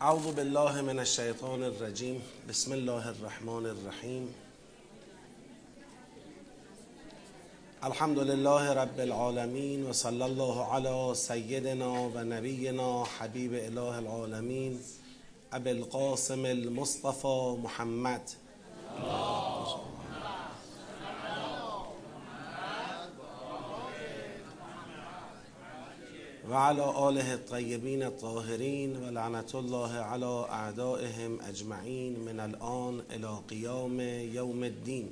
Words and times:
اعوذ 0.00 0.34
بالله 0.34 0.80
من 0.80 0.98
الشیطان 0.98 1.62
الرجیم. 1.62 2.22
بسم 2.48 2.72
الله 2.72 3.08
الرحمن 3.08 3.66
الرحیم. 3.66 4.34
الحمد 7.82 8.18
لله 8.18 8.72
رب 8.74 9.00
العالمین 9.00 9.86
و 9.86 9.92
صلی 9.92 10.22
الله 10.22 10.64
علی 10.76 11.14
سیدنا 11.14 11.90
و 12.14 12.18
نبینا 12.18 13.04
حبیب 13.18 13.52
اله 13.54 13.96
العالمین. 13.96 14.78
ابی 15.52 15.70
القاسم 15.70 16.44
المصطفى 16.44 17.56
محمد. 17.62 18.30
و 26.48 26.54
علی 26.54 26.80
آله 26.80 27.30
الطیبین 27.30 28.02
الطاهرین 28.02 28.96
و 28.96 29.10
لعنت 29.10 29.54
الله 29.54 29.92
علی 29.96 30.24
اعدائهم 30.24 31.40
اجمعین 31.48 32.18
من 32.18 32.40
الان 32.40 33.02
الى 33.10 33.26
قیام 33.48 34.00
یوم 34.00 34.62
الدین. 34.62 35.08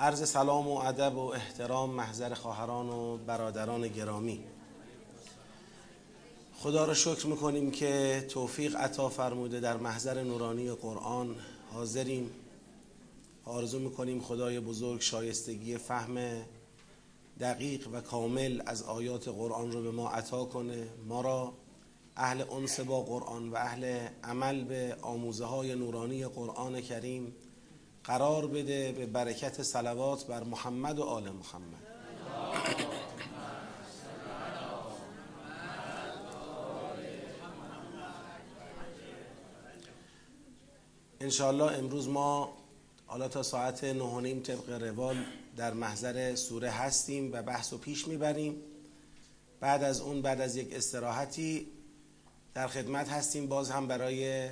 عرض 0.00 0.28
سلام 0.28 0.68
و 0.68 0.76
ادب 0.78 1.16
و 1.16 1.20
احترام 1.20 1.90
محضر 1.90 2.34
خواهران 2.34 2.88
و 2.88 3.16
برادران 3.16 3.88
گرامی. 3.88 4.40
خدا 6.58 6.84
را 6.84 6.94
شکر 6.94 7.26
می‌کنیم 7.26 7.70
که 7.70 8.26
توفیق 8.30 8.76
عطا 8.76 9.08
فرموده 9.08 9.60
در 9.60 9.76
محضر 9.76 10.22
نورانی 10.22 10.70
قرآن. 10.70 11.36
حاضریم. 11.72 12.30
آرزو 13.44 13.78
می‌کنیم 13.78 14.20
خدای 14.20 14.60
بزرگ 14.60 15.00
شایستگی 15.00 15.78
فهم 15.78 16.44
دقیق 17.40 17.88
و 17.92 18.00
کامل 18.00 18.62
از 18.66 18.82
آیات 18.82 19.28
قرآن 19.28 19.72
رو 19.72 19.82
به 19.82 19.90
ما 19.90 20.10
عطا 20.10 20.44
کنه. 20.44 20.86
ما 21.08 21.20
را 21.20 21.52
اهل 22.16 22.44
انس 22.50 22.80
با 22.80 23.00
قرآن 23.00 23.48
و 23.48 23.56
اهل 23.56 24.08
عمل 24.24 24.64
به 24.64 24.96
آموزه 25.02 25.44
های 25.44 25.74
نورانی 25.74 26.26
قرآن 26.26 26.80
کریم 26.80 27.34
قرار 28.04 28.46
بده 28.46 28.92
به 28.92 29.06
برکت 29.06 29.62
صلوات 29.62 30.26
بر 30.26 30.44
محمد 30.44 30.98
و 30.98 31.02
آل 31.02 31.30
محمد. 31.30 31.82
انشاءالله 41.20 41.78
امروز 41.78 42.08
ما 42.08 42.52
حالا 43.06 43.28
تا 43.28 43.42
ساعت 43.42 43.84
نه 43.84 44.04
و 44.04 44.20
نیم 44.20 44.40
طبق 44.40 44.82
روال 44.82 45.16
در 45.56 45.72
محضر 45.72 46.34
سوره 46.34 46.70
هستیم 46.70 47.32
و 47.32 47.42
بحث 47.42 47.72
و 47.72 47.78
پیش 47.78 48.08
می‌بریم. 48.08 48.56
بعد 49.60 49.82
از 49.82 50.00
اون 50.00 50.22
بعد 50.22 50.40
از 50.40 50.56
یک 50.56 50.72
استراحتی 50.72 51.66
در 52.54 52.66
خدمت 52.66 53.08
هستیم. 53.08 53.46
باز 53.46 53.70
هم 53.70 53.88
برای 53.88 54.48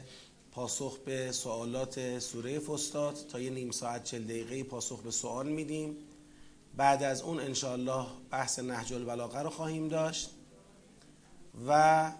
پاسخ 0.52 0.98
به 0.98 1.32
سوالات 1.32 2.18
سوره 2.18 2.58
فستاد 2.58 3.18
تا 3.28 3.40
یه 3.40 3.50
نیم 3.50 3.70
ساعت 3.70 4.04
چل 4.04 4.24
دقیقه 4.24 4.62
پاسخ 4.62 5.02
به 5.02 5.10
سوال 5.10 5.48
میدیم. 5.48 5.96
بعد 6.76 7.02
از 7.02 7.22
اون 7.22 7.40
انشاءالله 7.40 8.06
بحث 8.30 8.58
نهج 8.58 8.92
البلاغه 8.92 9.38
رو 9.38 9.50
خواهیم 9.50 9.88
داشت. 9.88 10.30
و 11.68 12.12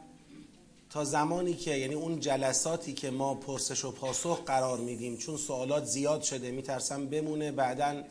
تا 0.91 1.05
زمانی 1.05 1.55
که 1.55 1.77
یعنی 1.77 1.95
اون 1.95 2.21
جلساتی 2.21 2.93
که 2.93 3.11
ما 3.11 3.35
پرسش 3.35 3.85
و 3.85 3.91
پاسخ 3.91 4.45
قرار 4.45 4.79
میدیم 4.79 5.17
چون 5.17 5.37
سوالات 5.37 5.85
زیاد 5.85 6.23
شده 6.23 6.51
میترسم 6.51 7.07
بمونه 7.07 7.53
بعدا 7.53 8.03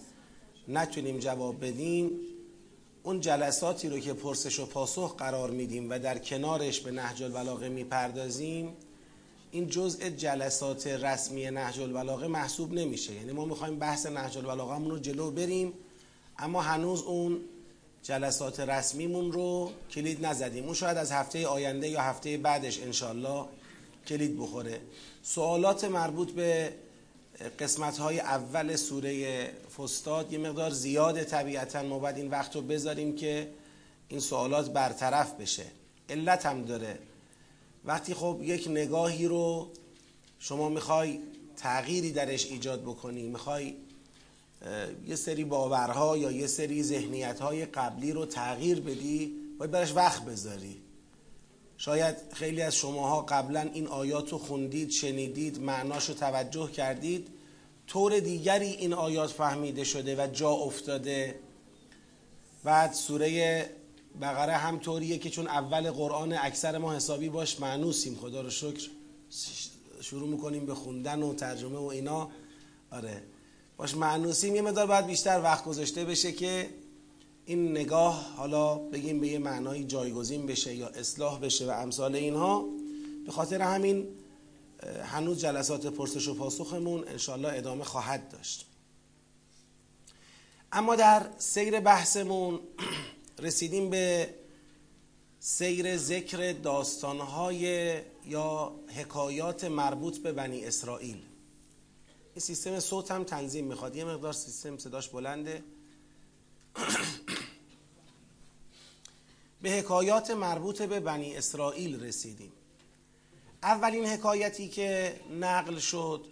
نتونیم 0.67 1.19
جواب 1.19 1.65
بدیم 1.65 2.11
اون 3.03 3.19
جلساتی 3.19 3.89
رو 3.89 3.99
که 3.99 4.13
پرسش 4.13 4.59
و 4.59 4.65
پاسخ 4.65 5.15
قرار 5.15 5.49
میدیم 5.49 5.89
و 5.89 5.99
در 5.99 6.17
کنارش 6.17 6.79
به 6.79 6.91
نهج 6.91 7.23
البلاغه 7.23 7.69
می‌پردازیم 7.69 8.73
این 9.51 9.67
جزء 9.67 10.09
جلسات 10.09 10.87
رسمی 10.87 11.51
نهج 11.51 11.79
البلاغه 11.79 12.27
محسوب 12.27 12.73
نمیشه. 12.73 13.13
یعنی 13.13 13.31
ما 13.31 13.45
می‌خوایم 13.45 13.79
بحث 13.79 14.05
نهج 14.05 14.37
البلاغه 14.37 14.89
رو 14.89 14.99
جلو 14.99 15.31
بریم 15.31 15.73
اما 16.37 16.61
هنوز 16.61 17.01
اون 17.01 17.39
جلسات 18.03 18.59
رسمیمون 18.59 19.31
رو 19.31 19.71
کلید 19.91 20.25
نزدیم. 20.25 20.65
اون 20.65 20.73
شاید 20.73 20.97
از 20.97 21.11
هفته 21.11 21.47
آینده 21.47 21.89
یا 21.89 22.01
هفته 22.01 22.37
بعدش 22.37 22.79
انشالله 22.81 23.45
کلید 24.07 24.39
بخوره. 24.39 24.81
سوالات 25.23 25.83
مربوط 25.83 26.31
به 26.31 26.73
قسمت 27.59 27.97
های 27.97 28.19
اول 28.19 28.75
سوره 28.75 29.45
فستاد 29.77 30.33
یه 30.33 30.39
مقدار 30.39 30.71
زیاده 30.71 31.23
طبیعتا 31.23 31.83
ما 31.83 31.99
باید 31.99 32.17
این 32.17 32.29
وقت 32.29 32.55
رو 32.55 32.61
بذاریم 32.61 33.15
که 33.15 33.49
این 34.07 34.19
سوالات 34.19 34.69
برطرف 34.69 35.33
بشه. 35.33 35.65
علت 36.09 36.45
هم 36.45 36.65
داره. 36.65 36.99
وقتی 37.85 38.13
خب 38.13 38.39
یک 38.41 38.67
نگاهی 38.67 39.25
رو 39.25 39.71
شما 40.39 40.69
می‌خوای 40.69 41.19
تغییری 41.57 42.11
درش 42.11 42.45
ایجاد 42.45 42.81
بکنی 42.81 43.23
می‌خوای 43.23 43.75
یه 45.07 45.15
سری 45.15 45.43
باورها 45.43 46.17
یا 46.17 46.31
یه 46.31 46.47
سری 46.47 46.83
ذهنیتهای 46.83 47.65
قبلی 47.65 48.11
رو 48.11 48.25
تغییر 48.25 48.81
بدی 48.81 49.35
باید 49.59 49.71
برش 49.71 49.95
وقت 49.95 50.25
بذاری. 50.25 50.81
شاید 51.81 52.15
خیلی 52.33 52.61
از 52.61 52.75
شماها 52.75 53.21
قبلا 53.21 53.69
این 53.73 53.87
آیات 53.87 54.31
رو 54.31 54.37
خوندید 54.37 54.91
شنیدید 54.91 55.61
معناش 55.61 56.09
رو 56.09 56.15
توجه 56.15 56.71
کردید. 56.71 57.27
طور 57.87 58.19
دیگری 58.19 58.65
این 58.65 58.93
آیات 58.93 59.29
فهمیده 59.29 59.83
شده 59.83 60.23
و 60.23 60.27
جا 60.27 60.49
افتاده. 60.49 61.39
بعد 62.63 62.93
سوره 62.93 63.69
بقره 64.21 64.53
هم 64.53 64.79
طوریه 64.79 65.17
که 65.17 65.29
چون 65.29 65.47
اول 65.47 65.91
قرآن 65.91 66.33
اکثر 66.33 66.77
ما 66.77 66.95
حسابی 66.95 67.29
باش 67.29 67.59
معنوسیم. 67.59 68.15
خدا 68.15 68.41
رو 68.41 68.49
شکر. 68.49 68.89
شروع 70.01 70.29
می‌کنیم 70.29 70.65
به 70.65 70.75
خوندن 70.75 71.23
و 71.23 71.33
ترجمه 71.33 71.77
و 71.77 71.83
اینا. 71.83 72.29
آره. 72.91 73.23
باش 73.77 73.95
معنوسیم. 73.95 74.55
یه 74.55 74.61
مدار 74.61 74.87
باید 74.87 75.05
بیشتر 75.05 75.41
وقت 75.43 75.65
گذاشته 75.65 76.05
بشه 76.05 76.31
که 76.31 76.69
این 77.45 77.71
نگاه 77.71 78.33
حالا 78.35 78.75
بگیم 78.75 79.19
به 79.19 79.27
یه 79.27 79.39
معنای 79.39 79.83
جایگزین 79.83 80.45
بشه 80.45 80.75
یا 80.75 80.87
اصلاح 80.87 81.39
بشه 81.39 81.67
و 81.67 81.69
امثال 81.69 82.15
اینها 82.15 82.65
به 83.25 83.31
خاطر 83.31 83.61
همین 83.61 84.07
هنوز 85.03 85.39
جلسات 85.39 85.87
پرسش 85.87 86.27
و 86.27 86.33
پاسخمون 86.33 87.07
انشالله 87.07 87.57
ادامه 87.57 87.83
خواهد 87.83 88.29
داشت. 88.29 88.65
اما 90.71 90.95
در 90.95 91.29
سیر 91.37 91.79
بحثمون 91.79 92.59
رسیدیم 93.39 93.89
به 93.89 94.33
سیر 95.39 95.97
ذکر 95.97 96.51
داستانهای 96.51 97.93
یا 98.25 98.75
حکایات 98.87 99.63
مربوط 99.63 100.17
به 100.17 100.31
بنی 100.31 100.65
اسرائیل. 100.65 101.17
این 102.33 102.39
سیستم 102.39 102.79
صوت 102.79 103.11
هم 103.11 103.23
تنظیم 103.23 103.65
می‌خواد. 103.65 103.95
یه 103.95 104.05
مقدار 104.05 104.33
سیستم 104.33 104.77
صداش 104.77 105.09
بلنده. 105.09 105.63
به 109.61 109.71
حکایات 109.71 110.31
مربوط 110.31 110.81
به 110.81 110.99
بنی 110.99 111.35
اسرائیل 111.35 112.03
رسیدیم. 112.03 112.51
اولین 113.63 114.05
حکایتی 114.05 114.67
که 114.67 115.19
نقل 115.39 115.79
شد 115.79 116.25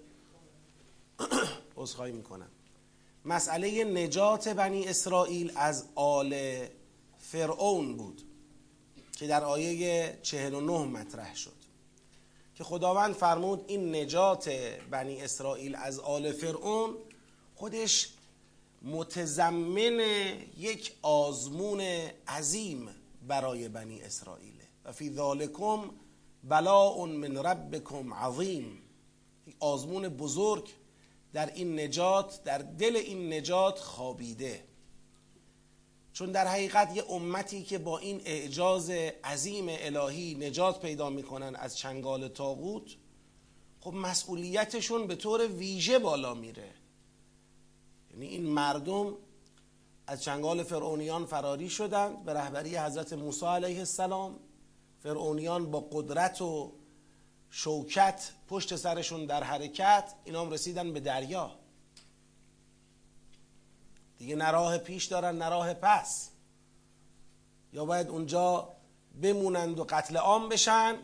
عذرخواهی 1.77 2.11
می‌کنم. 2.11 2.49
مسئله 3.25 3.83
نجات 3.83 4.47
بنی 4.47 4.87
اسرائیل 4.87 5.51
از 5.55 5.85
آل 5.95 6.65
فرعون 7.19 7.97
بود 7.97 8.21
که 9.17 9.27
در 9.27 9.43
آیه 9.43 10.19
49 10.23 10.85
مطرح 10.85 11.35
شد. 11.35 11.59
که 12.59 12.63
خداوند 12.63 13.15
فرمود 13.15 13.65
این 13.67 13.95
نجات 13.95 14.49
بنی 14.91 15.21
اسرائیل 15.21 15.75
از 15.75 15.99
آل 15.99 16.31
فرعون 16.31 16.95
خودش 17.55 18.09
متضمن 18.81 19.99
یک 20.57 20.93
آزمون 21.01 21.81
عظیم 22.27 22.89
برای 23.27 23.69
بنی 23.69 24.01
اسرائیل. 24.01 24.53
و 24.85 24.91
فی 24.91 25.13
ذالکم 25.13 25.91
بلاء 26.43 27.05
من 27.05 27.37
ربکم 27.37 28.13
عظیم. 28.13 28.81
آزمون 29.59 30.09
بزرگ 30.09 30.69
در 31.33 31.53
این 31.53 31.79
نجات 31.79 32.43
در 32.43 32.57
دل 32.57 32.95
این 32.95 33.33
نجات 33.33 33.79
خوابیده. 33.79 34.63
چون 36.13 36.31
در 36.31 36.47
حقیقت 36.47 36.95
یه 36.95 37.11
امتی 37.11 37.63
که 37.63 37.77
با 37.77 37.97
این 37.97 38.21
اعجاز 38.25 38.89
عظیم 39.23 39.65
الهی 39.69 40.35
نجات 40.35 40.81
پیدا 40.81 41.09
می‌کنن 41.09 41.55
از 41.55 41.77
چنگال 41.77 42.27
تاغوت 42.27 42.95
خب 43.79 43.93
مسئولیتشون 43.93 45.07
به 45.07 45.15
طور 45.15 45.47
ویژه 45.47 45.99
بالا 45.99 46.33
میره. 46.33 46.78
یعنی 48.19 48.31
این 48.31 48.45
مردم 48.45 49.13
از 50.07 50.23
چنگال 50.23 50.63
فرعونیان 50.63 51.25
فراری 51.25 51.69
شدند 51.69 52.25
به 52.25 52.33
رهبری 52.33 52.77
حضرت 52.77 53.13
موسی 53.13 53.45
علیه 53.45 53.79
السلام. 53.79 54.39
فرعونیان 55.03 55.71
با 55.71 55.87
قدرت 55.91 56.41
و 56.41 56.73
شوکت 57.49 58.31
پشت 58.47 58.75
سرشون 58.75 59.25
در 59.25 59.43
حرکت 59.43 60.13
اینا 60.23 60.41
هم 60.41 60.51
رسیدن 60.51 60.93
به 60.93 60.99
دریا. 60.99 61.51
دیگه 64.17 64.35
نه 64.35 64.51
راه 64.51 64.77
پیش 64.77 65.05
دارن 65.05 65.37
نه 65.37 65.49
راه 65.49 65.73
پس. 65.73 66.29
یا 67.73 67.85
باید 67.85 68.07
اونجا 68.07 68.69
بمونند 69.21 69.79
و 69.79 69.83
قتل 69.89 70.17
عام 70.17 70.49
بشن 70.49 70.95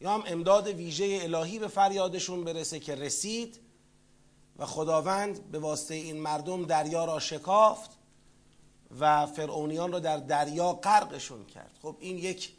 یا 0.00 0.10
هم 0.10 0.22
امداد 0.26 0.66
ویژه 0.66 1.18
الهی 1.22 1.58
به 1.58 1.68
فریادشون 1.68 2.44
برسه 2.44 2.80
که 2.80 2.94
رسید. 2.94 3.67
و 4.58 4.66
خداوند 4.66 5.50
به 5.50 5.58
واسطه 5.58 5.94
این 5.94 6.20
مردم 6.20 6.64
دریا 6.64 7.04
را 7.04 7.18
شکافت 7.18 7.90
و 9.00 9.26
فرعونیان 9.26 9.92
را 9.92 9.98
در 9.98 10.16
دریا 10.16 10.72
غرقشون 10.72 11.46
کرد. 11.46 11.78
خب 11.82 11.96
این 12.00 12.18
یک 12.18 12.52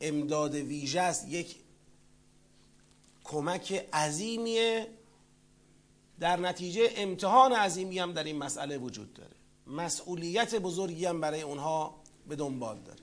امداد 0.00 0.54
ویژه 0.54 1.00
است 1.00 1.28
یک 1.28 1.56
کمک 3.24 3.72
عظیمیه. 3.92 4.86
در 6.20 6.36
نتیجه 6.36 6.92
امتحان 6.96 7.52
عظیمی 7.52 7.98
هم 7.98 8.12
در 8.12 8.24
این 8.24 8.38
مسئله 8.38 8.78
وجود 8.78 9.14
داره. 9.14 9.36
مسئولیت 9.66 10.54
بزرگی 10.54 11.04
هم 11.04 11.20
برای 11.20 11.42
اونها 11.42 11.94
به 12.28 12.36
دنبال 12.36 12.78
داره. 12.78 13.00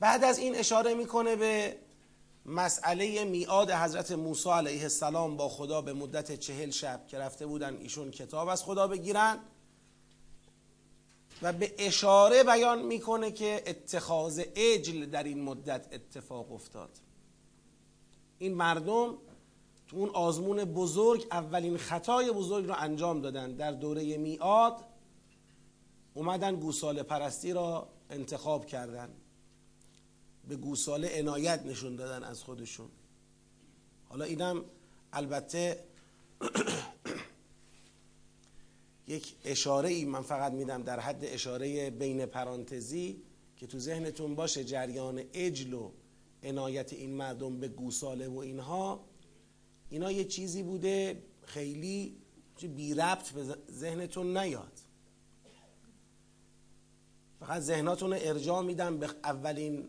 بعد 0.00 0.24
از 0.24 0.38
این 0.38 0.56
اشاره 0.56 0.94
می‌کنه 0.94 1.36
به 1.36 1.76
مسئله 2.46 3.24
میعاد 3.24 3.70
حضرت 3.70 4.12
موسی 4.12 4.50
علیه 4.50 4.82
السلام 4.82 5.36
با 5.36 5.48
خدا 5.48 5.82
به 5.82 5.92
مدت 5.92 6.32
چهل 6.32 6.70
شب 6.70 7.06
که 7.06 7.18
رفته 7.18 7.46
بودن 7.46 7.76
ایشون 7.76 8.10
کتاب 8.10 8.48
از 8.48 8.64
خدا 8.64 8.88
بگیرن 8.88 9.38
و 11.42 11.52
به 11.52 11.74
اشاره 11.78 12.44
بیان 12.44 12.82
می‌کنه 12.82 13.30
که 13.30 13.62
اتخاذ 13.66 14.42
اجل 14.54 15.06
در 15.06 15.22
این 15.22 15.42
مدت 15.42 15.86
اتفاق 15.92 16.52
افتاد. 16.52 16.90
این 18.38 18.54
مردم 18.54 19.18
تو 19.88 19.96
اون 19.96 20.08
آزمون 20.08 20.64
بزرگ 20.64 21.26
اولین 21.30 21.76
خطای 21.76 22.32
بزرگ 22.32 22.66
رو 22.66 22.74
انجام 22.78 23.20
دادن. 23.20 23.52
در 23.52 23.72
دوره 23.72 24.16
میعاد 24.16 24.84
اومدن 26.14 26.56
گوساله 26.56 27.02
پرستی 27.02 27.52
را 27.52 27.88
انتخاب 28.10 28.66
کردن. 28.66 29.10
به 30.50 30.56
گوساله 30.56 31.18
عنایت 31.18 31.62
نشون 31.66 31.96
دادن 31.96 32.24
از 32.24 32.42
خودشون. 32.42 32.88
حالا 34.08 34.24
اینم 34.24 34.64
البته 35.12 35.84
یک 39.08 39.34
اشاره 39.44 39.88
ای 39.88 40.04
من 40.04 40.22
فقط 40.22 40.52
میدم 40.52 40.82
در 40.82 41.00
حد 41.00 41.24
اشاره 41.24 41.90
بین 41.90 42.26
پرانتزی 42.26 43.22
که 43.56 43.66
تو 43.66 43.78
ذهنتون 43.78 44.34
باشه 44.34 44.64
جریان 44.64 45.22
اجل 45.32 45.74
و 45.74 45.90
عنایت 46.42 46.92
این 46.92 47.10
مردم 47.10 47.60
به 47.60 47.68
گوساله 47.68 48.28
و 48.28 48.38
اینها 48.38 49.04
اینا 49.90 50.12
یه 50.12 50.24
چیزی 50.24 50.62
بوده 50.62 51.22
خیلی 51.44 52.16
بی 52.76 52.94
ربط 52.94 53.30
به 53.30 53.56
ذهنتون 53.72 54.36
نیاد. 54.36 54.72
فقط 57.40 57.62
ذهناتون 57.62 58.12
ارجاع 58.12 58.62
میدم 58.62 58.98
به 58.98 59.10
اولین 59.24 59.88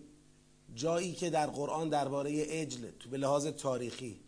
جایی 0.75 1.13
که 1.13 1.29
در 1.29 1.47
قرآن 1.47 1.89
درباره 1.89 2.31
اجل 2.35 2.91
تو 2.99 3.09
به 3.09 3.17
لحاظ 3.17 3.47
تاریخی. 3.47 4.19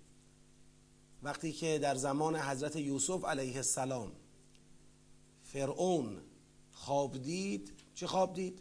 وقتی 1.24 1.52
که 1.52 1.80
در 1.80 1.96
زمان 1.96 2.36
حضرت 2.36 2.76
یوسف 2.76 3.26
علیه 3.26 3.56
السلام 3.56 4.12
فرعون 5.42 6.22
خواب 6.72 7.18
دید 7.18 7.74
چه 7.96 8.08
خواب 8.08 8.34
دید؟ 8.34 8.60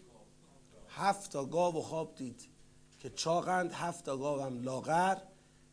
هفت 0.88 1.32
تا 1.32 1.44
گاو 1.44 1.82
خواب 1.82 2.14
دید 2.14 2.48
که 3.00 3.10
چاقند 3.10 3.72
هفت 3.72 4.04
تا 4.04 4.16
گاو 4.16 4.40
هم 4.40 4.62
لاغر. 4.62 5.16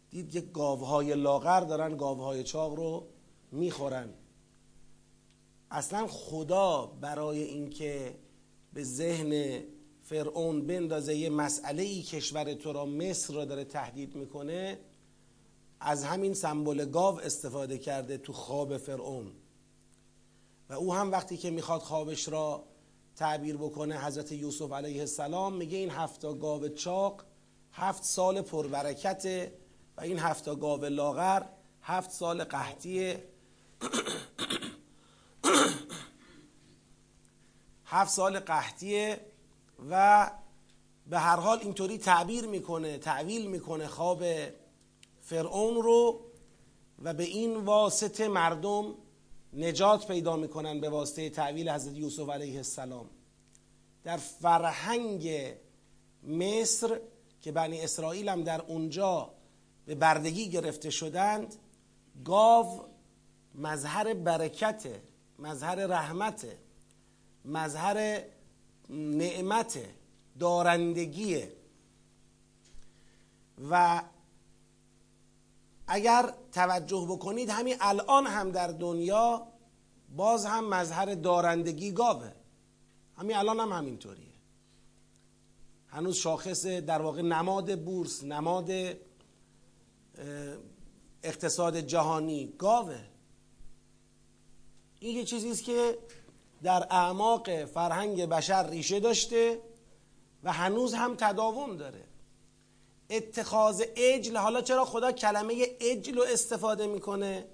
دید 0.09 0.31
که 0.31 0.41
گاوهای 0.41 1.15
لاغر 1.15 1.59
دارن 1.59 1.97
گاوهای 1.97 2.43
چاق 2.43 2.75
رو 2.75 3.07
می‌خورن. 3.51 4.13
اصلا 5.71 6.07
خدا 6.07 6.85
برای 6.85 7.43
اینکه 7.43 8.19
به 8.73 8.83
ذهن 8.83 9.63
فرعون 10.09 10.67
بندازه 10.67 11.15
یه 11.15 11.29
مسئله 11.29 11.83
ای 11.83 12.01
کشور 12.01 12.53
تو 12.53 12.73
را 12.73 12.85
مصر 12.85 13.33
را 13.33 13.45
داره 13.45 13.63
تهدید 13.63 14.15
می‌کنه 14.15 14.79
از 15.79 16.03
همین 16.03 16.33
سمبل 16.33 16.85
گاو 16.85 17.21
استفاده 17.21 17.77
کرده 17.77 18.17
تو 18.17 18.33
خواب 18.33 18.77
فرعون. 18.77 19.31
و 20.69 20.73
او 20.73 20.93
هم 20.93 21.11
وقتی 21.11 21.37
که 21.37 21.51
می‌خواد 21.51 21.81
خوابش 21.81 22.27
را 22.27 22.63
تعبیر 23.15 23.57
بکنه 23.57 24.05
حضرت 24.05 24.31
یوسف 24.31 24.71
علیه 24.71 24.99
السلام 25.01 25.53
میگه 25.53 25.77
این 25.77 25.89
هفتا 25.89 26.33
گاو 26.33 26.67
چاق 26.67 27.23
هفت 27.73 28.03
سال 28.03 28.41
پربرکته 28.41 29.53
و 29.97 30.01
این 30.01 30.19
هفتا 30.19 30.55
گاو 30.55 30.85
لاغر 30.85 31.43
هفت 31.81 32.11
سال 32.11 32.43
قحطیه 32.43 33.23
هفت 37.85 38.11
سال 38.11 38.39
قحطیه 38.39 39.19
و 39.89 40.31
به 41.07 41.19
هر 41.19 41.35
حال 41.35 41.59
اینطوری 41.59 41.97
تعبیر 41.97 42.45
می‌کنه 42.45 42.97
تعویل 42.97 43.47
می‌کنه 43.47 43.87
خواب 43.87 44.23
فرعون 45.21 45.75
رو 45.75 46.19
و 47.03 47.13
به 47.13 47.23
این 47.23 47.55
واسطه 47.55 48.27
مردم 48.27 48.95
نجات 49.53 50.07
پیدا 50.07 50.35
می‌کنن 50.35 50.79
به 50.79 50.89
واسطه 50.89 51.29
تعویل 51.29 51.69
حضرت 51.69 51.95
یوسف 51.95 52.29
علیه 52.29 52.57
السلام. 52.57 53.09
در 54.03 54.17
فرهنگ 54.17 55.53
مصر 56.23 56.99
که 57.41 57.51
بنی 57.51 57.81
اسرائیل 57.81 58.29
هم 58.29 58.43
در 58.43 58.61
اونجا 58.61 59.31
به 59.85 59.95
بردگی 59.95 60.49
گرفته 60.49 60.89
شدند 60.89 61.55
گاو 62.25 62.81
مظهر 63.55 64.13
برکته 64.13 65.01
مظهر 65.39 65.75
رحمته 65.75 66.57
مظهر 67.45 68.23
نعمت 68.89 69.79
دارندگیه. 70.39 71.53
و 73.69 74.03
اگر 75.87 76.33
توجه 76.51 77.07
بکنید 77.09 77.49
همین 77.49 77.75
الان 77.79 78.27
هم 78.27 78.51
در 78.51 78.67
دنیا 78.67 79.47
باز 80.15 80.45
هم 80.45 80.69
مظهر 80.69 81.15
دارندگی 81.15 81.91
گاوه. 81.91 82.31
همین 83.17 83.35
الان 83.35 83.59
هم 83.59 83.71
همینطوریه. 83.71 84.33
هنوز 85.87 86.15
شاخص 86.15 86.65
در 86.65 87.01
واقع 87.01 87.21
نماد 87.21 87.83
بورس 87.83 88.23
نماد 88.23 88.71
اقتصاد 91.23 91.77
جهانی 91.77 92.53
گاوه. 92.57 92.99
این 94.99 95.15
یه 95.15 95.23
چیزی 95.23 95.51
است 95.51 95.63
که 95.63 95.97
در 96.63 96.87
اعماق 96.89 97.65
فرهنگ 97.65 98.25
بشر 98.25 98.69
ریشه 98.69 98.99
داشته 98.99 99.61
و 100.43 100.53
هنوز 100.53 100.93
هم 100.93 101.15
تداوم 101.15 101.77
داره. 101.77 102.03
اتخاذ 103.09 103.83
اجل 103.95 104.37
حالا 104.37 104.61
چرا 104.61 104.85
خدا 104.85 105.11
کلمه 105.11 105.65
اجل 105.79 106.15
رو 106.15 106.23
استفاده 106.23 106.87
می‌کنه؟ 106.87 107.47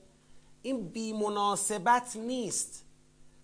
این 0.62 0.90
بیمناسبت 0.90 2.16
نیست. 2.16 2.86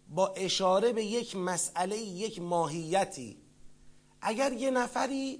با 0.09 0.27
اشاره 0.27 0.93
به 0.93 1.05
یک 1.05 1.35
مسئله 1.35 1.97
یک 1.97 2.41
ماهیتی. 2.41 3.37
اگر 4.21 4.53
یه 4.53 4.71
نفری 4.71 5.39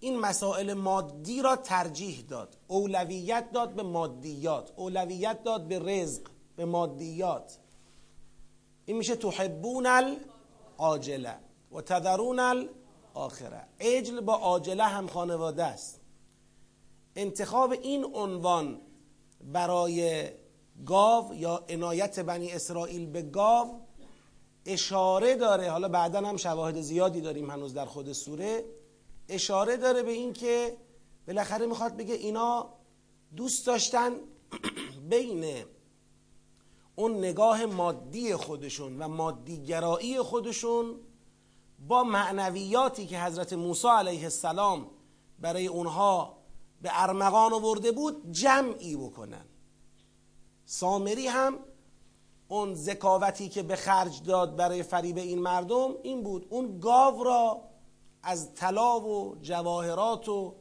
این 0.00 0.18
مسائل 0.18 0.72
مادی 0.72 1.42
را 1.42 1.56
ترجیح 1.56 2.24
داد 2.28 2.56
اولویت 2.66 3.52
داد 3.52 3.74
به 3.74 3.82
مادیات 3.82 4.72
اولویت 4.76 5.42
داد 5.42 5.68
به 5.68 5.78
رزق 5.78 6.22
به 6.56 6.64
مادیات 6.64 7.58
این 8.86 8.96
میشه 8.96 9.16
تحبون 9.16 9.86
العاجله 9.86 11.34
و 11.72 11.80
تذرون 11.80 12.38
الاخره 12.38 13.66
عجل 13.80 14.20
با 14.20 14.34
عاجله 14.34 14.84
هم 14.84 15.06
خانواده 15.06 15.64
است. 15.64 16.00
انتخاب 17.16 17.72
این 17.72 18.04
عنوان 18.14 18.80
برای 19.44 20.28
گاو 20.86 21.34
یا 21.34 21.64
عنایت 21.68 22.20
بنی 22.20 22.52
اسرائیل 22.52 23.06
به 23.06 23.22
گاو 23.22 23.80
اشاره 24.66 25.36
داره. 25.36 25.70
حالا 25.70 25.88
بعدا 25.88 26.20
هم 26.20 26.36
شواهد 26.36 26.80
زیادی 26.80 27.20
داریم 27.20 27.50
هنوز 27.50 27.74
در 27.74 27.86
خود 27.86 28.12
سوره. 28.12 28.64
اشاره 29.28 29.76
داره 29.76 30.02
به 30.02 30.10
این 30.10 30.32
که 30.32 30.76
بالاخره 31.26 31.66
می‌خواد 31.66 31.96
بگه 31.96 32.14
اینا 32.14 32.74
دوست 33.36 33.66
داشتن 33.66 34.12
بین 35.10 35.64
اون 36.96 37.18
نگاه 37.18 37.66
مادی 37.66 38.36
خودشون 38.36 38.98
و 39.02 39.08
مادیگرایی 39.08 40.22
خودشون 40.22 40.94
با 41.88 42.04
معنویاتی 42.04 43.06
که 43.06 43.20
حضرت 43.20 43.52
موسی 43.52 43.88
علیه 43.88 44.22
السلام 44.22 44.86
برای 45.38 45.66
اونها 45.66 46.36
به 46.82 46.90
ارمغان 46.92 47.52
آورده 47.52 47.92
بود 47.92 48.32
جمعی 48.32 48.96
بکنن. 48.96 49.44
سامری 50.64 51.26
هم 51.26 51.58
اون 52.48 52.74
ذکاوتی 52.74 53.48
که 53.48 53.62
به 53.62 53.76
خرج 53.76 54.22
داد 54.22 54.56
برای 54.56 54.82
فریب 54.82 55.16
این 55.16 55.38
مردم 55.38 55.94
این 56.02 56.22
بود. 56.22 56.46
اون 56.50 56.80
گاو 56.80 57.24
را 57.24 57.62
از 58.22 58.54
طلا 58.54 59.00
و 59.00 59.36
جواهرات 59.42 60.28
و 60.28 60.54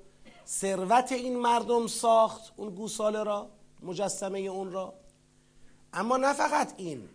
ثروت 0.48 1.12
این 1.12 1.40
مردم 1.40 1.88
ساخت 1.88 2.54
اون 2.58 2.70
گوساله 2.70 3.24
را 3.24 3.50
مجسمه 3.82 4.40
اون 4.40 4.72
را. 4.72 4.94
اما 5.96 6.18
نه 6.18 6.34
فقط 6.34 6.74
این. 6.78 7.10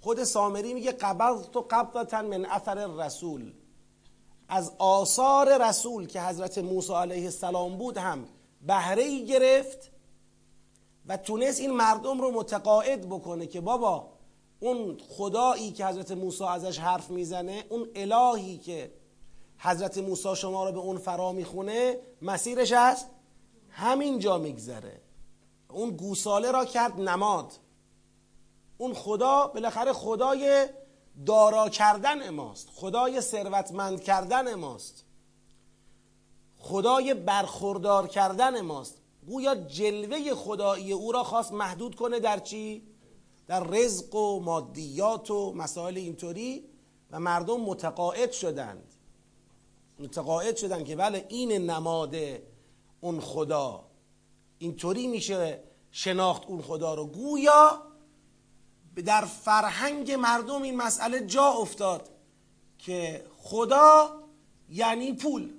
خود 0.00 0.24
سامری 0.24 0.74
میگه 0.74 0.92
قبض 0.92 1.42
تو 1.42 1.66
قبضتا 1.70 2.22
من 2.22 2.44
اثر 2.44 2.86
رسول 2.86 3.52
از 4.48 4.72
آثار 4.78 5.68
رسول 5.68 6.06
که 6.06 6.22
حضرت 6.22 6.58
موسی 6.58 6.92
علیه 6.92 7.24
السلام 7.24 7.76
بود 7.78 7.96
هم 7.96 8.24
بهره 8.66 9.02
ای 9.02 9.26
گرفت 9.26 9.90
و 11.06 11.16
تونست 11.16 11.60
این 11.60 11.70
مردم 11.70 12.20
رو 12.20 12.30
متقاعد 12.30 13.08
بکنه 13.08 13.46
که 13.46 13.60
بابا 13.60 14.08
اون 14.60 14.98
خدایی 15.08 15.72
که 15.72 15.86
حضرت 15.86 16.12
موسی 16.12 16.44
ازش 16.44 16.78
حرف 16.78 17.10
می‌زنه 17.10 17.64
اون 17.68 17.88
الهی 17.94 18.58
که 18.58 18.92
حضرت 19.58 19.98
موسی 19.98 20.36
شما 20.36 20.64
رو 20.64 20.72
به 20.72 20.78
اون 20.78 20.98
فرا 20.98 21.32
می‌خونه 21.32 21.98
مسیرش 22.22 22.72
از 22.72 23.04
همین 23.70 24.18
جا 24.18 24.38
میگذره. 24.38 25.00
اون 25.68 25.90
گوساله 25.90 26.50
را 26.50 26.64
کرد 26.64 27.00
نماد. 27.00 27.52
اون 28.80 28.94
خدا 28.94 29.46
بالاخره 29.46 29.92
خدای 29.92 30.66
دارا 31.26 31.68
کردن 31.68 32.30
ماست. 32.30 32.68
خدای 32.74 33.20
ثروتمند 33.20 34.02
کردن 34.02 34.54
ماست. 34.54 35.04
خدای 36.58 37.14
برخوردار 37.14 38.08
کردن 38.08 38.60
ماست. 38.60 38.94
گویا 39.26 39.54
جلوه 39.54 40.34
خدایی 40.34 40.92
او 40.92 41.12
را 41.12 41.24
خواست 41.24 41.52
محدود 41.52 41.94
کنه 41.94 42.20
در 42.20 42.38
چی؟ 42.38 42.82
در 43.46 43.64
رزق 43.64 44.14
و 44.14 44.40
مادیات 44.40 45.30
و 45.30 45.52
مسائل 45.52 45.96
اینطوری 45.96 46.64
و 47.10 47.20
مردم 47.20 47.60
متقاعد 47.60 48.32
شدند. 48.32 48.94
متقاعد 49.98 50.56
شدند 50.56 50.84
که 50.84 50.96
بله 50.96 51.26
این 51.28 51.52
نماد 51.52 52.16
اون 53.00 53.20
خدا. 53.20 53.84
اینطوری 54.58 55.06
میشه 55.06 55.62
شناخت 55.90 56.46
اون 56.46 56.62
خدا 56.62 56.94
رو. 56.94 57.06
گویا 57.06 57.89
در 58.96 59.24
فرهنگ 59.24 60.12
مردم 60.12 60.62
این 60.62 60.76
مسئله 60.76 61.26
جا 61.26 61.48
افتاد 61.48 62.08
که 62.78 63.26
خدا 63.38 64.20
یعنی 64.68 65.12
پول 65.12 65.52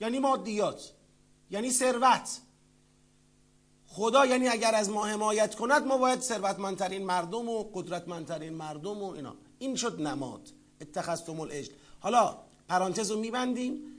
یعنی 0.00 0.18
مادیات 0.18 0.92
یعنی 1.50 1.70
ثروت. 1.70 2.40
خدا 3.86 4.26
یعنی 4.26 4.48
اگر 4.48 4.74
از 4.74 4.90
ما 4.90 5.06
حمایت 5.06 5.54
کند 5.54 5.86
ما 5.86 5.98
باید 5.98 6.20
ثروتمندترین 6.20 7.06
مردم 7.06 7.48
و 7.48 7.62
قدرتمندترین 7.74 8.52
مردم 8.52 9.02
و 9.02 9.10
اینا. 9.10 9.34
این 9.58 9.76
شد 9.76 10.00
نماد 10.00 10.48
اتخذتم 10.80 11.40
الاجل 11.40 11.72
حالا 12.00 12.38
پرانتز 12.68 13.10
رو 13.10 13.20
میبندیم. 13.20 13.93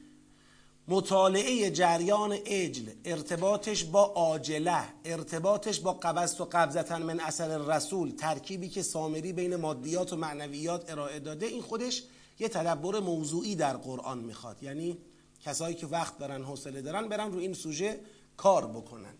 مطالعه 0.88 1.72
جریان 1.72 2.38
اجل 2.46 2.90
ارتباطش 3.06 3.84
با 3.84 4.04
آجله 4.04 4.84
ارتباطش 5.06 5.80
با 5.80 5.94
قبضت 5.94 6.42
و 6.42 6.46
قبضتن 6.52 7.04
من 7.04 7.20
اثر 7.20 7.58
رسول 7.58 8.12
ترکیبی 8.12 8.70
که 8.70 8.82
سامری 8.82 9.34
بین 9.34 9.56
مادیات 9.56 10.14
و 10.14 10.16
معنویات 10.16 10.92
ارائه 10.92 11.20
داده 11.20 11.46
این 11.46 11.62
خودش 11.62 12.04
یه 12.40 12.50
تدبر 12.50 13.00
موضوعی 13.00 13.56
در 13.56 13.78
قرآن 13.78 14.18
می‌خواد. 14.18 14.64
یعنی 14.64 14.98
کسایی 15.46 15.76
که 15.76 15.88
وقت 15.88 16.18
دارن 16.18 16.44
حوصله 16.44 16.82
دارن 16.82 17.08
برن 17.08 17.32
رو 17.32 17.40
این 17.40 17.54
سوژه 17.54 18.00
کار 18.38 18.68
بکنن. 18.68 19.14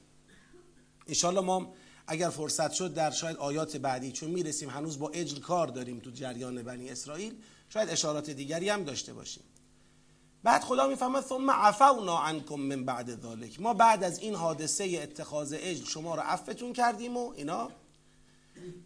انشالله 1.08 1.42
ما 1.42 1.74
اگر 2.08 2.30
فرصت 2.30 2.72
شد 2.72 2.94
در 2.94 3.12
شاید 3.12 3.38
آیات 3.38 3.78
بعدی 3.78 4.12
چون 4.12 4.32
می‌رسیم 4.32 4.70
هنوز 4.70 5.00
با 5.00 5.10
اجل 5.10 5.40
کار 5.40 5.68
داریم 5.68 6.00
تو 6.00 6.12
جریان 6.12 6.64
بنی 6.64 6.90
اسرائیل 6.90 7.34
شاید 7.70 7.90
اشارات 7.90 8.30
دیگری 8.30 8.70
هم 8.70 8.84
داشته 8.84 9.14
باشیم. 9.14 9.44
بعد 10.46 10.64
خدا 10.64 10.88
می‌فهمد 10.88 11.24
ثم 11.24 11.52
عفونا 11.52 12.18
عنکم 12.18 12.56
من 12.56 12.86
بعد 12.86 13.22
ذالک 13.22 13.62
ما 13.62 13.74
بعد 13.74 14.04
از 14.04 14.20
این 14.20 14.36
حادثه 14.36 15.00
اتخاذ 15.04 15.56
اجل 15.58 15.86
شما 15.86 16.16
رو 16.16 16.22
عفتون 16.22 16.74
کردیم 16.74 17.18
و 17.18 17.34
اینا. 17.36 17.70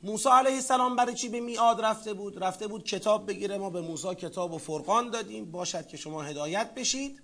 موسی 0.03 0.29
علیه 0.29 0.55
السلام 0.55 0.95
برای 0.95 1.15
چی 1.15 1.29
به 1.29 1.39
میاد 1.39 1.81
رفته 1.81 2.13
بود؟ 2.13 2.43
رفته 2.43 2.67
بود 2.67 2.83
کتاب 2.83 3.27
بگیره. 3.27 3.57
ما 3.57 3.69
به 3.69 3.81
موسی 3.81 4.15
کتاب 4.15 4.53
و 4.53 4.57
فرقان 4.57 5.09
دادیم. 5.09 5.51
باشد 5.51 5.87
که 5.87 5.97
شما 5.97 6.21
هدایت 6.21 6.73
بشید. 6.73 7.21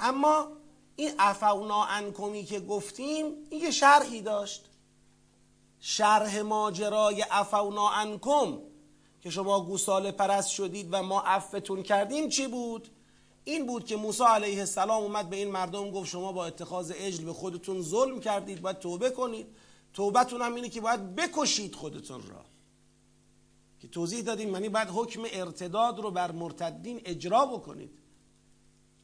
اما 0.00 0.48
این 0.96 1.10
عفونا 1.18 1.84
عنکمی 1.84 2.44
که 2.44 2.60
گفتیم 2.60 3.26
این 3.50 3.62
یه 3.62 3.70
شرحی 3.70 4.22
داشت. 4.22 4.64
شرح 5.80 6.40
ماجرای 6.40 7.22
عفونا 7.22 7.90
عنکم 7.90 8.58
که 9.20 9.30
شما 9.30 9.60
گوساله 9.60 10.12
پرست 10.12 10.50
شدید 10.50 10.88
و 10.90 11.02
ما 11.02 11.20
عفتون 11.20 11.82
کردیم 11.82 12.28
چی 12.28 12.46
بود؟ 12.46 12.88
این 13.44 13.66
بود 13.66 13.84
که 13.84 13.96
موسی 13.96 14.24
علیه 14.24 14.58
السلام 14.58 15.02
اومد 15.02 15.30
به 15.30 15.36
این 15.36 15.50
مردم 15.50 15.90
گفت 15.90 16.08
شما 16.08 16.32
با 16.32 16.46
اتخاذ 16.46 16.92
اجل 16.96 17.24
به 17.24 17.32
خودتون 17.32 17.82
ظلم 17.82 18.20
کردید 18.20 18.60
باید 18.60 18.78
توبه 18.78 19.10
کنید. 19.10 19.46
توبتون 19.92 20.42
هم 20.42 20.54
اینه 20.54 20.68
که 20.68 20.80
باید 20.80 21.14
بکشید 21.14 21.74
خودتون 21.74 22.22
را. 22.28 22.44
که 23.80 23.88
توضیح 23.88 24.20
دادیم 24.22 24.52
یعنی 24.52 24.68
باید 24.68 24.88
حکم 24.88 25.22
ارتداد 25.32 25.98
رو 25.98 26.10
بر 26.10 26.32
مرتدین 26.32 27.00
اجرا 27.04 27.46
بکنید. 27.46 27.98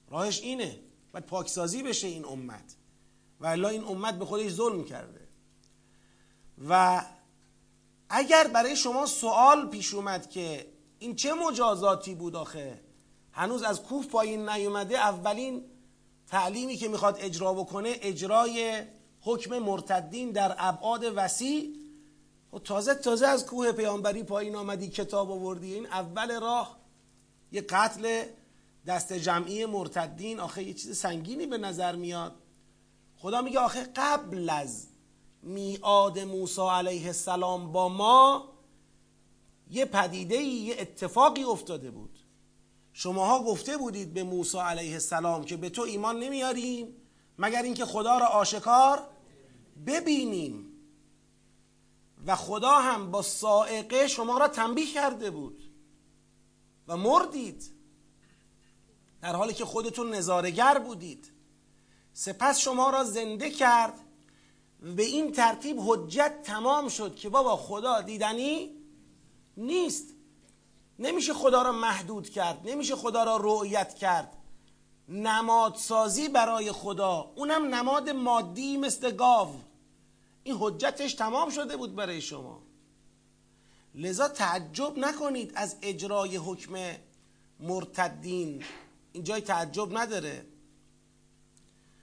راهش 0.09 0.41
اینه 0.41 0.81
باید 1.13 1.27
پاکسازی 1.27 1.83
بشه 1.83 2.07
این 2.07 2.25
امت. 2.25 2.77
و 3.41 3.47
الا 3.47 3.69
این 3.69 3.85
امت 3.85 4.19
به 4.19 4.25
خودش 4.25 4.51
ظلم 4.51 4.85
کرده. 4.85 5.29
و 6.69 7.03
اگر 8.09 8.49
برای 8.49 8.77
شما 8.77 9.07
سوال 9.07 9.69
پیش 9.69 9.95
اومد 9.95 10.31
که 10.31 10.67
این 10.99 11.17
چه 11.17 11.33
مجازاتی 11.33 12.15
بود 12.15 12.37
آخه؟ 12.37 12.86
هنوز 13.37 13.63
از 13.63 13.83
کوف 13.83 14.07
پایین 14.07 14.49
نیومده 14.49 14.99
اولین 14.99 15.65
تعلیمی 16.27 16.77
که 16.77 16.89
می‌خواد 16.89 17.17
اجرا 17.21 17.55
بکنه 17.55 17.97
اجرای 18.01 18.83
حکم 19.21 19.59
مرتدین 19.59 20.31
در 20.31 20.55
ابعاد 20.59 21.05
وسیع. 21.17 21.77
و 22.53 22.59
تازه 22.59 22.95
تازه 22.95 23.27
از 23.27 23.47
کوه 23.47 23.73
پیامبری 23.73 24.23
پایین 24.23 24.57
آمدی 24.57 24.89
کتاب 24.89 25.31
آوردی. 25.31 25.75
این 25.75 25.87
اول 25.87 26.41
راه 26.41 26.77
یه 27.53 27.61
قتل 27.61 28.23
دست 28.87 29.13
جمعی 29.13 29.67
مرتدین. 29.67 30.41
آخه 30.41 30.63
یه 30.63 30.75
چیز 30.75 30.99
سنگینی 30.99 31.47
به 31.47 31.59
نظر 31.59 31.97
میاد. 31.97 32.35
خدا 33.17 33.43
میگه 33.43 33.59
آخه 33.59 33.89
قبل 33.97 34.51
از 34.51 34.87
میعاد 35.43 36.19
موسی 36.19 36.69
علیه 36.71 37.07
السلام 37.07 37.73
با 37.73 37.89
ما 37.89 38.49
یه 39.71 39.85
پدیده 39.85 40.37
یه 40.37 40.77
اتفاقی 40.79 41.45
افتاده 41.45 41.91
بود. 41.91 42.16
شماها 42.99 43.43
گفته 43.43 43.77
بودید 43.77 44.15
به 44.15 44.23
موسی 44.23 44.59
علیه 44.59 44.93
السلام 44.93 45.45
که 45.45 45.57
به 45.57 45.71
تو 45.71 45.83
ایمان 45.83 46.19
نمیاریم 46.19 46.97
مگر 47.39 47.63
اینکه 47.63 47.85
خدا 47.85 48.19
را 48.19 48.27
آشکار 48.27 49.09
ببینیم. 49.87 50.73
و 52.27 52.37
خدا 52.37 52.71
هم 52.71 53.11
با 53.11 53.23
سائقه 53.23 54.07
شما 54.07 54.39
را 54.39 54.49
تنبیه 54.49 54.93
کرده 54.93 55.31
بود 55.31 55.63
و 56.89 56.97
مردید 56.97 57.71
در 59.23 59.37
حالی 59.37 59.55
که 59.55 59.65
خودتون 59.65 60.15
نظارگر 60.15 60.79
بودید. 60.79 61.33
سپس 62.13 62.59
شما 62.59 62.91
را 62.91 63.05
زنده 63.05 63.51
کرد. 63.51 64.01
به 64.97 65.03
این 65.03 65.33
ترتیب 65.33 65.77
حجت 65.81 66.43
تمام 66.43 66.89
شد 66.89 67.17
که 67.17 67.29
بابا 67.29 67.57
خدا 67.57 68.01
دیدنی 68.01 68.71
نیست. 69.57 70.16
نمیشه 70.99 71.35
خدا 71.35 71.63
را 71.63 71.73
محدود 71.73 72.29
کرد 72.29 72.61
نمیشه 72.65 72.97
خدا 72.97 73.25
را 73.25 73.37
رؤیت 73.41 73.95
کرد. 73.95 74.37
نمادسازی 75.09 76.29
برای 76.29 76.73
خدا 76.73 77.33
اونم 77.37 77.75
نماد 77.75 78.11
مادی 78.11 78.77
مثل 78.77 79.11
گاو. 79.11 79.55
این 80.43 80.57
حجتش 80.61 81.15
تمام 81.15 81.51
شده 81.51 81.77
بود 81.77 81.95
برای 81.95 82.21
شما. 82.21 82.63
لذا 83.95 84.29
تعجب 84.29 84.99
نکنید 84.99 85.53
از 85.55 85.77
اجرای 85.83 86.37
حکم 86.37 86.97
مرتدین. 87.61 88.65
این 89.13 89.25
جای 89.25 89.41
تعجب 89.41 89.99
نداره. 89.99 90.47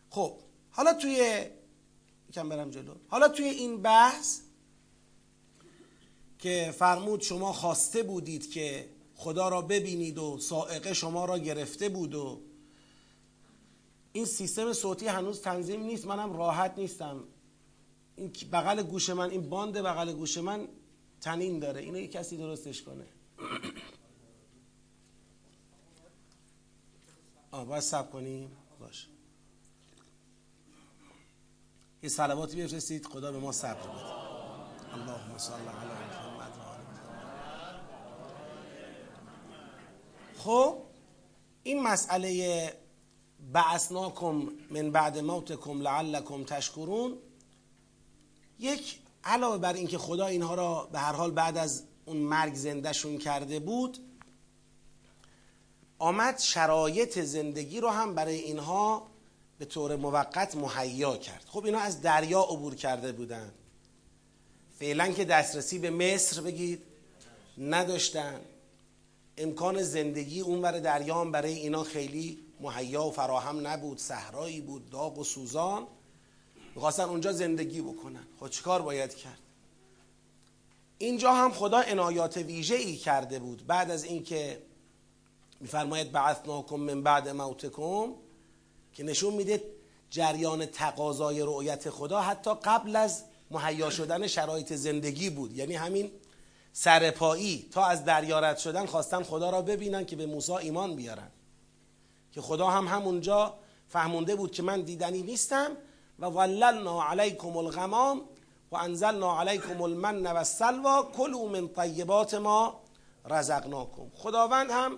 خب 0.10 0.40
حالا 0.72 0.94
توی 0.94 1.46
یکم 2.30 2.50
برم 2.50 2.72
جلو. 2.72 2.94
حالا 3.08 3.28
توی 3.30 3.46
این 3.46 3.82
بحث 3.82 4.40
که 6.44 6.76
فرمود 6.78 7.22
شما 7.22 7.54
خواسته 7.54 8.04
بودید 8.04 8.52
که 8.52 8.90
خدا 9.16 9.50
را 9.50 9.62
ببینید 9.62 10.18
و 10.18 10.38
سائقه 10.40 10.94
شما 10.94 11.26
را 11.26 11.38
گرفته 11.38 11.90
بود 11.90 12.16
و 12.16 12.42
این 14.14 14.26
سیستم 14.26 14.74
صوتی 14.74 15.08
هنوز 15.08 15.42
تنظیم 15.42 15.84
نیست 15.84 16.06
منم 16.06 16.38
راحت 16.38 16.74
نیستم. 16.78 17.24
این 18.16 18.32
بغل 18.52 18.84
گوش 18.84 19.10
من 19.10 19.30
این 19.30 19.50
باند 19.50 19.78
بغل 19.78 20.14
گوش 20.14 20.38
من 20.38 20.68
تنین 21.22 21.60
داره. 21.60 21.82
اینو 21.82 22.00
یه 22.00 22.08
کسی 22.08 22.38
درستش 22.38 22.84
کنه. 22.84 23.06
آه 27.52 27.66
باید 27.66 27.84
سب 27.84 28.12
کنیم. 28.12 28.52
باش 28.80 29.08
یه 32.04 32.10
سلواتی 32.10 32.64
بفرستید 32.64 33.06
خدا 33.06 33.32
به 33.32 33.40
ما 33.40 33.52
صبر 33.52 33.88
بده. 33.88 34.24
اللهم 34.94 35.38
صل 35.38 35.54
علی 35.54 35.64
محمد. 35.64 36.33
خب 40.44 40.78
این 41.64 41.84
مسئله 41.84 42.74
بعثناکم 43.54 44.50
من 44.70 44.92
بعد 44.92 45.18
موتکم 45.18 45.82
لعلکم 45.82 46.44
تشکرون 46.44 47.18
یک 48.60 49.00
علاوه 49.24 49.58
بر 49.58 49.74
اینکه 49.74 49.98
خدا 49.98 50.28
اینها 50.28 50.56
را 50.56 50.90
به 50.92 51.00
هر 51.00 51.14
حال 51.14 51.32
بعد 51.32 51.58
از 51.58 51.84
اون 52.06 52.18
مرگ 52.18 52.54
زندهشون 52.54 53.18
کرده 53.18 53.60
بود 53.60 53.98
آمد 56.00 56.40
شرایط 56.40 57.20
زندگی 57.20 57.80
رو 57.80 57.90
هم 57.90 58.16
برای 58.16 58.36
اینها 58.36 59.08
به 59.60 59.66
طور 59.66 59.96
موقت 59.96 60.56
مهیا 60.56 61.18
کرد. 61.18 61.46
خب 61.48 61.66
اینا 61.66 61.80
از 61.80 62.02
دریا 62.02 62.42
عبور 62.42 62.76
کرده 62.76 63.12
بودن. 63.12 63.52
فعلا 64.80 65.12
که 65.12 65.26
دسترسی 65.26 65.80
به 65.80 65.90
مصر 65.90 66.42
بگید 66.42 66.82
نداشتن. 67.58 68.42
امکان 69.38 69.84
زندگی 69.84 70.42
اونور 70.42 70.80
دریا 70.80 71.22
هم 71.22 71.32
برای 71.32 71.54
اینا 71.54 71.84
خیلی 71.84 72.40
مهیا 72.60 73.04
و 73.04 73.12
فراهم 73.12 73.68
نبود. 73.68 73.98
صحرایی 73.98 74.62
بود 74.62 74.90
داغ 74.90 75.18
و 75.18 75.24
سوزان. 75.24 75.88
می‌خواستن 76.76 77.04
اونجا 77.04 77.32
زندگی 77.32 77.82
بکنن. 77.82 78.28
خب 78.40 78.50
چیکار 78.50 78.82
باید 78.82 79.16
کرد؟ 79.16 79.40
اینجا 80.98 81.34
هم 81.34 81.52
خدا 81.52 81.80
عنایات 81.80 82.38
ویژه 82.38 82.76
ای 82.76 82.96
کرده 82.96 83.40
بود. 83.40 83.68
بعد 83.68 83.92
از 83.92 84.04
اینکه 84.04 84.62
میفرماید 85.60 86.12
بعثناکم 86.12 86.76
من 86.76 87.04
بعد 87.04 87.30
موتکم 87.30 88.14
که 88.94 89.04
نشون 89.04 89.34
میده 89.34 89.64
جریان 90.10 90.66
تقاضای 90.66 91.42
رؤیت 91.42 91.90
خدا 91.90 92.22
حتی 92.22 92.52
قبل 92.64 92.96
از 92.96 93.24
مهیا 93.52 93.90
شدن 93.90 94.28
شرایط 94.28 94.74
زندگی 94.74 95.30
بود. 95.30 95.58
یعنی 95.58 95.76
همین 95.76 96.12
سرپایی 96.74 97.70
تا 97.72 97.86
از 97.86 98.06
دریا 98.06 98.40
رد 98.40 98.58
شدن 98.58 98.86
خواستن 98.86 99.24
خدا 99.24 99.50
را 99.50 99.62
ببینن 99.62 100.06
که 100.06 100.16
به 100.16 100.26
موسی 100.26 100.54
ایمان 100.54 100.96
بیارن. 100.96 101.32
که 102.32 102.42
خدا 102.42 102.68
هم 102.68 102.88
همونجا 102.88 103.54
فهمونده 103.88 104.36
بود 104.36 104.52
که 104.52 104.64
من 104.64 104.82
دیدنی 104.82 105.22
نیستم 105.22 105.72
و 106.20 106.26
وللنا 106.26 107.04
علیکم 107.04 107.58
الغمام 107.58 108.22
و 108.72 108.76
انزلنا 108.76 109.40
علیکم 109.40 109.82
المن 109.82 110.28
و 110.28 110.38
السلوا 110.38 111.04
کلوا 111.18 111.48
من 111.48 111.68
طیبات 111.68 112.34
ما 112.34 112.82
رزقناکم. 113.30 114.10
خداوند 114.16 114.72
هم 114.72 114.98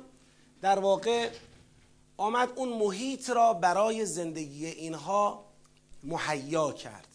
در 0.61 0.79
واقع 0.79 1.29
آمد 2.17 2.49
اون 2.55 2.69
محیط 2.69 3.29
را 3.29 3.53
برای 3.53 4.05
زندگی 4.05 4.65
اینها 4.65 5.45
مهیا 6.03 6.71
کرد. 6.71 7.07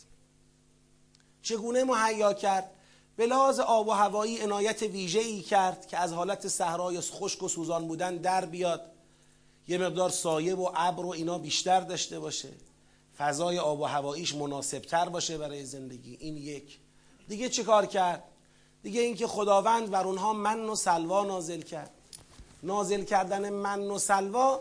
چگونه 1.43 1.85
مهیا 1.85 2.33
کرد؟ 2.33 2.71
به 3.21 3.27
لحاظ 3.27 3.61
آب 3.61 3.89
و 3.89 3.91
هوایی 3.91 4.41
عنایت 4.41 4.83
ویژه 4.83 5.21
ای 5.21 5.41
کرد 5.41 5.87
که 5.87 5.99
از 5.99 6.13
حالت 6.13 6.49
صحرای 6.49 7.01
خشک 7.01 7.43
و 7.43 7.49
سوزان 7.49 7.89
بودن 7.89 8.17
در 8.17 8.45
بیاد. 8.45 8.93
یه 9.69 9.79
مقدار 9.79 10.11
سایه 10.11 10.55
و 10.55 10.71
ابر 10.75 11.07
و 11.07 11.09
اینا 11.09 11.39
بیشتر 11.39 11.81
داشته 11.81 12.21
باشه. 12.21 12.49
فضای 13.19 13.59
آب 13.59 13.81
و 13.81 13.85
هواییش 13.85 14.35
مناسبتر 14.35 15.09
باشه 15.09 15.39
برای 15.39 15.65
زندگی. 15.65 16.17
این 16.21 16.37
یک. 16.37 16.79
دیگه 17.29 17.49
چه 17.49 17.65
کار 17.65 17.87
کرد؟ 17.87 18.23
دیگه 18.83 19.01
اینکه 19.01 19.27
خداوند 19.27 19.91
بر 19.91 20.05
اونها 20.05 20.33
من 20.33 20.61
و 20.61 20.75
سلوا 20.75 21.25
نازل 21.25 21.61
کرد. 21.61 21.91
نازل 22.63 23.05
کردن 23.05 23.51
من 23.51 23.91
و 23.91 23.99
سلوا 23.99 24.61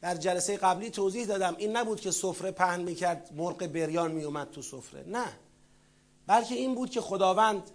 در 0.00 0.14
جلسه 0.14 0.56
قبلی 0.56 0.90
توضیح 0.90 1.26
دادم. 1.26 1.54
این 1.58 1.76
نبود 1.76 2.00
که 2.00 2.10
سفره 2.10 2.50
پهن 2.50 2.80
می‌کرد 2.80 3.30
مرغ 3.36 3.66
بریان 3.66 4.12
میومد 4.12 4.50
تو 4.50 4.62
سفره. 4.62 5.04
نه. 5.06 5.24
بلکه 6.26 6.54
این 6.54 6.74
بود 6.74 6.90
که 6.90 7.00
خداوند 7.00 7.70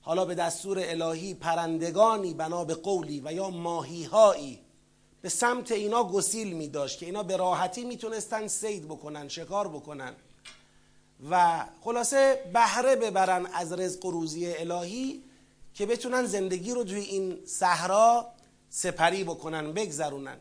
حالا 0.00 0.24
به 0.24 0.34
دستور 0.34 0.78
الهی 0.80 1.34
پرندگانی 1.34 2.34
بنا 2.34 2.64
به 2.64 2.74
قولی 2.74 3.22
و 3.24 3.32
یا 3.32 3.50
ماهیهایی 3.50 4.60
به 5.22 5.28
سمت 5.28 5.72
اینا 5.72 6.04
گسیل 6.04 6.52
می 6.52 6.68
داشت 6.68 6.98
که 6.98 7.06
اینا 7.06 7.22
به 7.22 7.36
راحتی 7.36 7.84
می‌تونستن 7.84 8.46
سید 8.46 8.84
بکنن 8.84 9.28
شکار 9.28 9.68
بکنن 9.68 10.14
و 11.30 11.64
خلاصه 11.80 12.50
بهره 12.52 12.96
ببرن 12.96 13.46
از 13.46 13.72
رزق 13.72 14.04
و 14.04 14.10
روزی 14.10 14.54
الهی 14.54 15.22
که 15.74 15.86
بتونن 15.86 16.24
زندگی 16.24 16.72
رو 16.72 16.84
توی 16.84 17.00
این 17.00 17.38
صحرا 17.46 18.26
سپری 18.70 19.24
بکنن 19.24 19.72
بگذرونن. 19.72 20.36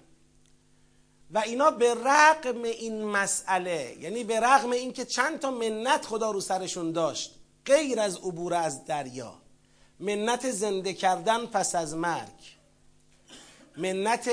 و 1.32 1.38
اینا 1.38 1.72
به 1.72 1.94
رغم 1.94 2.64
این 2.64 3.04
مسئله 3.04 3.98
یعنی 4.00 4.24
به 4.24 4.40
رغم 4.40 4.72
اینکه 4.72 5.06
چند 5.06 5.40
تا 5.40 5.52
منت 5.52 6.06
خدا 6.06 6.32
رو 6.32 6.42
سرشون 6.42 6.92
داشت 6.92 7.36
غیر 7.66 8.00
از 8.00 8.16
عبور 8.18 8.54
از 8.54 8.86
دریا. 8.86 9.34
منت 10.00 10.52
زنده 10.52 10.94
کردن 10.94 11.46
پس 11.46 11.76
از 11.76 11.96
مرگ. 11.96 12.56
منت 13.78 14.30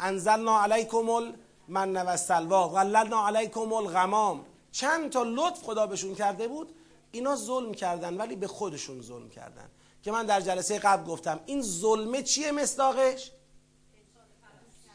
انزلنا 0.00 0.62
علیکم 0.62 1.10
المن 1.10 1.96
و 1.96 2.16
سلوا 2.16 2.68
غللنا 2.68 3.26
علیکم 3.26 3.72
الغمام. 3.72 4.46
چند 4.72 5.10
تا 5.10 5.22
لطف 5.22 5.62
خدا 5.62 5.86
بهشون 5.86 6.14
کرده 6.14 6.48
بود؟ 6.48 6.74
اینا 7.12 7.36
ظلم 7.36 7.74
کردن 7.74 8.16
ولی 8.16 8.36
به 8.36 8.46
خودشون 8.46 9.02
ظلم 9.02 9.28
کردن. 9.28 9.70
که 10.02 10.12
من 10.12 10.26
در 10.26 10.40
جلسه 10.40 10.78
قبل 10.78 11.04
گفتم 11.04 11.40
این 11.46 11.62
ظلمه 11.62 12.22
چیه 12.22 12.52
مصداقش؟ 12.52 13.30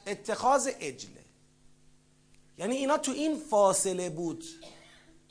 اتخاذ 0.08 0.70
اجله. 0.80 1.26
یعنی 2.58 2.76
اینا 2.76 2.98
تو 2.98 3.12
این 3.12 3.38
فاصله 3.38 4.10
بود 4.10 4.46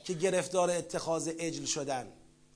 که 0.03 0.13
گرفتار 0.13 0.71
اتخاذ 0.71 1.31
اجل 1.39 1.65
شدن. 1.65 2.07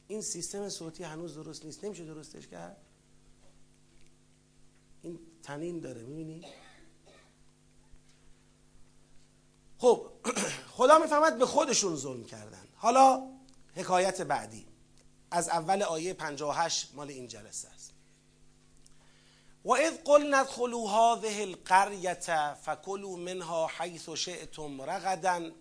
این 0.10 0.22
سیستم 0.22 0.70
صوتی 0.70 1.04
هنوز 1.04 1.36
درست 1.36 1.66
نیست. 1.66 1.86
نمیشه 1.86 2.06
درستش 2.06 2.48
کرد؟ 2.48 2.78
این 5.02 5.20
تنین 5.44 5.80
داره 5.80 6.02
می‌بینی؟ 6.02 6.46
خب 9.78 10.12
خدا 10.78 11.00
می‌فهمد 11.00 11.38
به 11.38 11.46
خودشون 11.46 11.96
ظلم 11.96 12.24
کردن 12.24 12.68
حالا 12.76 13.24
حکایت 13.76 14.22
بعدی. 14.22 14.66
از 15.32 15.50
اول 15.50 15.84
آیه 15.84 16.14
58 16.14 16.96
مال 16.96 17.10
این 17.10 17.28
جلسه 17.28 17.68
است. 17.70 17.94
و 19.66 19.72
اذ 19.72 19.98
قلنا 20.06 20.38
ادخلوا 20.38 20.90
هذه 20.90 21.42
القرية 21.42 22.54
فكلوا 22.54 23.18
منها 23.18 23.68
حيث 23.68 24.10
شئتم 24.10 24.82
رغدا 24.82 25.52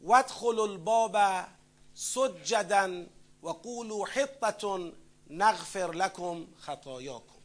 وادخلوا 0.00 0.64
الباب 0.64 1.46
سجدا 1.94 3.06
و 3.42 3.48
قولوا 3.48 4.06
حطة 4.06 4.92
نغفر 5.30 5.92
لكم 5.92 6.46
خطاياكم. 6.56 7.40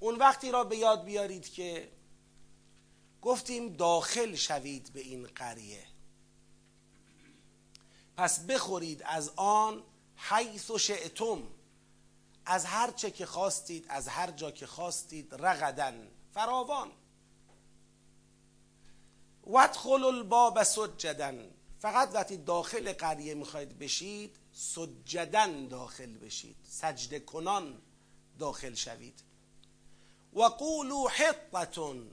اون 0.00 0.18
وقتی 0.18 0.50
را 0.50 0.64
به 0.64 0.76
یاد 0.76 1.04
بیارید 1.04 1.48
که 1.48 1.92
گفتیم 3.22 3.72
داخل 3.72 4.34
شوید 4.34 4.92
به 4.92 5.00
این 5.00 5.26
قریه. 5.26 5.84
پس 8.16 8.40
بخورید 8.40 9.02
از 9.06 9.32
آن 9.36 9.82
حیث 10.16 10.70
و 10.70 10.78
شعتم 10.78 11.42
از 12.46 12.64
هر 12.64 12.90
چه 12.90 13.10
که 13.10 13.26
خواستید 13.26 13.86
از 13.88 14.08
هر 14.08 14.30
جا 14.30 14.50
که 14.50 14.66
خواستید 14.66 15.34
رغدن 15.34 16.08
فراوان. 16.34 16.90
وادخلوا 19.46 20.08
الباب 20.08 20.62
سجدن 20.62 21.50
فقط 21.78 22.14
وقتی 22.14 22.36
داخل 22.36 22.92
قریه 22.92 23.34
می‌خواید 23.34 23.78
بشید 23.78 24.36
سجدن 24.52 25.68
داخل 25.68 26.18
بشید. 26.18 26.56
سجده 26.64 27.20
کنان 27.20 27.82
داخل 28.38 28.74
شوید. 28.74 29.22
و 30.32 30.42
قولوا 30.42 31.08
حطتون 31.08 32.10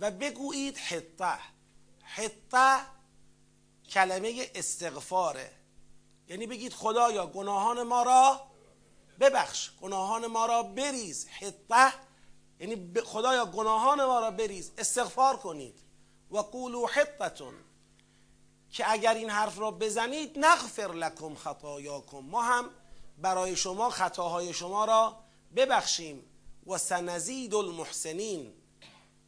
و 0.00 0.10
بگویید 0.10 0.76
حطه 0.76 1.38
حطه 2.02 2.86
کلمه 3.90 4.50
استغفاره. 4.54 5.52
یعنی 6.28 6.46
بگید 6.46 6.72
خدایا 6.72 7.26
گناهان 7.26 7.82
ما 7.82 8.02
را 8.02 8.46
ببخش. 9.20 9.70
گناهان 9.80 10.26
ما 10.26 10.46
را 10.46 10.62
بریز. 10.62 11.26
حطه 11.26 11.92
یعنی 12.60 12.92
خدایا 13.04 13.46
گناهان 13.46 14.04
ما 14.04 14.20
را 14.20 14.30
بریز. 14.30 14.72
استغفار 14.78 15.36
کنید. 15.36 15.78
و 16.30 16.38
قولوا 16.38 16.86
حطتون 16.86 17.54
که 18.76 18.92
اگر 18.92 19.14
این 19.14 19.30
حرف 19.30 19.58
را 19.58 19.70
بزنید 19.70 20.38
نغفر 20.38 20.92
لکم 20.92 21.34
خطایاکم. 21.34 22.18
ما 22.18 22.42
هم 22.42 22.70
برای 23.18 23.56
شما 23.56 23.90
خطاهای 23.90 24.52
شما 24.52 24.84
را 24.84 25.16
ببخشیم. 25.56 26.24
و 26.66 26.78
سنزید 26.78 27.54
المحسنین. 27.54 28.52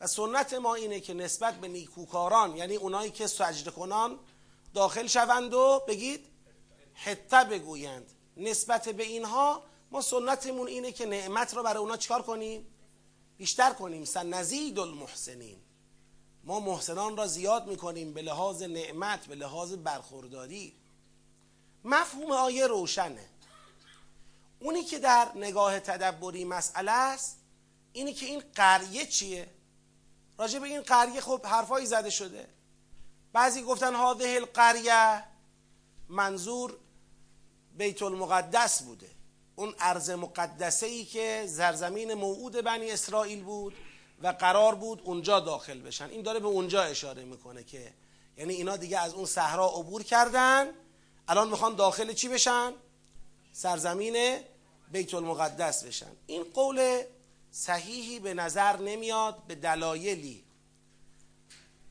و 0.00 0.06
سنت 0.06 0.54
ما 0.54 0.74
اینه 0.74 1.00
که 1.00 1.14
نسبت 1.14 1.54
به 1.54 1.68
نیکوکاران 1.68 2.56
یعنی 2.56 2.76
اونایی 2.76 3.10
که 3.10 3.26
سجده 3.26 3.70
کنان 3.70 4.18
داخل 4.74 5.06
شوند 5.06 5.54
و 5.54 5.82
بگید 5.88 6.26
حته 6.94 7.44
بگویند. 7.44 8.12
نسبت 8.36 8.88
به 8.88 9.02
اینها 9.02 9.62
ما 9.90 10.00
سنتمون 10.00 10.68
اینه 10.68 10.92
که 10.92 11.06
نعمت 11.06 11.54
را 11.54 11.62
برای 11.62 11.78
اونا 11.78 11.96
چکار 11.96 12.22
کنیم؟ 12.22 12.66
بیشتر 13.36 13.72
کنیم. 13.72 14.04
سنزید 14.04 14.78
المحسنین. 14.78 15.67
ما 16.48 16.60
محسنان 16.60 17.16
را 17.16 17.26
زیاد 17.26 17.66
می‌کنیم 17.66 18.12
به 18.12 18.22
لحاظ 18.22 18.62
نعمت 18.62 19.26
به 19.26 19.34
لحاظ 19.34 19.72
برخورداری. 19.72 20.72
مفهوم 21.84 22.32
آیه 22.32 22.66
روشنه. 22.66 23.26
اونی 24.60 24.84
که 24.84 24.98
در 24.98 25.28
نگاه 25.34 25.80
تدبری 25.80 26.44
مسئله 26.44 26.92
است 26.92 27.38
اینی 27.92 28.14
که 28.14 28.26
این 28.26 28.42
قریه 28.54 29.06
چیه؟ 29.06 29.48
راجع 30.38 30.58
به 30.58 30.66
این 30.66 30.80
قریه 30.80 31.20
خب 31.20 31.46
حرفایی 31.46 31.86
زده 31.86 32.10
شده. 32.10 32.48
بعضی 33.32 33.62
گفتن 33.62 33.94
هاده 33.94 34.28
القریه 34.28 35.24
منظور 36.08 36.76
بیت 37.76 38.02
المقدس 38.02 38.82
بوده. 38.82 39.10
اون 39.56 39.74
ارز 39.78 40.10
مقدسه 40.10 40.86
ای 40.86 41.04
که 41.04 41.44
زرزمین 41.46 42.14
موعود 42.14 42.52
بنی 42.52 42.90
اسرائیل 42.90 43.42
بود. 43.42 43.74
و 44.22 44.28
قرار 44.28 44.74
بود 44.74 45.02
اونجا 45.04 45.40
داخل 45.40 45.80
بشن. 45.80 46.10
این 46.10 46.22
داره 46.22 46.40
به 46.40 46.46
اونجا 46.46 46.82
اشاره 46.82 47.24
می‌کنه 47.24 47.64
که 47.64 47.94
یعنی 48.36 48.54
اینا 48.54 48.76
دیگه 48.76 48.98
از 48.98 49.14
اون 49.14 49.26
صحرا 49.26 49.68
عبور 49.68 50.02
کردن. 50.02 50.70
الان 51.28 51.48
می‌خوان 51.48 51.74
داخل 51.74 52.12
چی 52.12 52.28
بشن؟ 52.28 52.72
سرزمین 53.52 54.40
بیت 54.92 55.14
المقدس 55.14 55.84
بشن. 55.84 56.12
این 56.26 56.44
قول 56.54 57.02
صحیحی 57.50 58.18
به 58.20 58.34
نظر 58.34 58.76
نمیاد 58.76 59.42
به 59.46 59.54
دلایلی. 59.54 60.44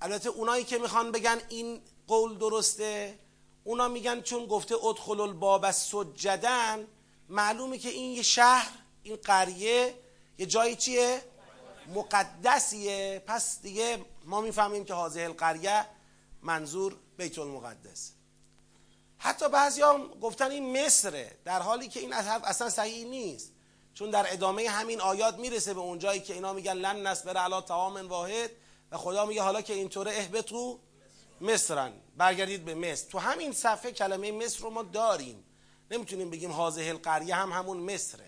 البته 0.01 0.29
اونایی 0.29 0.63
که 0.63 0.77
می‌خوان 0.77 1.11
بگن 1.11 1.41
این 1.49 1.81
قول 2.07 2.37
درسته 2.37 3.19
اونا 3.63 3.87
میگن 3.87 4.21
چون 4.21 4.45
گفته 4.45 4.85
ادخل 4.85 5.19
الباب 5.19 5.71
سجدن 5.71 6.87
معلومه 7.29 7.77
که 7.77 7.89
این 7.89 8.11
یه 8.11 8.21
شهر 8.21 8.71
این 9.03 9.15
قریه 9.15 9.93
یه 10.37 10.45
جایی 10.45 10.75
چیه؟ 10.75 11.21
مقدسیه. 11.95 13.23
پس 13.27 13.61
دیگه 13.61 14.05
ما 14.25 14.41
می‌فهمیم 14.41 14.85
که 14.85 14.93
حاضر 14.93 15.25
القریه 15.25 15.85
منظور 16.41 16.95
بیت 17.17 17.39
المقدس. 17.39 18.11
حتی 19.17 19.49
بعضی 19.49 19.81
هم 19.81 20.07
گفتن 20.07 20.51
این 20.51 20.85
مصره 20.85 21.37
در 21.45 21.61
حالی 21.61 21.87
که 21.87 21.99
این 21.99 22.13
اصلا 22.13 22.69
صحیح 22.69 23.05
نیست. 23.05 23.51
چون 23.93 24.09
در 24.09 24.33
ادامه 24.33 24.69
همین 24.69 25.01
آیات 25.01 25.37
می‌رسه 25.37 25.73
به 25.73 25.79
اون 25.79 25.99
جایی 25.99 26.19
که 26.19 26.33
اینا 26.33 26.53
میگن 26.53 26.73
لن 26.73 27.07
نصبر 27.07 27.37
علی 27.37 27.61
طعام 27.61 28.07
واحد 28.07 28.51
و 28.91 28.97
خدا 28.97 29.25
میگه 29.25 29.41
حالا 29.41 29.61
که 29.61 29.73
اینطوره 29.73 30.11
اهبطو 30.11 30.79
مصرن. 31.41 31.93
برگردید 32.17 32.65
به 32.65 32.75
مصر. 32.75 33.09
تو 33.09 33.19
همین 33.19 33.53
صفحه 33.53 33.91
کلمه 33.91 34.31
مصر 34.31 34.59
رو 34.59 34.69
ما 34.69 34.83
داریم. 34.83 35.43
نمی‌تونیم 35.91 36.29
بگیم 36.29 36.51
حاضه 36.51 36.81
القریه 36.81 37.35
هم 37.35 37.51
همون 37.51 37.77
مصره. 37.77 38.26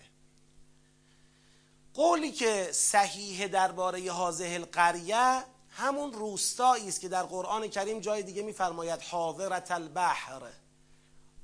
قولی 1.94 2.32
که 2.32 2.68
صحیح 2.72 3.46
درباره 3.46 4.12
حاضه 4.12 4.44
القریه 4.44 5.44
همون 5.70 6.12
روستایی 6.12 6.88
است 6.88 7.00
که 7.00 7.08
در 7.08 7.22
قرآن 7.22 7.68
کریم 7.68 8.00
جای 8.00 8.22
دیگه 8.22 8.42
میفرماید 8.42 9.02
حاضرت 9.02 9.70
البحر. 9.70 10.42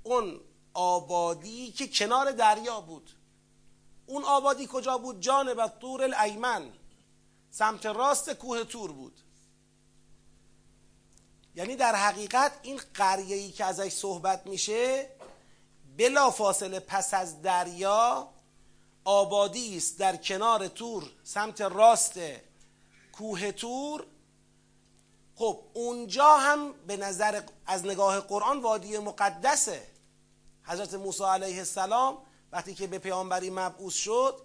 اون 0.03 0.41
آبادی 0.75 1.73
که 1.73 1.89
کنار 1.89 2.33
دریا 2.33 2.81
بود. 2.81 3.11
اون 4.07 4.25
آبادی 4.25 4.69
کجا 4.73 4.99
بود؟ 4.99 5.21
جانب 5.21 5.67
طور 5.81 6.03
الایمن 6.03 6.73
سمت 7.51 7.87
راست 7.87 8.31
کوه 8.31 8.65
تور 8.65 8.93
بود. 8.93 9.21
یعنی 11.55 11.77
در 11.77 11.95
حقیقت 11.95 12.53
این 12.63 12.81
قریه 12.95 13.37
ای 13.37 13.51
که 13.51 13.65
ازش 13.65 13.93
صحبت 13.93 14.47
میشه 14.47 15.11
بلا 15.97 16.31
فاصله 16.31 16.81
پس 16.81 17.15
از 17.15 17.43
دریا 17.43 18.29
آبادی 19.07 19.77
است 19.77 19.99
در 19.99 20.16
کنار 20.16 20.69
تور 20.69 21.11
سمت 21.25 21.61
راست 21.61 22.19
کوه 23.12 23.53
تور. 23.53 24.07
خب 25.35 25.61
اونجا 25.73 26.37
هم 26.37 26.73
به 26.87 26.97
نظر 26.97 27.42
از 27.66 27.85
نگاه 27.85 28.21
قرآن 28.21 28.61
وادی 28.61 28.99
مقدسه. 28.99 29.87
حضرت 30.62 30.95
موسی 30.95 31.25
علیه 31.25 31.59
السلام 31.59 32.19
وقتی 32.53 32.75
که 32.75 32.87
به 32.87 32.99
پیامبری 32.99 33.51
مبعوث 33.51 33.95
شد 33.95 34.40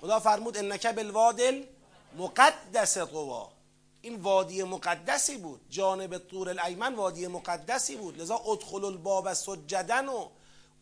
خدا 0.00 0.20
فرمود 0.20 0.56
انک 0.56 0.86
بالواد 0.86 1.40
مقدس 2.18 2.98
قوا 2.98 3.52
این 4.02 4.16
وادی 4.16 4.62
مقدسی 4.62 5.36
بود. 5.36 5.60
جانب 5.70 6.18
طور 6.18 6.48
الایمن 6.48 6.94
وادی 6.94 7.26
مقدسی 7.26 7.96
بود. 7.96 8.20
لذا 8.20 8.36
ادخل 8.36 8.84
الباب 8.84 9.32
سجدن 9.32 10.08
و 10.08 10.28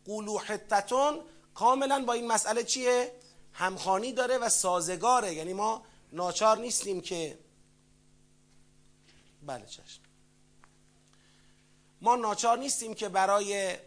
قولو 0.05 0.37
حتتون 0.37 1.21
کاملا 1.55 2.05
با 2.05 2.13
این 2.13 2.27
مسئله 2.27 2.63
چیه؟ 2.63 3.11
همخانی 3.53 4.13
داره 4.13 4.37
و 4.37 4.49
سازگاره. 4.49 5.33
یعنی 5.33 5.53
ما 5.53 5.85
ناچار 6.11 6.57
نیستیم 6.57 7.01
که 7.01 7.37
بله 9.45 9.65
چشم. 9.65 10.01
ما 12.01 12.15
ناچار 12.15 12.57
نیستیم 12.57 12.93
که 12.93 13.09
برای 13.09 13.77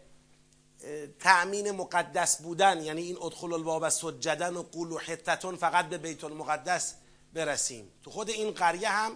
تأمین 1.19 1.71
مقدس 1.71 2.41
بودن 2.41 2.83
یعنی 2.83 3.01
این 3.01 3.17
ادخل 3.21 3.53
الباب 3.53 3.89
سجدن 3.89 4.55
و 4.55 4.63
قول 4.63 4.91
و 4.91 4.97
حتتون 4.97 5.55
فقط 5.55 5.89
به 5.89 5.97
بیت 5.97 6.23
المقدس 6.23 6.95
برسیم. 7.33 7.91
تو 8.03 8.11
خود 8.11 8.29
این 8.29 8.51
قریه 8.51 8.89
هم 8.89 9.11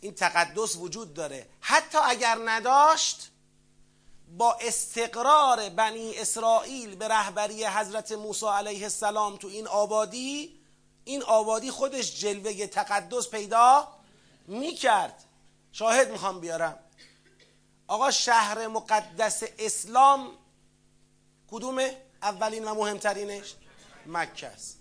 این 0.00 0.14
تقدس 0.14 0.76
وجود 0.76 1.14
داره. 1.14 1.48
حتی 1.60 1.98
اگر 1.98 2.38
نداشت 2.44 3.30
با 4.36 4.56
استقرار 4.60 5.68
بنی 5.68 6.16
اسرائیل 6.16 6.96
به 6.96 7.08
رهبری 7.08 7.64
حضرت 7.64 8.12
موسی 8.12 8.46
علیه 8.46 8.82
السلام 8.82 9.36
تو 9.36 9.48
این 9.48 9.66
آبادی 9.66 10.60
این 11.04 11.22
آبادی 11.22 11.70
خودش 11.70 12.20
جلوه 12.20 12.66
تقدس 12.66 13.28
پیدا 13.28 13.88
می‌کرد. 14.46 15.24
شاهد 15.72 16.10
می‌خوام 16.10 16.40
بیارم. 16.40 16.78
آقا 17.88 18.10
شهر 18.10 18.66
مقدس 18.66 19.42
اسلام 19.58 20.30
کدومه؟ 21.50 21.96
اولین 22.22 22.64
و 22.64 22.74
مهمترینش 22.74 23.54
مکه 24.06 24.46
است. 24.46 24.78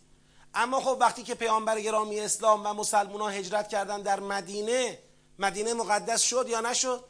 اما 0.54 0.80
خب 0.80 0.98
وقتی 1.00 1.24
که 1.24 1.36
پیامبر 1.36 1.82
گرامی 1.82 2.20
اسلام 2.20 2.66
و 2.66 2.74
مسلمان 2.74 3.22
ها 3.22 3.30
هجرت 3.30 3.70
کردن 3.70 4.02
در 4.02 4.20
مدینه 4.20 5.00
مدینه 5.40 5.74
مقدس 5.74 6.22
شد 6.22 6.46
یا 6.50 6.62
نشد؟ 6.62 7.04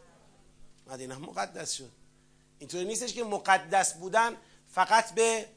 مدینه 0.88 1.16
مقدس 1.16 1.72
شد. 1.74 1.92
اینطوری 2.60 2.86
نیستش 2.86 3.14
که 3.14 3.24
مقدس 3.24 3.94
بودن 3.94 4.38
فقط 4.68 5.14
به 5.14 5.50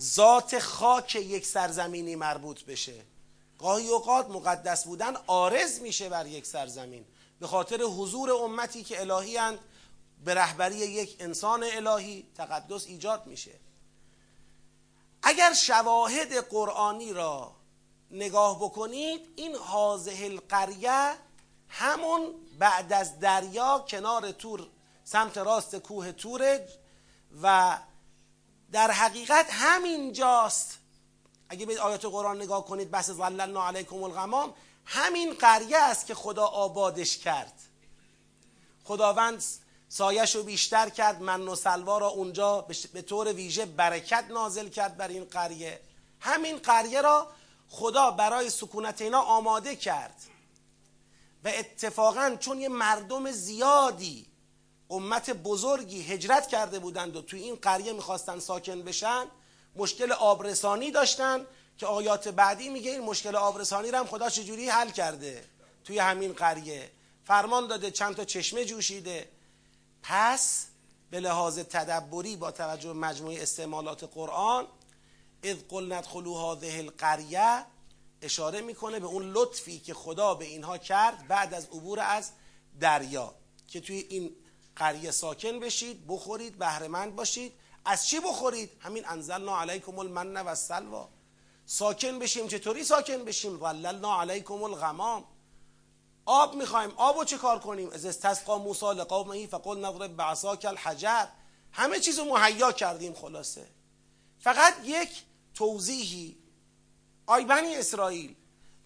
ذات 0.00 0.58
خاک 0.58 1.14
یک 1.14 1.46
سرزمینی 1.46 2.16
مربوط 2.16 2.64
بشه. 2.64 3.04
گاهی 3.58 3.88
اوقات 3.88 4.28
مقدس 4.28 4.84
بودن 4.84 5.16
آرز 5.26 5.80
میشه 5.80 6.08
بر 6.08 6.26
یک 6.26 6.46
سرزمین. 6.46 7.04
به 7.40 7.46
خاطر 7.46 7.82
حضور 7.82 8.32
امتی 8.32 8.84
که 8.84 9.00
الهی 9.00 9.36
هند 9.36 9.58
به 10.24 10.34
رهبری 10.34 10.76
یک 10.76 11.16
انسان 11.20 11.64
الهی 11.72 12.26
تقدس 12.34 12.86
ایجاد 12.86 13.26
میشه. 13.26 13.52
اگر 15.22 15.52
شواهد 15.52 16.48
قرآنی 16.48 17.12
را 17.12 17.52
نگاه 18.10 18.56
بکنید 18.58 19.20
این 19.36 19.54
حاضه 19.54 20.18
القریه 20.20 21.12
همون 21.68 22.34
بعد 22.58 22.92
از 22.92 23.20
دریا 23.20 23.84
کنار 23.88 24.30
تور 24.30 24.66
سمت 25.08 25.38
راست 25.38 25.76
کوه 25.76 26.12
توره 26.12 26.68
و 27.42 27.78
در 28.72 28.90
حقیقت 28.90 29.46
همین 29.50 30.12
جاست 30.12 30.78
اگه 31.48 31.66
به 31.66 31.80
آیات 31.80 32.04
قرآن 32.04 32.42
نگاه 32.42 32.64
کنید 32.64 32.90
بس 32.90 33.10
ظللنا 33.10 33.66
علیکم 33.66 34.02
الغمام 34.02 34.54
همین 34.84 35.34
قریه 35.34 35.78
است 35.78 36.06
که 36.06 36.14
خدا 36.14 36.46
آبادش 36.46 37.18
کرد. 37.18 37.52
خداوند 38.84 39.44
سایش 39.88 40.36
رو 40.36 40.42
بیشتر 40.42 40.88
کرد 40.88 41.22
من 41.22 41.48
و 41.48 41.54
سلوا 41.54 41.98
را 41.98 42.08
اونجا 42.08 42.66
به 42.92 43.02
طور 43.02 43.32
ویژه 43.32 43.66
برکت 43.66 44.24
نازل 44.30 44.68
کرد 44.68 44.96
بر 44.96 45.08
این 45.08 45.24
قریه. 45.24 45.80
همین 46.20 46.56
قریه 46.56 47.02
را 47.02 47.28
خدا 47.68 48.10
برای 48.10 48.50
سکونت 48.50 49.00
اینا 49.00 49.20
آماده 49.20 49.76
کرد. 49.76 50.22
و 51.44 51.48
اتفاقا 51.48 52.36
چون 52.40 52.60
یه 52.60 52.68
مردم 52.68 53.30
زیادی 53.30 54.35
امت 54.90 55.30
بزرگی 55.30 56.02
هجرت 56.02 56.48
کرده 56.48 56.78
بودند 56.78 57.16
و 57.16 57.22
توی 57.22 57.42
این 57.42 57.54
قریه 57.54 57.92
می‌خواستن 57.92 58.38
ساکن 58.38 58.82
بشن 58.82 59.24
مشکل 59.76 60.12
آبرسانی 60.12 60.90
داشتن 60.90 61.46
که 61.78 61.86
آیات 61.86 62.28
بعدی 62.28 62.68
میگه 62.68 62.90
این 62.90 63.00
مشکل 63.00 63.36
آبرسانی 63.36 63.90
رو 63.90 63.98
هم 63.98 64.06
خدا 64.06 64.28
چجوری 64.28 64.68
حل 64.68 64.90
کرده 64.90 65.44
توی 65.84 65.98
همین 65.98 66.32
قریه؟ 66.32 66.90
فرمان 67.24 67.66
داده 67.66 67.90
چند 67.90 68.16
تا 68.16 68.24
چشمه 68.24 68.64
جوشیده. 68.64 69.28
پس 70.02 70.66
به 71.10 71.20
لحاظ 71.20 71.58
تدبری 71.58 72.36
با 72.36 72.50
توجه 72.50 72.88
به 72.88 72.94
مجموعه 72.94 73.42
استعمالات 73.42 74.04
قرآن 74.14 74.66
اذ 75.42 75.56
قل 75.68 75.92
ندخلوا 75.92 76.52
هذه 76.52 76.78
القریه 76.78 77.64
اشاره 78.22 78.60
می‌کنه 78.60 79.00
به 79.00 79.06
اون 79.06 79.32
لطفی 79.32 79.78
که 79.78 79.94
خدا 79.94 80.34
به 80.34 80.44
اینها 80.44 80.78
کرد 80.78 81.28
بعد 81.28 81.54
از 81.54 81.64
عبور 81.64 82.00
از 82.00 82.30
دریا 82.80 83.34
که 83.68 83.80
توی 83.80 84.06
این 84.08 84.36
قریه 84.76 85.10
ساکن 85.10 85.60
بشید 85.60 86.06
بخورید 86.06 86.58
بهرهمند 86.58 87.16
باشید. 87.16 87.52
از 87.84 88.06
چی 88.06 88.20
بخورید؟ 88.20 88.70
همین 88.80 89.08
انزلنا 89.08 89.60
علیکم 89.60 89.98
المن 89.98 90.36
و 90.36 90.48
السلوا. 90.48 91.08
ساکن 91.66 92.18
بشیم 92.18 92.48
چطوری 92.48 92.84
ساکن 92.84 93.24
بشیم؟ 93.24 93.62
وللنا 93.62 94.20
علیکم 94.20 94.62
الغمام. 94.62 95.24
آب 96.26 96.54
می‌خوایم 96.54 96.92
آبو 96.96 97.24
چه 97.24 97.38
کار 97.38 97.58
کنیم؟ 97.58 97.90
از 97.90 98.06
استسقا 98.06 98.58
موسی 98.58 98.86
لقومه 98.86 99.46
فقل 99.46 99.84
نضرب 99.84 100.16
بعصاک 100.16 100.64
الحجر. 100.64 101.26
همه 101.72 102.00
چیزو 102.00 102.24
مهیا 102.24 102.72
کردیم 102.72 103.14
خلاصه. 103.14 103.66
فقط 104.40 104.74
یک 104.84 105.10
توضیحی. 105.54 106.36
آی 107.26 107.44
بنی 107.44 107.76
اسرائیل 107.76 108.34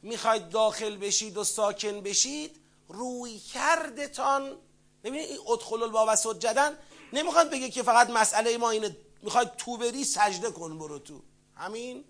می‌خواید 0.02 0.48
داخل 0.48 0.96
بشید 0.96 1.36
و 1.36 1.44
ساکن 1.44 2.00
بشید 2.00 2.60
روی 2.88 3.38
کردتان 3.38 4.56
ببینید 5.04 5.28
این 5.28 5.38
ادخل 5.48 5.82
الباب 5.82 6.14
سجدن 6.14 6.78
نمی‌خواد 7.12 7.50
بگه 7.50 7.70
که 7.70 7.82
فقط 7.82 8.10
مسئله 8.10 8.58
ما 8.58 8.70
اینه 8.70 8.96
می‌خواید 9.22 9.56
تو 9.56 9.76
بری 9.76 10.04
سجده 10.04 10.50
کن 10.50 10.78
برو 10.78 10.98
تو. 10.98 11.22
همین؟ 11.56 12.04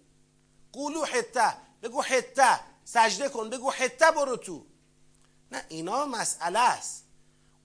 قولو 0.72 1.04
حته 1.04 1.52
بگو 1.82 2.02
حته 2.02 2.60
سجده 2.84 3.28
کن 3.28 3.50
بگو 3.50 3.70
حته 3.70 4.10
برو 4.10 4.36
تو. 4.36 4.66
نه 5.52 5.64
اینا 5.68 6.06
مسئله 6.06 6.58
است. 6.58 7.04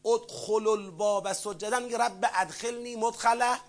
ادخل 0.06 0.68
الباب 0.68 1.34
سجدن 1.34 1.84
میگه 1.84 1.98
رب 1.98 2.30
ادخلنی 2.34 2.96
مدخله 2.96 3.60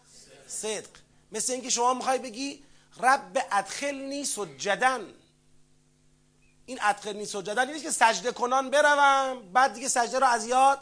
صدق. 0.46 0.88
مثل 1.32 1.52
اینکه 1.52 1.70
شما 1.70 1.94
می‌خوای 1.94 2.18
بگی 2.18 2.64
رب 3.00 3.46
ادخلنی 3.52 4.24
سجدن. 4.24 5.06
این 6.66 6.78
ادخلنی 6.82 7.26
سجدن 7.26 7.72
نیست 7.72 7.84
که 7.84 7.90
سجده 7.90 8.32
کنان 8.32 8.70
بروم 8.70 9.52
بعد 9.52 9.72
دیگه 9.72 9.88
سجده 9.88 10.18
رو 10.18 10.26
از 10.26 10.46
یاد 10.46 10.78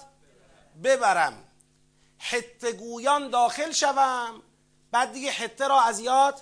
ببرم. 0.84 1.44
حته 2.18 2.72
گویان 2.72 3.30
داخل 3.30 3.72
شوم 3.72 4.42
بعد 4.90 5.12
دیگه 5.12 5.30
حته 5.30 5.68
را 5.68 5.80
از 5.80 6.00
یاد 6.00 6.40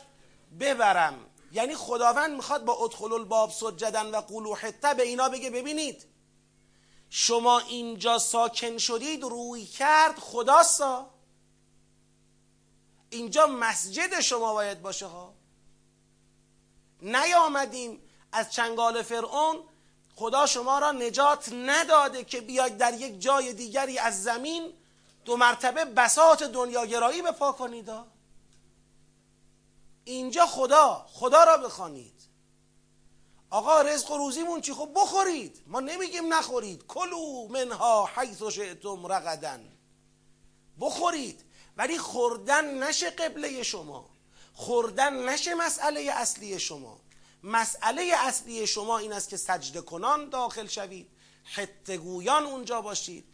ببرم. 0.61 1.27
یعنی 1.53 1.75
خداوند 1.75 2.31
می‌خواد 2.37 2.65
با 2.65 2.85
ادخل 2.85 3.13
الباب 3.13 3.51
سجدن 3.51 4.07
و 4.07 4.21
قولو 4.21 4.55
حته 4.55 4.95
به 4.95 5.03
اینا 5.03 5.29
بگه 5.29 5.51
ببینید. 5.51 6.07
شما 7.11 7.59
اینجا 7.59 8.19
ساکن 8.19 8.79
شدید 8.79 9.23
روی 9.23 9.67
کرد 9.67 10.19
خداستا 10.19 11.11
اینجا 13.11 13.47
مسجد 13.47 14.21
شما 14.21 14.53
باید 14.53 14.83
باشه 14.83 15.07
ها. 15.07 15.35
نیامدیم 17.03 18.03
از 18.33 18.53
چنگال 18.53 19.03
فرعون 19.03 19.57
خدا 20.17 20.47
شما 20.47 20.79
را 20.79 20.93
نجات 20.93 21.53
نداده 21.53 22.25
که 22.25 22.41
بیاید 22.41 22.77
در 22.77 22.95
یک 22.95 23.21
جای 23.21 23.53
دیگری 23.53 23.99
از 23.99 24.23
زمین 24.23 24.73
دو 25.25 25.37
مرتبه 25.37 25.85
بساط 25.85 26.43
دنیاگرایی 26.43 27.23
به 27.23 27.33
پا 27.33 27.53
کنید. 27.53 27.91
اینجا 30.05 30.47
خدا 30.47 31.07
خدا 31.13 31.45
را 31.45 31.57
بخوانید. 31.57 32.23
آقا 33.51 33.83
رزق 33.83 34.11
و 34.11 34.17
روزیمون 34.17 34.61
چی؟ 34.61 34.73
خب 34.73 34.91
بخورید. 34.95 35.63
ما 35.67 35.81
نمیگیم 35.81 36.35
نخورید. 36.35 36.87
کلو 36.87 37.49
منها 37.49 38.11
حیث 38.17 38.43
شئتم 38.43 39.07
رغدن 39.07 39.69
بخورید. 40.81 41.45
ولی 41.77 41.99
خوردن 41.99 42.83
نشه 42.83 43.11
قبله 43.11 43.63
شما. 43.63 44.11
خوردن 44.55 45.29
نشه 45.29 45.55
مسئله 45.55 46.01
اصلی 46.01 46.61
شما. 46.61 47.02
مسئله 47.43 48.13
اصلی 48.19 48.67
شما 48.67 48.99
این 48.99 49.13
است 49.13 49.29
که 49.29 49.37
سجده 49.37 49.81
کنان 49.81 50.29
داخل 50.29 50.67
شوید. 50.67 51.09
حتگویان 51.45 52.43
اونجا 52.43 52.81
باشید. 52.81 53.25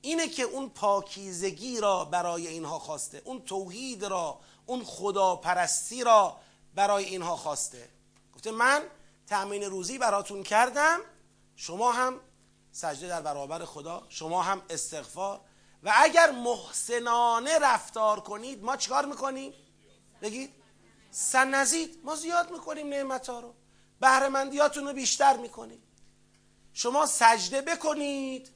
اینه 0.00 0.28
که 0.28 0.42
اون 0.42 0.68
پاکیزگی 0.68 1.80
را 1.80 2.04
برای 2.04 2.46
اینها 2.46 2.78
خواسته. 2.78 3.22
اون 3.24 3.42
توحید 3.42 4.04
را 4.04 4.40
اون 4.66 4.84
خداپرستی 4.84 6.04
را 6.04 6.36
برای 6.74 7.04
اینها 7.04 7.36
خواسته. 7.36 7.88
گفته 8.34 8.50
من 8.50 8.82
تأمین 9.26 9.62
روزی 9.62 9.98
براتون 9.98 10.42
کردم. 10.42 11.00
شما 11.56 11.92
هم 11.92 12.20
سجده 12.72 13.08
در 13.08 13.22
برابر 13.22 13.64
خدا 13.64 14.06
شما 14.08 14.42
هم 14.42 14.62
استغفار. 14.70 15.40
و 15.82 15.92
اگر 15.96 16.30
محسنانه 16.30 17.58
رفتار 17.58 18.20
کنید 18.20 18.64
ما 18.64 18.76
چیکار 18.76 19.06
می‌کنیم؟ 19.06 19.52
بگید. 20.22 20.61
سنزید 21.14 22.00
ما 22.04 22.16
زیاد 22.16 22.50
می‌کنیم 22.50 22.88
نعمت 22.88 23.28
ها 23.28 23.40
رو. 23.40 23.54
بهرمندیاتون 24.00 24.86
رو 24.86 24.92
بیشتر 24.92 25.36
می‌کنیم. 25.36 25.82
شما 26.72 27.06
سجده 27.06 27.60
بکنید. 27.60 28.48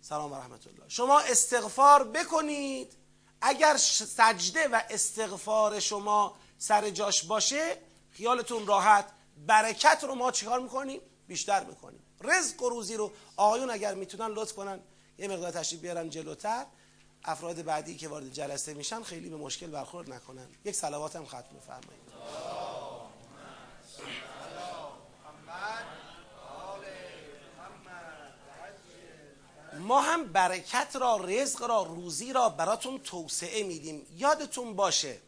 سلام 0.00 0.32
و 0.32 0.34
رحمت 0.34 0.66
الله 0.66 0.88
شما 0.88 1.20
استغفار 1.20 2.04
بکنید. 2.04 2.96
اگر 3.40 3.76
سجده 3.76 4.68
و 4.68 4.80
استغفار 4.90 5.80
شما 5.80 6.36
سر 6.58 6.90
جاش 6.90 7.24
باشه 7.24 7.76
خیالتون 8.10 8.66
راحت 8.66 9.06
برکت 9.46 10.04
رو 10.04 10.14
ما 10.14 10.30
چیکار 10.30 10.60
می‌کنیم؟ 10.60 11.00
بیشتر 11.26 11.64
می‌کنیم. 11.64 12.02
رزق 12.20 12.62
و 12.62 12.68
روزی 12.68 12.96
رو 12.96 13.12
آقایون 13.36 13.70
اگر 13.70 13.94
می‌تونن 13.94 14.34
لطف 14.34 14.52
کنن 14.52 14.80
یه 15.18 15.28
مقدار 15.28 15.50
تشریف 15.50 15.80
بیارن 15.80 16.10
جلوتر. 16.10 16.66
افراد 17.24 17.62
بعدی 17.62 17.96
که 17.96 18.08
وارد 18.08 18.32
جلسه 18.32 18.74
میشن 18.74 19.02
خیلی 19.02 19.28
به 19.28 19.36
مشکل 19.36 19.66
برخورد 19.66 20.12
نکنن. 20.12 20.46
یک 20.64 20.74
صلوات 20.74 21.16
هم 21.16 21.26
ختم 21.26 21.56
بفرمایید. 21.56 22.10
ما 29.78 30.00
هم 30.00 30.32
برکت 30.32 30.96
را 30.96 31.16
رزق 31.16 31.62
را 31.62 31.82
روزی 31.82 32.32
را 32.32 32.48
براتون 32.48 32.98
توسعه 32.98 33.62
میدیم. 33.62 34.06
یادتون 34.16 34.76
باشه. 34.76 35.18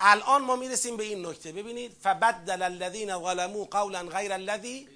الان 0.00 0.42
ما 0.42 0.56
می‌رسیم 0.56 0.96
به 0.96 1.04
این 1.04 1.26
نکته. 1.26 1.52
ببینید 1.52 1.92
فبدل 1.92 2.62
الذین 2.62 3.18
ظلموا 3.18 3.64
قولا 3.64 4.02
غیر 4.02 4.32
الذی. 4.32 4.88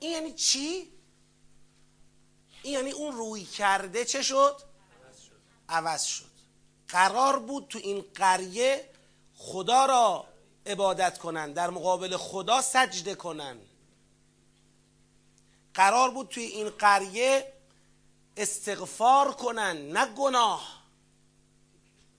این 0.00 0.12
یعنی 0.12 0.32
چی؟ 0.32 0.93
این 2.64 2.74
یعنی 2.74 2.90
اون 2.90 3.12
روی 3.12 3.44
کرده 3.44 4.04
چه 4.04 4.22
شد؟ 4.22 4.62
عوض 5.68 6.04
شد. 6.04 6.30
قرار 6.88 7.38
بود 7.38 7.66
تو 7.68 7.78
این 7.78 8.04
قریه 8.14 8.90
خدا 9.36 9.86
را 9.86 10.26
عبادت 10.66 11.18
کنن 11.18 11.52
در 11.52 11.70
مقابل 11.70 12.16
خدا 12.16 12.62
سجده 12.62 13.14
کنن. 13.14 13.58
قرار 15.74 16.10
بود 16.10 16.28
توی 16.28 16.44
این 16.44 16.70
قریه 16.70 17.52
استغفار 18.36 19.32
کنن 19.32 19.76
نه 19.92 20.14
گناه. 20.14 20.82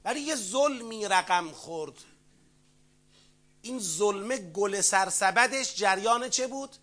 ولی 0.06 0.20
یه 0.20 0.36
ظلمی 0.36 1.08
رقم 1.08 1.52
خورد. 1.52 2.04
این 3.62 3.80
ظلمه 3.80 4.38
گل 4.38 4.82
سرسبدش 4.82 5.76
جریان 5.76 6.30
چه 6.30 6.48
بود؟ 6.48 6.76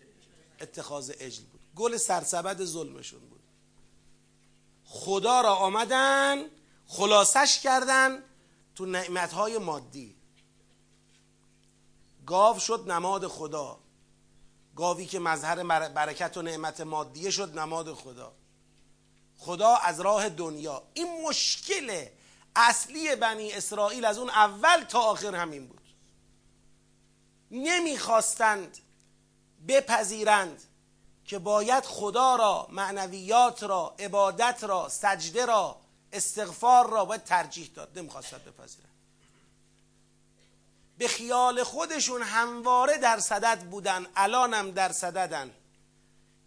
اتخاذ 0.61 1.11
اجل 1.19 1.43
بود. 1.43 1.61
گل 1.75 1.97
سرسبد 1.97 2.63
ظلمشون 2.63 3.19
بود. 3.19 3.32
خدا 4.95 5.41
را 5.41 5.55
آمدن 5.55 6.45
خلاصش 6.87 7.59
کردن 7.59 8.23
تو 8.75 8.85
نعمتهای 8.85 9.57
مادی. 9.57 10.15
گاو 12.25 12.59
شد 12.59 12.91
نماد 12.91 13.27
خدا. 13.27 13.79
گاوی 14.75 15.05
که 15.05 15.19
مظهر 15.19 15.63
برکت 15.89 16.37
و 16.37 16.41
نعمت 16.41 16.81
مادیه 16.81 17.31
شد 17.31 17.59
نماد 17.59 17.93
خدا. 17.93 18.33
خدا 19.37 19.75
از 19.75 19.99
راه 19.99 20.29
دنیا. 20.29 20.83
این 20.93 21.27
مشکل 21.27 22.05
اصلی 22.55 23.15
بنی 23.15 23.51
اسرائیل 23.51 24.05
از 24.05 24.17
اون 24.17 24.29
اول 24.29 24.83
تا 24.83 24.99
آخر 24.99 25.35
همین 25.35 25.67
بود. 25.67 25.93
نمی‌خواستند 27.51 28.77
بپذیرند. 29.67 30.63
که 31.25 31.39
باید 31.39 31.83
خدا 31.83 32.35
را 32.35 32.67
معنویات 32.71 33.63
را 33.63 33.95
عبادت 33.99 34.63
را 34.63 34.89
سجده 34.89 35.45
را 35.45 35.77
استغفار 36.13 36.89
را 36.89 37.05
باید 37.05 37.23
ترجیح 37.23 37.71
داد. 37.75 37.99
نمی‌خواستند 37.99 38.45
بپذیرند 38.45 38.89
به 40.97 41.07
خیال 41.07 41.63
خودشون 41.63 42.21
همواره 42.21 42.97
در 42.97 43.19
صدد 43.19 43.63
بودن. 43.63 44.07
الانم 44.15 44.71
در 44.71 44.91
صددن. 44.91 45.53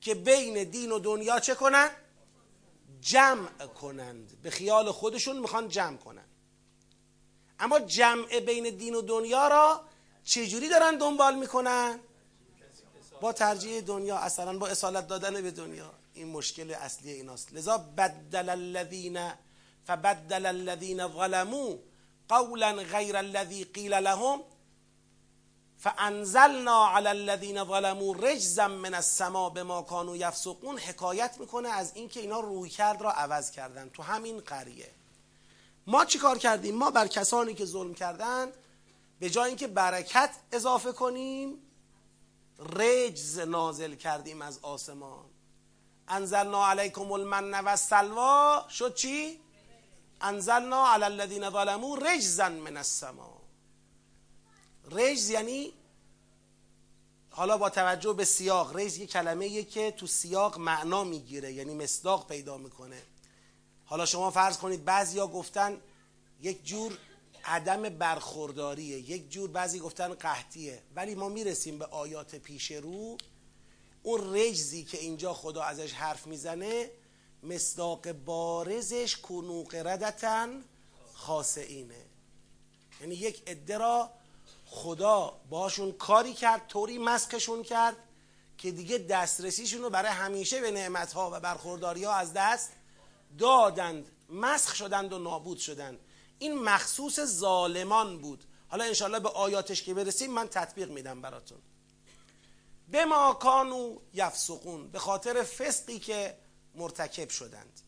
که 0.00 0.14
بین 0.14 0.64
دین 0.64 0.92
و 0.92 0.98
دنیا 0.98 1.40
چه 1.40 1.54
کنن؟ 1.54 1.90
جمع 3.00 3.66
کنند. 3.66 4.42
به 4.42 4.50
خیال 4.50 4.92
خودشون 4.92 5.38
می‌خوان 5.38 5.68
جمع 5.68 5.96
کنند 5.96 6.28
اما 7.58 7.80
جمع 7.80 8.40
بین 8.40 8.76
دین 8.76 8.94
و 8.94 9.02
دنیا 9.02 9.48
را 9.48 9.80
چجوری 10.24 10.68
دارن 10.68 10.98
دنبال 10.98 11.34
می‌کنن؟ 11.34 12.00
با 13.26 13.32
ترجیح 13.32 13.80
دنیا 13.80 14.16
اصلا 14.16 14.58
با 14.58 14.66
اصالت 14.66 15.06
دادن 15.06 15.42
به 15.42 15.50
دنیا. 15.50 15.92
این 16.14 16.28
مشکل 16.28 16.70
اصلی 16.70 17.12
ایناست. 17.12 17.52
لذا 17.52 17.78
بدل 17.78 18.48
الذین 18.48 19.32
فبدل 19.86 20.46
الذین 20.46 21.08
ظلموا 21.08 21.74
قولا 22.28 22.72
غیر 22.72 23.16
الذی 23.16 23.64
قیل 23.64 23.94
لهم 23.94 24.40
فانزلنا 25.78 26.88
علی 26.96 27.08
الذین 27.08 27.64
ظلموا 27.64 28.14
رجزا 28.14 28.68
من 28.68 28.94
السماء 28.94 29.50
بما 29.50 29.82
كانوا 29.82 30.16
یفسقون. 30.16 30.78
حکایت 30.78 31.36
می‌کنه 31.40 31.68
از 31.68 31.92
اینکه 31.94 32.20
اینا 32.20 32.40
روی 32.40 32.70
کرد 32.70 33.02
را 33.02 33.12
عوض 33.12 33.50
کردن 33.50 33.88
تو 33.88 34.02
همین 34.02 34.40
قریه. 34.40 34.90
ما 35.86 36.04
چی 36.04 36.18
کار 36.18 36.38
کردیم؟ 36.38 36.74
ما 36.74 36.90
بر 36.90 37.06
کسانی 37.06 37.54
که 37.54 37.64
ظلم 37.64 37.94
کردند 37.94 38.52
به 39.20 39.30
جای 39.30 39.48
اینکه 39.48 39.66
برکت 39.66 40.30
اضافه 40.52 40.92
کنیم 40.92 41.65
رجز 42.58 43.38
نازل 43.38 43.94
کردیم 43.94 44.42
از 44.42 44.58
آسمان. 44.62 45.24
انزلنا 46.08 46.66
علیکم 46.66 47.12
المن 47.12 47.54
و 47.54 47.68
السلوا 47.68 48.64
شد 48.70 48.94
چی؟ 48.94 49.40
انزلنا 50.20 50.86
علی 50.86 51.04
الذین 51.04 51.50
ظلموا 51.50 51.96
رجزا 51.96 52.48
من 52.48 52.76
السما. 52.76 53.42
رجز 54.90 55.30
یعنی 55.30 55.72
حالا 57.30 57.58
با 57.58 57.70
توجه 57.70 58.12
به 58.12 58.24
سیاق 58.24 58.76
رجز 58.76 58.98
یه 58.98 59.06
کلمه 59.06 59.62
که 59.62 59.90
تو 59.90 60.06
سیاق 60.06 60.58
معنا 60.58 61.04
می‌گیره 61.04 61.52
یعنی 61.52 61.74
مصداق 61.74 62.28
پیدا 62.28 62.58
می‌کنه. 62.58 63.02
حالا 63.84 64.06
شما 64.06 64.30
فرض 64.30 64.58
کنید 64.58 64.84
بعضیا 64.84 65.26
گفتن 65.26 65.80
یک 66.40 66.64
جور 66.66 66.98
عدم 67.46 67.82
برخورداریه. 67.82 68.98
یک 68.98 69.30
جور 69.30 69.50
بعضی 69.50 69.78
گفتن 69.78 70.14
قحطیه. 70.14 70.82
ولی 70.94 71.14
ما 71.14 71.28
می‌رسیم 71.28 71.78
به 71.78 71.86
آیات 71.86 72.36
پیش 72.36 72.70
رو. 72.70 73.18
اون 74.02 74.34
رجزی 74.34 74.84
که 74.84 74.98
اینجا 74.98 75.34
خدا 75.34 75.62
ازش 75.62 75.92
حرف 75.92 76.26
می‌زنه 76.26 76.90
مصداق 77.42 78.12
بارزش 78.12 79.16
کنو 79.16 79.64
قردتن 79.64 80.64
خاصینه. 81.14 82.04
یعنی 83.00 83.14
یک 83.14 83.42
عده 83.46 83.78
را 83.78 84.10
خدا 84.66 85.40
باشون 85.50 85.92
کاری 85.92 86.34
کرد 86.34 86.66
طوری 86.68 86.98
مسخشون 86.98 87.62
کرد 87.62 87.96
که 88.58 88.70
دیگه 88.70 88.98
دسترسیشون 88.98 89.82
رو 89.82 89.90
برای 89.90 90.10
همیشه 90.10 90.60
به 90.60 90.70
نعمتها 90.70 91.30
و 91.32 91.40
برخورداری 91.40 92.04
ها 92.04 92.12
از 92.12 92.32
دست 92.32 92.72
دادند. 93.38 94.12
مسخ 94.28 94.74
شدند 94.74 95.12
و 95.12 95.18
نابود 95.18 95.58
شدند. 95.58 95.98
این 96.38 96.62
مخصوص 96.62 97.20
ظالمان 97.20 98.18
بود. 98.18 98.44
حالا 98.68 98.84
انشالله 98.84 99.20
به 99.20 99.28
آیاتش 99.28 99.82
که 99.82 99.94
برسیم 99.94 100.32
من 100.32 100.48
تطبیق 100.48 100.90
میدم 100.90 101.20
براتون. 101.20 101.58
به 102.88 103.04
ما 103.04 103.34
کانو 103.34 103.96
یفسقون 104.14 104.88
به 104.88 104.98
خاطر 104.98 105.42
فسقی 105.42 105.98
که 105.98 106.38
مرتکب 106.74 107.28
شدند. 107.28 107.80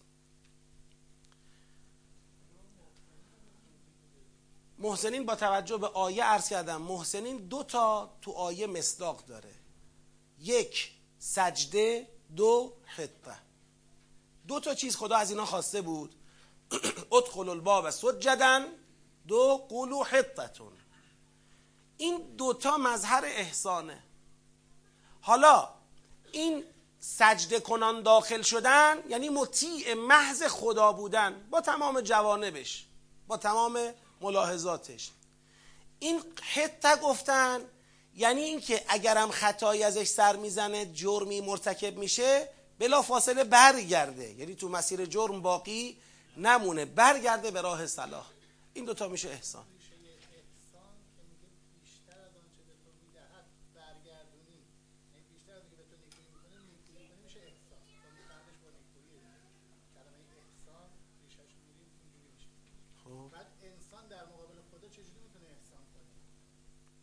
محسنین 4.78 5.26
با 5.26 5.34
توجه 5.34 5.76
به 5.76 5.87
آیه 5.87 6.24
عرض 6.24 6.48
کردم 6.48 6.82
محسنین 6.82 7.37
دو 7.37 7.62
تا 7.62 8.16
تو 8.22 8.32
آیه 8.32 8.66
مصداق 8.66 9.24
داره. 9.26 9.54
یک 10.40 10.92
سجده 11.18 12.08
دو 12.37 12.72
خطه 12.96 13.37
دو 14.48 14.61
تا 14.61 14.74
چیز 14.74 14.96
خدا 14.96 15.16
از 15.16 15.30
اینا 15.30 15.44
خواسته 15.44 15.82
بود. 15.82 16.14
ادخل 17.12 17.48
الباب 17.48 17.90
سجدن 17.90 18.66
دو 19.28 19.66
قولو 19.68 20.02
حطتون. 20.02 20.72
این 21.96 22.37
دوتا 22.37 22.76
مظهر 22.76 23.24
احسانه. 23.24 24.02
حالا 25.20 25.68
این 26.33 26.64
سجده 27.00 27.61
کنان 27.61 28.02
داخل 28.02 28.42
شدن 28.42 28.96
یعنی 29.09 29.28
مطیع 29.28 29.94
محض 29.94 30.42
خدا 30.42 30.92
بودن 30.92 31.46
با 31.50 31.61
تمام 31.61 32.00
جوانبش 32.00 32.87
با 33.26 33.37
تمام 33.37 33.94
ملاحظاتش. 34.20 35.11
این 35.98 36.22
حته 36.42 36.96
گفتن 36.96 37.61
یعنی 38.14 38.40
اینکه 38.40 38.85
اگرم 38.88 39.31
خطایی 39.31 39.83
ازش 39.83 40.07
سر 40.07 40.37
می‌زنه 40.37 40.87
جرمی 40.87 41.40
مرتکب 41.40 41.98
میشه 41.98 42.48
بلا 42.78 43.02
فاصله 43.02 43.44
برگرده. 43.44 44.33
یعنی 44.33 44.54
تو 44.54 44.68
مسیر 44.68 45.07
جرم 45.07 45.42
باقی 45.42 45.98
نمونه 46.38 46.85
برگرده 46.85 47.51
به 47.51 47.61
راه 47.61 47.87
صلاح. 47.87 48.27
این 48.74 48.85
دوتا 48.85 49.09
میشه 49.09 49.29
احسان. 49.29 49.64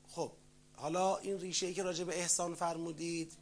خب 0.08 0.32
حالا 0.76 1.17
این 1.17 1.39
ریشه 1.39 1.65
ای 1.65 1.74
که 1.74 1.84
راجع 1.84 2.04
به 2.04 2.19
احسان 2.19 2.56
فرمودید 2.56 3.34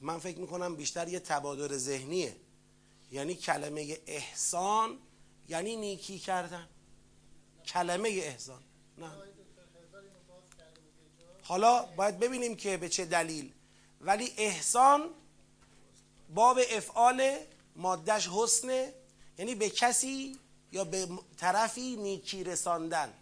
من 0.00 0.18
فکر 0.18 0.38
می‌کنم 0.38 0.76
بیشتر 0.76 1.08
یه 1.08 1.20
تبادر 1.20 1.76
ذهنیه. 1.76 2.36
یعنی 3.12 3.34
کلمه 3.34 3.98
احسان 4.06 4.98
یعنی 5.48 5.76
نیکی 5.76 6.18
کردن. 6.18 6.68
کلمه 7.66 8.08
احسان 8.08 8.62
نه. 8.98 9.10
حالا 11.42 11.82
باید 11.82 12.18
ببینیم 12.18 12.56
که 12.56 12.76
به 12.76 12.88
چه 12.88 13.04
دلیل. 13.04 13.52
ولی 14.00 14.34
احسان 14.36 15.10
باب 16.34 16.58
افعال 16.70 17.36
مادش 17.76 18.28
حسنه 18.28 18.92
یعنی 19.38 19.54
به 19.54 19.70
کسی 19.70 20.38
یا 20.72 20.84
به 20.84 21.08
طرفی 21.36 21.96
نیکی 21.96 22.44
رساندن. 22.44 23.12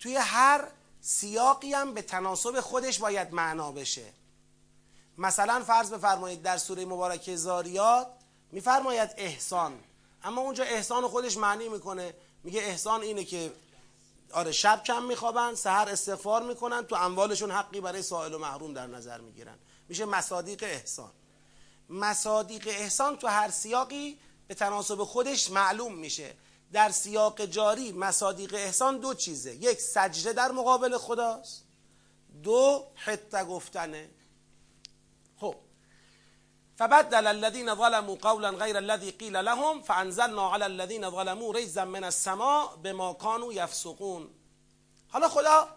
توی 0.00 0.16
هر 0.16 0.68
سیاقی 1.00 1.72
هم 1.72 1.94
به 1.94 2.02
تناسب 2.02 2.60
خودش 2.60 2.98
باید 2.98 3.32
معنا 3.34 3.72
بشه. 3.72 4.12
مثلا 5.18 5.64
فرض 5.64 5.92
بفرمایید 5.92 6.42
در 6.42 6.56
سوره 6.56 6.84
مبارکه 6.84 7.36
زاریات 7.36 8.08
میفرماید 8.52 9.10
احسان. 9.16 9.80
اما 10.28 10.40
اونجا 10.40 10.64
احسان 10.64 11.08
خودش 11.08 11.36
معنی 11.36 11.68
می‌کنه. 11.68 12.14
میگه 12.44 12.60
احسان 12.60 13.02
اینه 13.02 13.24
که 13.24 13.52
آره 14.32 14.52
شب 14.52 14.82
کم 14.86 15.02
میخوابن 15.02 15.54
سهر 15.54 15.88
استغفار 15.88 16.42
می‌کنن 16.42 16.82
تو 16.82 16.94
اموالشون 16.94 17.50
حقی 17.50 17.80
برای 17.80 18.02
سائل 18.02 18.34
و 18.34 18.38
محروم 18.38 18.74
در 18.74 18.86
نظر 18.86 19.20
می‌گیرن. 19.20 19.58
میشه 19.88 20.04
مصادیق 20.04 20.62
احسان. 20.62 21.10
مصادیق 21.88 22.68
احسان 22.68 23.16
تو 23.16 23.26
هر 23.26 23.50
سیاقی 23.50 24.18
به 24.48 24.54
تناسب 24.54 25.04
خودش 25.04 25.50
معلوم 25.50 25.94
میشه. 25.94 26.34
در 26.72 26.90
سیاق 26.90 27.44
جاری 27.44 27.92
مصادیق 27.92 28.54
احسان 28.54 28.98
دو 28.98 29.14
چیزه. 29.14 29.54
یک 29.54 29.80
سجده 29.80 30.32
در 30.32 30.52
مقابل 30.52 30.98
خداست. 30.98 31.64
دو 32.42 32.86
حته 32.94 33.44
گفتنه. 33.44 34.10
فبدل 36.78 37.26
الذين 37.26 37.74
ظلموا 37.74 38.16
قولا 38.22 38.50
غير 38.50 38.78
الذي 38.78 39.10
قيل 39.10 39.44
لهم 39.44 39.82
فانزلنا 39.82 40.42
على 40.42 40.66
الذين 40.66 41.10
ظلموا 41.10 41.52
رجزا 41.52 41.84
من 41.84 42.04
السماء 42.04 42.76
بما 42.76 43.12
كانوا 43.12 43.52
يفسقون. 43.52 44.30
حالا 45.08 45.28
خدا 45.28 45.68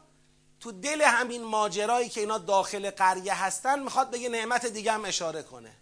تو 0.59 0.71
دل 0.71 1.01
همین 1.01 1.43
ماجرایی 1.43 2.09
که 2.09 2.21
اینا 2.21 2.37
داخل 2.37 2.89
قریه 2.89 3.43
هستن 3.43 3.79
می‌خواد 3.79 4.09
به 4.09 4.19
یه 4.19 4.29
نعمت 4.29 4.65
دیگه 4.65 4.91
هم 4.91 5.05
اشاره 5.05 5.43
کنه. 5.43 5.73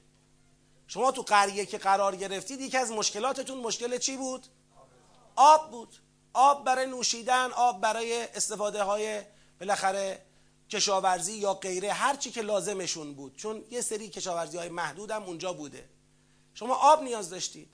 شما 0.87 1.11
تو 1.11 1.21
قریه 1.21 1.65
که 1.65 1.77
قرار 1.77 2.15
گرفتید 2.15 2.61
یکی 2.61 2.77
از 2.77 2.91
مشکلاتتون 2.91 3.57
مشکل 3.57 3.97
چی 3.97 4.17
بود؟ 4.17 4.45
آب 5.35 5.71
بود. 5.71 5.95
آب 6.33 6.63
برای 6.63 6.85
نوشیدن 6.85 7.51
آب 7.51 7.81
برای 7.81 8.23
استفاده 8.23 8.83
های 8.83 9.21
بالاخره 9.59 10.25
کشاورزی 10.69 11.33
یا 11.33 11.53
غیره 11.53 11.93
هر 11.93 12.15
چی 12.15 12.31
که 12.31 12.41
لازمشون 12.41 13.13
بود. 13.13 13.35
چون 13.35 13.63
یه 13.71 13.81
سری 13.81 14.09
کشاورزی 14.09 14.57
های 14.57 14.69
محدود 14.69 15.11
هم 15.11 15.23
اونجا 15.23 15.53
بوده. 15.53 15.89
شما 16.53 16.75
آب 16.75 17.03
نیاز 17.03 17.29
داشتید. 17.29 17.69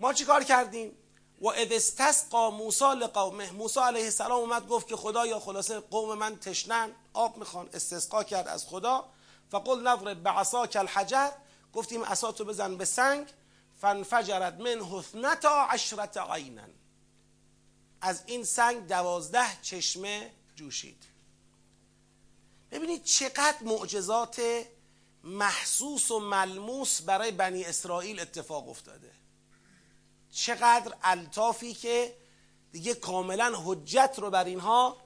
ما 0.00 0.12
چی 0.12 0.24
کار 0.24 0.44
کردیم؟ 0.44 0.92
و 1.40 1.48
استسقا 1.48 2.50
موسی 2.50 2.84
لقومه. 2.84 3.50
موسی 3.50 3.80
علیه 3.80 4.04
السلام 4.04 4.40
اومد 4.40 4.68
گفت 4.68 4.88
که 4.88 4.96
خدا 4.96 5.26
یا 5.26 5.40
خلاصه 5.40 5.80
قوم 5.80 6.18
من 6.18 6.38
تشنن. 6.38 6.90
آب 7.12 7.36
می‌خوان. 7.36 7.68
استسقا 7.72 8.24
کرد 8.24 8.48
از 8.48 8.66
خدا. 8.66 9.04
فقل 9.50 9.88
نضرب 9.88 10.22
بعصاک 10.22 10.76
الحجر. 10.76 11.30
گفتیم 11.72 12.04
عصاتو 12.04 12.44
بزن 12.44 12.76
به 12.76 12.84
سنگ. 12.84 13.26
فانفجرت 13.80 14.54
من 14.54 14.80
اثنتا 14.80 15.66
عشرت 15.70 16.16
عینا. 16.16 16.62
از 18.00 18.22
این 18.26 18.44
سنگ 18.44 18.86
دوازده 18.86 19.62
چشمه 19.62 20.30
جوشید. 20.56 21.13
ببینید 22.74 23.04
چقدر 23.04 23.56
معجزات 23.60 24.42
محسوس 25.24 26.10
و 26.10 26.20
ملموس 26.20 27.02
برای 27.02 27.30
بنی 27.30 27.64
اسرائیل 27.64 28.20
اتفاق 28.20 28.68
افتاده. 28.68 29.10
چقدر 30.32 30.94
الطافی 31.02 31.74
که 31.74 32.16
دیگه 32.72 32.94
کاملا 32.94 33.52
حجت 33.64 34.14
رو 34.18 34.30
بر 34.30 34.44
اینها 34.44 34.96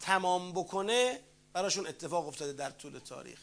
تمام 0.00 0.52
بکنه 0.52 1.20
براشون 1.52 1.86
اتفاق 1.86 2.28
افتاده 2.28 2.52
در 2.52 2.70
طول 2.70 2.98
تاریخ. 2.98 3.38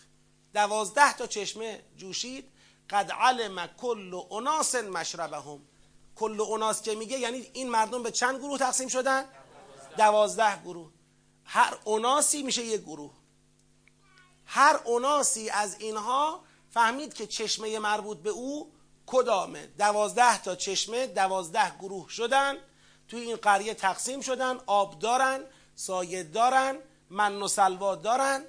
دوازده 0.54 1.14
تا 1.14 1.28
چشمه 1.28 1.84
جوشید. 1.98 2.52
قد 2.90 3.12
علم 3.12 3.68
کل 3.68 4.22
اناس 4.32 4.76
مشربهم. 4.76 5.62
کل 6.16 6.42
اوناس 6.42 6.82
که 6.82 6.96
میگه 6.96 7.20
یعنی 7.20 7.50
این 7.54 7.70
مردم 7.70 8.04
به 8.04 8.12
چند 8.12 8.40
گروه 8.40 8.58
تقسیم 8.58 8.88
شدن؟ 8.88 9.26
دوازده 9.98 10.62
گروه. 10.62 10.92
هر 11.44 11.78
اوناسی 11.84 12.44
میشه 12.44 12.66
یک 12.66 12.82
گروه. 12.82 13.19
هر 14.52 14.80
اوناسی 14.86 15.50
از 15.50 15.76
اینها 15.80 16.44
فهمید 16.70 17.14
که 17.14 17.28
چشمه 17.28 17.80
مربوط 17.80 18.18
به 18.18 18.30
او 18.30 18.72
کدامه. 19.06 19.68
دوازده 19.68 20.42
تا 20.42 20.56
چشمه 20.56 21.08
دوازده 21.08 21.78
گروه 21.78 22.10
شدن. 22.10 22.56
توی 23.08 23.22
این 23.22 23.36
قریه 23.36 23.74
تقسیم 23.74 24.22
شدن 24.22 24.58
آب 24.66 25.00
دارن 25.00 25.44
سایه 25.76 26.24
دارن 26.24 26.78
من 27.10 27.42
و 27.42 27.48
سلوا 27.48 27.96
دارن. 27.96 28.46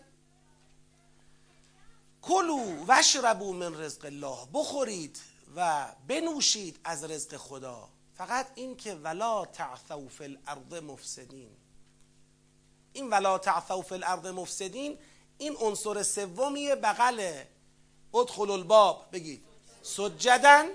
کلو 2.22 2.84
وشربو 2.88 3.52
من 3.52 3.80
رزق 3.80 4.04
الله. 4.04 4.38
بخورید 4.54 5.20
و 5.56 5.86
بنوشید 6.08 6.80
از 6.84 7.04
رزق 7.04 7.36
خدا. 7.36 7.88
فقط 8.14 8.46
این 8.54 8.76
که 8.76 8.94
ولا 8.94 9.44
تعثوا 9.44 10.08
فی 10.08 10.24
الارض 10.24 10.82
مفسدین. 10.82 11.50
این 12.92 13.10
ولا 13.10 13.38
تعثوا 13.38 13.82
فی 13.82 13.94
الارض 13.94 14.26
مفسدین 14.26 14.98
این 15.40 15.56
عنصر 15.60 16.02
سومی 16.02 16.74
بغل 16.74 17.32
ادخل 18.14 18.50
الباب 18.50 19.06
بگید. 19.12 19.44
سجدن 19.82 20.66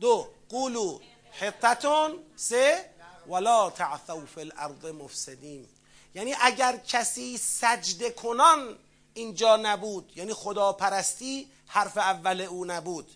دو. 0.00 0.28
قولو 0.48 0.98
حتتون 1.32 2.18
سه. 2.36 2.90
ولا 3.28 3.70
تعثوا 3.70 4.26
فی 4.26 4.40
الارض 4.40 4.84
مفسدین. 4.84 5.68
یعنی 6.14 6.34
اگر 6.40 6.76
کسی 6.76 7.36
سجده 7.36 8.10
کنان 8.10 8.78
اینجا 9.14 9.56
نبود 9.56 10.12
یعنی 10.16 10.34
خداپرستی 10.34 11.50
حرف 11.66 11.96
اول 11.96 12.40
او 12.40 12.64
نبود. 12.64 13.10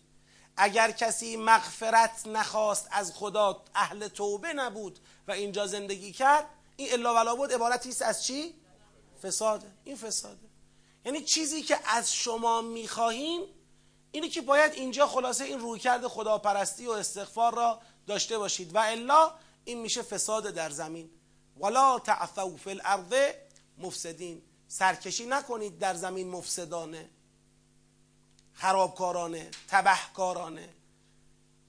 اگر 0.57 0.91
کسی 0.91 1.37
مغفرت 1.37 2.27
نخواست 2.27 2.89
از 2.91 3.13
خدا 3.13 3.63
اهل 3.75 4.09
توبه 4.09 4.53
نبود 4.53 4.99
و 5.29 5.33
اینجا 5.33 5.67
زندگی 5.67 6.13
کرد 6.13 6.47
این 6.77 6.93
الا 6.93 7.15
ولا 7.15 7.35
بود 7.35 7.53
عبارتی 7.53 7.89
است 7.89 8.03
از 8.03 8.25
چی؟ 8.25 8.55
فساده 9.23 9.67
این 9.85 9.97
فساده 9.97 10.44
یعنی 11.05 11.21
چیزی 11.21 11.63
که 11.63 11.79
از 11.85 12.15
شما 12.15 12.61
می‌خواهیم 12.61 13.43
اینه 14.13 14.29
که 14.29 14.41
باید 14.41 14.73
اینجا 14.73 15.07
خلاصه 15.07 15.45
این 15.45 15.61
رویکرد 15.61 16.07
خداپرستی 16.07 16.87
و 16.87 16.91
استغفار 16.91 17.55
را 17.55 17.81
داشته 18.07 18.39
باشید. 18.39 18.75
و 18.75 18.79
الا 18.79 19.33
این 19.65 19.81
میشه 19.81 20.03
فساد 20.03 20.51
در 20.51 20.71
زمین. 20.71 21.11
ولا 21.61 21.99
تعثوا 21.99 22.57
فی 22.57 22.71
الارض 22.71 23.35
مفسدین. 23.79 24.43
سرکشی 24.69 25.27
نکنید 25.27 25.79
در 25.79 25.95
زمین 25.95 26.31
مفسدانه 26.31 27.11
خرابکارانه 28.53 29.51
تبهکارانه. 29.69 30.69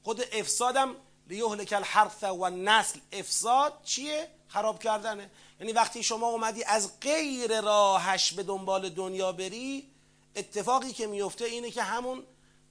خود 0.03 0.21
افسادم 0.31 0.95
لیهلک 1.27 1.73
الحرث 1.73 2.23
و 2.23 2.49
نسل 2.49 2.99
افساد 3.11 3.81
چیه؟ 3.83 4.34
خراب 4.47 4.83
کردنه. 4.83 5.31
یعنی 5.59 5.73
وقتی 5.73 6.03
شما 6.03 6.27
اومدی 6.27 6.63
از 6.63 6.99
غیر 6.99 7.61
راهش 7.61 8.33
به 8.33 8.43
دنبال 8.43 8.89
دنیا 8.89 9.31
بری 9.31 9.91
اتفاقی 10.35 10.93
که 10.93 11.07
میفته 11.07 11.45
اینه 11.45 11.71
که 11.71 11.83
همون 11.83 12.23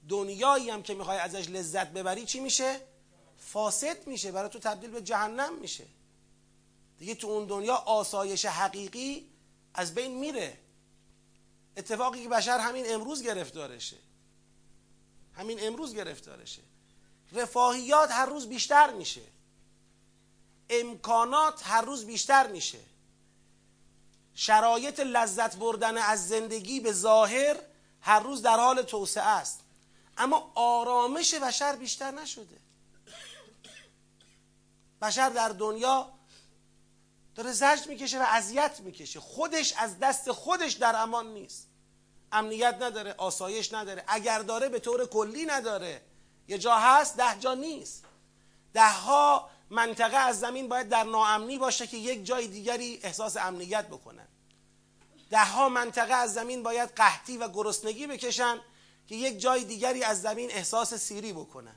دنیایی 0.09 0.69
هم 0.69 0.83
که 0.83 0.93
می‌خوای 0.93 1.17
ازش 1.17 1.49
لذت 1.49 1.87
ببری 1.87 2.25
چی 2.25 2.39
میشه؟ 2.39 2.81
فاسد 3.37 4.07
میشه. 4.07 4.31
برای 4.31 4.49
تو 4.49 4.59
تبدیل 4.59 4.89
به 4.89 5.01
جهنم 5.01 5.59
میشه. 5.59 5.85
دیگه 6.99 7.15
تو 7.15 7.27
اون 7.27 7.45
دنیا 7.45 7.75
آسایش 7.75 8.45
حقیقی 8.45 9.29
از 9.73 9.95
بین 9.95 10.19
میره. 10.19 10.57
اتفاقی 11.77 12.23
که 12.23 12.29
بشر 12.29 12.57
همین 12.59 12.85
امروز 12.93 13.23
گرفتارشه. 13.23 13.97
همین 15.33 15.59
امروز 15.61 15.95
گرفتارشه. 15.95 16.61
رفاهیات 17.31 18.11
هر 18.11 18.25
روز 18.25 18.49
بیشتر 18.49 18.93
میشه. 18.93 19.21
امکانات 20.69 21.61
هر 21.67 21.81
روز 21.81 22.05
بیشتر 22.05 22.47
میشه. 22.47 22.79
شرایط 24.33 24.99
لذت 24.99 25.55
بردن 25.55 25.97
از 25.97 26.27
زندگی 26.27 26.79
به 26.79 26.91
ظاهر 26.91 27.57
هر 28.01 28.19
روز 28.19 28.41
در 28.41 28.57
حال 28.57 28.81
توسعه 28.81 29.23
است. 29.23 29.59
اما 30.17 30.51
آرامش 30.55 31.33
بشر 31.33 31.75
بیشتر 31.75 32.11
نشده. 32.11 32.57
بشر 35.01 35.29
در 35.29 35.49
دنیا 35.49 36.11
داره 37.35 37.51
زجر 37.51 37.87
می‌کشه 37.87 38.19
و 38.19 38.25
اذیت 38.27 38.79
می‌کشه. 38.79 39.19
خودش 39.19 39.73
از 39.73 39.99
دست 39.99 40.31
خودش 40.31 40.73
در 40.73 40.95
امان 40.95 41.33
نیست. 41.33 41.67
امنیت 42.31 42.77
نداره 42.81 43.15
آسایش 43.17 43.73
نداره. 43.73 44.03
اگر 44.07 44.39
داره 44.39 44.69
به 44.69 44.79
طور 44.79 45.05
کلی 45.05 45.45
نداره. 45.45 46.01
یه 46.47 46.57
جا 46.57 46.75
هست 46.75 47.17
ده 47.17 47.39
جا 47.39 47.53
نیست. 47.53 48.03
ده 48.73 48.91
ها 48.91 49.49
منطقه 49.69 50.17
از 50.17 50.39
زمین 50.39 50.69
باید 50.69 50.89
در 50.89 51.03
ناامنی 51.03 51.57
باشه 51.57 51.87
که 51.87 51.97
یک 51.97 52.25
جای 52.25 52.47
دیگری 52.47 52.99
احساس 53.03 53.37
امنیت 53.37 53.87
بکنن. 53.87 54.27
ده 55.29 55.45
ها 55.45 55.69
منطقه 55.69 56.13
از 56.13 56.33
زمین 56.33 56.63
باید 56.63 56.89
قحطی 56.89 57.37
و 57.37 57.47
گرسنگی 57.49 58.07
بکشن 58.07 58.59
که 59.07 59.15
یک 59.15 59.39
جای 59.39 59.63
دیگری 59.63 60.03
از 60.03 60.21
زمین 60.21 60.51
احساس 60.51 60.93
سیری 60.93 61.33
بکنن. 61.33 61.75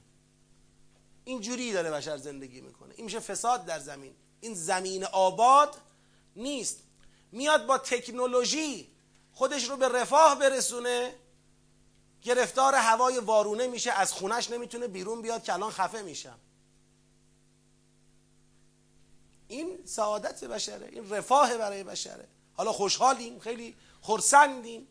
این 1.24 1.41
جوری 1.41 1.72
داره 1.72 1.91
بشر 1.91 2.16
زندگی 2.16 2.61
می‌کنه. 2.61 2.95
این 2.97 3.05
میشه 3.05 3.20
فساد 3.20 3.64
در 3.64 3.78
زمین. 3.78 4.14
این 4.41 4.55
زمین 4.55 5.05
آباد 5.05 5.76
نیست. 6.36 6.78
میاد 7.32 7.66
با 7.66 7.78
تکنولوژی 7.78 8.91
خودش 9.32 9.68
رو 9.68 9.76
به 9.76 9.89
رفاه 9.89 10.39
برسونه 10.39 11.14
گرفتار 12.22 12.74
هوای 12.74 13.18
وارونه 13.18 13.66
میشه 13.66 13.93
از 13.93 14.12
خونش 14.12 14.51
نمی‌تونه 14.51 14.89
بیرون 14.89 15.22
بیاد 15.22 15.45
که 15.45 15.53
الان 15.53 15.70
خفه 15.70 16.03
میشم. 16.03 16.39
این 19.49 19.79
سعادت 19.85 20.45
بشره 20.45 20.89
این 20.93 21.11
رفاه 21.11 21.57
برای 21.57 21.85
بشره. 21.85 22.29
حالا 22.55 22.73
خوشحالیم 22.73 23.39
خیلی 23.39 23.77
خرسندیم. 24.03 24.89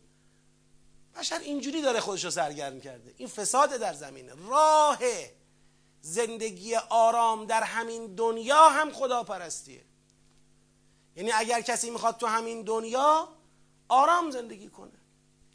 بشر 1.16 1.38
اینجوری 1.38 1.82
داره 1.82 2.00
خودش 2.00 2.24
رو 2.24 2.30
سرگرم 2.30 2.80
کرده. 2.80 3.14
این 3.16 3.28
فساد 3.28 3.70
در 3.70 3.94
زمینه. 3.94 4.32
راه 4.48 4.98
زندگی 6.00 6.74
آرام 6.74 7.44
در 7.44 7.62
همین 7.62 8.14
دنیا 8.14 8.68
هم 8.68 8.92
خداپرستیه. 8.92 9.84
یعنی 11.16 11.32
اگر 11.32 11.60
کسی 11.60 11.90
می‌خواد 11.90 12.16
تو 12.16 12.26
همین 12.26 12.62
دنیا 12.62 13.28
آرام 13.88 14.30
زندگی 14.30 14.68
کنه. 14.68 14.98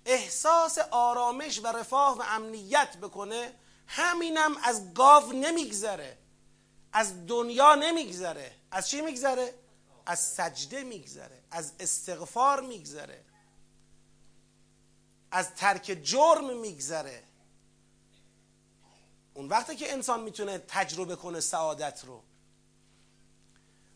احساس 0.06 0.78
آرامش 0.91 1.60
و 1.60 1.68
رفاه 1.68 2.18
و 2.18 2.24
امنیت 2.28 2.97
بکنه 2.97 3.54
همینم 3.88 4.58
از 4.64 4.93
گاو 4.93 5.34
نمیگذره. 5.34 6.18
از 6.93 7.28
دنیا 7.28 7.76
نمیگذره. 7.76 8.51
از 8.74 8.89
چی 8.89 9.01
میگذره؟ 9.01 9.53
از 10.05 10.19
سجده 10.19 10.84
میگذره 10.84 11.39
از 11.51 11.71
استغفار 11.80 12.61
میگذره 12.61 13.24
از 15.32 15.55
ترک 15.55 15.99
جرم 16.03 16.57
میگذره. 16.57 17.24
اون 19.34 19.47
وقتی 19.47 19.76
که 19.76 19.93
انسان 19.93 20.19
می‌تونه 20.19 20.57
تجربه 20.67 21.15
کنه 21.15 21.39
سعادت 21.39 22.01
رو. 22.05 22.24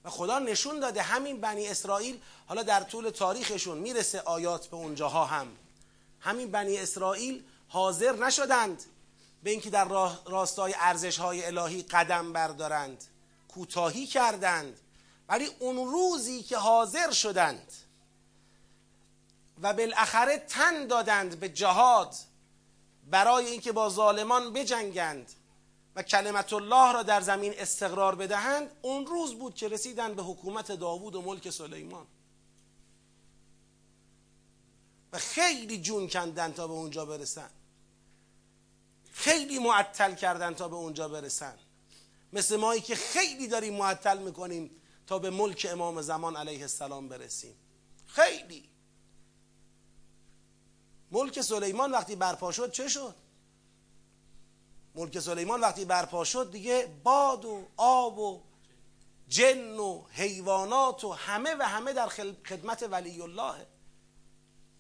و 0.04 0.10
خدا 0.10 0.40
نشون 0.40 0.80
داده 0.80 1.02
همین 1.02 1.42
بنی 1.42 1.68
اسرائیل 1.68 2.22
حالا 2.48 2.64
در 2.64 2.84
طول 2.84 3.10
تاریخشون 3.10 3.78
می‌رسه 3.78 4.22
آیات 4.22 4.68
به 4.68 4.76
اونجاها 4.78 5.26
هم. 5.26 5.48
همین 6.20 6.52
بنی 6.52 6.78
اسرائیل 6.78 7.44
حاضر 7.68 8.16
نشدند 8.16 8.84
به 9.44 9.50
اینکه 9.50 9.70
در 9.70 9.86
راستای 10.26 10.76
ارزش 10.80 11.18
های 11.18 11.46
الهی 11.46 11.84
قدم 11.84 12.34
بردارند. 12.34 13.04
کوتاهی 13.58 14.08
کردند 14.08 14.80
ولی 15.30 15.46
اون 15.60 15.78
روزی 15.92 16.44
که 16.44 16.58
حاضر 16.58 17.12
شدند 17.12 17.74
و 19.62 19.74
بالاخره 19.74 20.38
تن 20.38 20.88
دادند 20.88 21.40
به 21.40 21.50
جهاد 21.50 22.16
برای 23.10 23.46
اینکه 23.46 23.72
با 23.72 23.90
ظالمان 23.90 24.54
بجنگند 24.54 25.32
و 25.96 26.04
کلمت 26.04 26.54
الله 26.54 26.94
را 26.94 27.04
در 27.04 27.22
زمین 27.22 27.54
استقرار 27.58 28.16
بدهند 28.16 28.72
اون 28.82 29.06
روز 29.06 29.36
بود 29.36 29.56
که 29.56 29.68
رسیدند 29.68 30.16
به 30.16 30.24
حکومت 30.24 30.72
داوود 30.72 31.16
و 31.16 31.22
ملک 31.22 31.50
سلیمان. 31.50 32.08
و 35.14 35.18
خیلی 35.18 35.82
جون 35.82 36.08
کندن 36.08 36.54
تا 36.54 36.68
به 36.68 36.74
اونجا 36.74 37.06
برسن. 37.06 37.50
خیلی 39.12 39.60
معطل 39.60 40.16
کردن 40.16 40.54
تا 40.54 40.68
به 40.68 40.76
اونجا 40.76 41.08
برسن. 41.08 41.58
مثل 42.34 42.56
مایی 42.56 42.82
که 42.82 42.96
خیلی 42.96 43.48
داریم 43.48 43.74
معطل 43.74 44.18
می‌کنیم 44.18 44.72
تا 45.08 45.20
به 45.20 45.30
ملک 45.30 45.68
امام 45.72 46.02
زمان 46.02 46.36
علیه 46.36 46.62
السلام 46.62 47.10
برسیم. 47.10 47.56
خیلی. 48.08 48.70
ملک 51.12 51.42
سلیمان 51.42 51.92
وقتی 51.92 52.16
برپا 52.16 52.52
شد 52.52 52.72
چه 52.72 52.88
شد؟ 52.88 53.16
ملک 54.96 55.20
سلیمان 55.20 55.62
وقتی 55.62 55.86
برپا 55.86 56.24
شد 56.24 56.52
دیگه 56.52 56.88
باد 57.04 57.46
و 57.46 57.68
آب 57.78 58.20
و 58.20 58.44
جن 59.28 59.80
و 59.80 60.04
حیوانات 60.12 61.04
و 61.04 61.12
همه 61.12 61.56
و 61.56 61.64
همه 61.64 61.94
در 61.94 62.08
خدمت 62.48 62.88
ولی 62.92 63.22
الله 63.22 63.68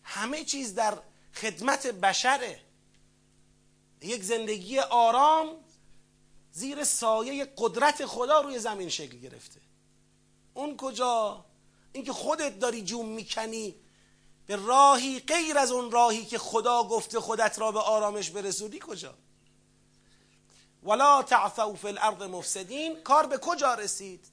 همه 0.04 0.43
چیز 0.43 0.76
در 0.76 0.98
خدمت 1.34 1.88
بشره. 1.88 2.60
یک 4.02 4.24
زندگی 4.24 4.80
آرام 4.80 5.48
زیر 6.58 6.84
سایه 6.84 7.53
قدرت 7.58 8.05
خدا 8.05 8.41
روی 8.41 8.60
زمین 8.60 8.89
شکل 8.89 9.18
گرفته. 9.18 9.62
اون 10.53 10.78
کجا؟ 10.78 11.45
اینکه 11.93 12.14
خودت 12.14 12.60
داری 12.60 12.82
جوم 12.82 13.05
می‌کنی 13.05 13.76
به 14.47 14.55
راهی 14.55 15.20
غیر 15.20 15.58
از 15.58 15.72
اون 15.72 15.91
راهی 15.91 16.26
که 16.26 16.38
خدا 16.38 16.84
گفته 16.84 17.20
خودت 17.20 17.60
را 17.60 17.72
به 17.72 17.80
آرامش 17.80 18.30
برسونی 18.30 18.80
کجا؟ 18.80 19.14
ولا 20.84 21.24
تعثوا 21.24 21.74
فی 21.74 21.88
الارض 21.88 22.22
مفسدین 22.22 23.03
کار 23.03 23.26
به 23.26 23.38
کجا 23.38 23.74
رسید؟ 23.74 24.26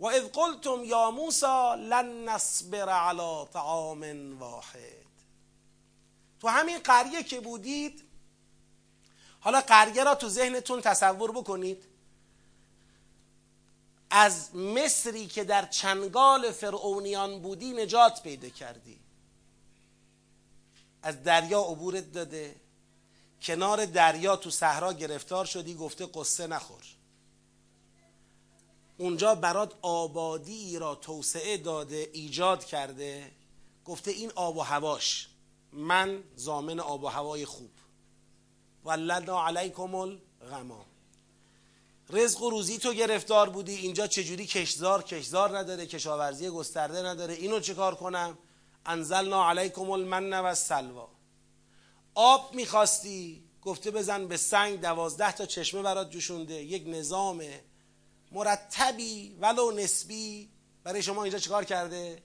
و 0.00 0.06
اذ 0.06 0.22
قلتم 0.22 0.84
یا 0.84 1.10
موسی 1.10 1.76
لن 1.78 2.28
نصبر 2.28 2.88
على 2.88 3.46
طعام 3.52 4.32
واحد. 4.38 5.08
تو 6.40 6.48
همین 6.48 6.78
قریه 6.78 7.22
که 7.22 7.40
بودید 7.40 8.07
حالا 9.48 9.60
قریه 9.60 10.04
را 10.04 10.14
تو 10.14 10.28
ذهنتون 10.28 10.80
تصور 10.80 11.32
بکنید. 11.32 11.84
از 14.10 14.54
مصری 14.56 15.26
که 15.26 15.44
در 15.44 15.66
چنگال 15.66 16.52
فرعونیان 16.52 17.42
بودی 17.42 17.72
نجات 17.72 18.22
پیدا 18.22 18.48
کردی. 18.48 18.98
از 21.02 21.22
دریا 21.22 21.60
عبورت 21.60 22.12
داده. 22.12 22.56
کنار 23.42 23.86
دریا 23.86 24.36
تو 24.36 24.50
صحرا 24.50 24.92
گرفتار 24.92 25.44
شدی 25.44 25.74
گفته 25.74 26.06
قصه 26.06 26.46
نخور. 26.46 26.84
اونجا 28.98 29.34
برات 29.34 29.72
آبادی 29.82 30.78
را 30.78 30.94
توسعه 30.94 31.56
داده 31.56 32.10
ایجاد 32.12 32.64
کرده. 32.64 33.32
گفته 33.84 34.10
این 34.10 34.32
آب 34.34 34.56
و 34.56 34.60
هواش. 34.60 35.28
من 35.72 36.24
زامن 36.36 36.80
آب 36.80 37.04
و 37.04 37.08
هوای 37.08 37.44
خوب. 37.44 37.77
ولدنا 38.88 39.46
علیکم 39.46 39.94
الغمام 39.94 40.86
رزق 42.10 42.42
و 42.42 42.50
روزی 42.50 42.78
تو 42.78 42.92
گرفتار 42.92 43.48
بودی. 43.50 43.74
اینجا 43.74 44.06
چجوری 44.06 44.46
کشزار 44.46 45.02
کشزار 45.02 45.58
نداره 45.58 45.86
کشاورزی 45.86 46.50
گسترده 46.50 47.02
نداره. 47.02 47.34
اینو 47.34 47.60
چیکار 47.60 47.94
کنم؟ 47.94 48.38
انزلنا 48.86 49.48
علیکم 49.50 49.90
المن 49.90 50.32
و 50.32 50.54
سلوا 50.54 51.08
آب 52.14 52.54
می‌خواستی؟ 52.54 53.44
گفته 53.62 53.90
بزن 53.90 54.26
به 54.26 54.36
سنگ 54.36 54.80
دوازده 54.80 55.32
تا 55.32 55.46
چشمه 55.46 55.82
برات 55.82 56.10
جوشونده. 56.10 56.54
یک 56.54 56.84
نظام 56.86 57.42
مرتبی 58.32 59.36
ولو 59.40 59.70
نسبی. 59.70 60.50
برای 60.84 61.02
شما 61.02 61.24
اینجا 61.24 61.38
چیکار 61.38 61.64
کرده؟ 61.64 62.22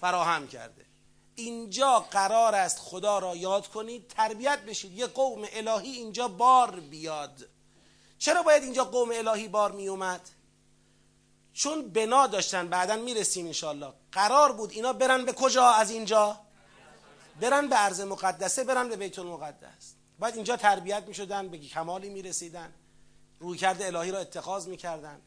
فراهم 0.00 0.46
کرده. 0.46 0.91
اینجا 1.34 1.98
قرار 1.98 2.54
است 2.54 2.78
خدا 2.78 3.18
را 3.18 3.36
یاد 3.36 3.66
کنید 3.66 4.08
تربیت 4.08 4.58
بشید. 4.58 4.98
یه 4.98 5.06
قوم 5.06 5.44
الهی 5.52 5.90
اینجا 5.90 6.28
بار 6.28 6.80
بیاد. 6.80 7.48
چرا 8.18 8.42
باید 8.42 8.62
اینجا 8.62 8.84
قوم 8.84 9.10
الهی 9.12 9.48
بار 9.48 9.72
می 9.72 9.88
اومد؟ 9.88 10.28
چون 11.52 11.88
بنا 11.88 12.26
داشتن 12.26 12.68
بعدا 12.68 12.96
می‌رسیم 12.96 13.46
انشالله 13.46 13.92
قرار 14.12 14.52
بود 14.52 14.70
اینا 14.70 14.92
برن 14.92 15.24
به 15.24 15.32
کجا 15.32 15.66
از 15.66 15.90
اینجا؟ 15.90 16.40
برن 17.40 17.68
به 17.68 17.76
عرض 17.76 18.00
مقدسه 18.00 18.64
برن 18.64 18.88
به 18.88 18.96
بیت 18.96 19.18
المقدس. 19.18 19.94
باید 20.18 20.34
اینجا 20.34 20.56
تربیت 20.56 21.04
می 21.08 21.14
شدن 21.14 21.48
به 21.48 21.58
کمالی 21.58 22.08
می 22.08 22.22
رسیدن 22.22 22.72
روی 23.40 23.58
کرده 23.58 23.86
الهی 23.86 24.10
را 24.10 24.18
اتخاذ 24.18 24.68
می 24.68 24.76
کردن 24.76 25.20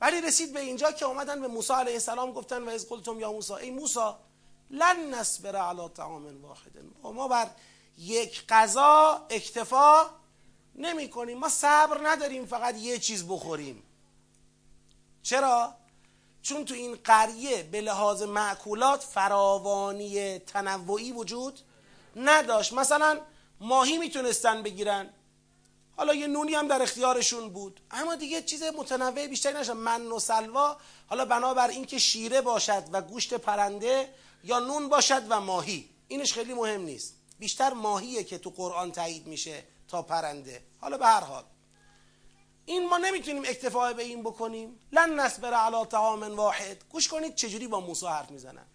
ولی 0.00 0.20
رسید 0.20 0.52
به 0.52 0.60
اینجا 0.60 0.92
که 0.92 1.04
اومدن 1.04 1.40
به 1.40 1.48
موسی 1.48 1.72
علیه 1.72 1.92
السلام 1.92 2.32
گفتن 2.32 2.62
و 2.62 2.68
از 2.68 2.88
قلتم 2.88 3.20
یا 3.20 3.32
موسی؟ 3.32 3.52
ای 3.54 3.70
موسی 3.70 4.00
لن 4.70 5.14
نصبر 5.14 5.56
علی 5.56 5.88
طعام 5.88 6.42
واحد. 6.42 6.72
ما 7.02 7.28
بر 7.28 7.50
یک 7.98 8.44
غذا 8.48 9.26
اکتفا 9.30 10.10
نمی 10.74 11.08
کنیم. 11.08 11.38
ما 11.38 11.48
صبر 11.48 12.00
نداریم 12.02 12.46
فقط 12.46 12.76
یه 12.76 12.98
چیز 12.98 13.28
بخوریم. 13.28 13.82
چرا؟ 15.22 15.74
چون 16.42 16.64
تو 16.64 16.74
این 16.74 16.98
قریه 17.04 17.62
به 17.62 17.80
لحاظ 17.80 18.22
معکولات 18.22 19.02
فراوانی 19.02 20.38
تنوعی 20.38 21.12
وجود 21.12 21.60
نداشت. 22.16 22.72
مثلا 22.72 23.20
ماهی 23.60 23.98
می‌تونستن 23.98 24.62
بگیرن. 24.62 25.10
حالا 25.96 26.14
یه 26.14 26.26
نونی 26.26 26.54
هم 26.54 26.68
در 26.68 26.82
اختیارشون 26.82 27.50
بود. 27.50 27.80
اما 27.90 28.14
دیگه 28.14 28.42
چیز 28.42 28.62
متنوع 28.62 29.26
بیشتری 29.26 29.54
نشد. 29.54 29.72
من 29.72 30.06
و 30.06 30.18
سلوا 30.18 30.76
حالا 31.06 31.24
بنابر 31.24 31.68
اینکه 31.68 31.98
شیره 31.98 32.40
باشد 32.40 32.84
و 32.92 33.02
گوشت 33.02 33.34
پرنده 33.34 34.14
یا 34.48 34.58
نون 34.58 34.88
باشد 34.88 35.22
و 35.28 35.40
ماهی. 35.40 35.90
اینش 36.08 36.32
خیلی 36.32 36.54
مهم 36.54 36.80
نیست. 36.80 37.14
بیشتر 37.38 37.72
ماهیه 37.72 38.24
که 38.24 38.38
تو 38.38 38.50
قرآن 38.50 38.92
تایید 38.92 39.26
میشه 39.26 39.64
تا 39.88 40.02
پرنده. 40.02 40.62
حالا 40.80 40.98
به 40.98 41.06
هر 41.06 41.20
حال. 41.20 41.44
این 42.64 42.88
ما 42.88 42.96
نمی‌تونیم 42.96 43.42
اکتفا 43.42 43.92
به 43.92 44.02
این 44.02 44.22
بکنیم. 44.22 44.80
لن 44.92 45.20
نصبر 45.20 45.54
علی 45.54 45.84
طعام 45.84 46.22
واحد. 46.36 46.84
گوش 46.90 47.08
کنید 47.08 47.34
چجوری 47.34 47.68
با 47.68 47.80
موسی 47.80 48.06
حرف 48.06 48.30
می‌زنن. 48.30 48.66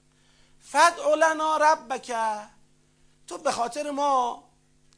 فدع 0.59 1.15
لنا 1.15 1.57
ربک. 1.57 2.15
تو 3.27 3.37
به 3.37 3.51
خاطر 3.51 3.91
ما 3.91 4.43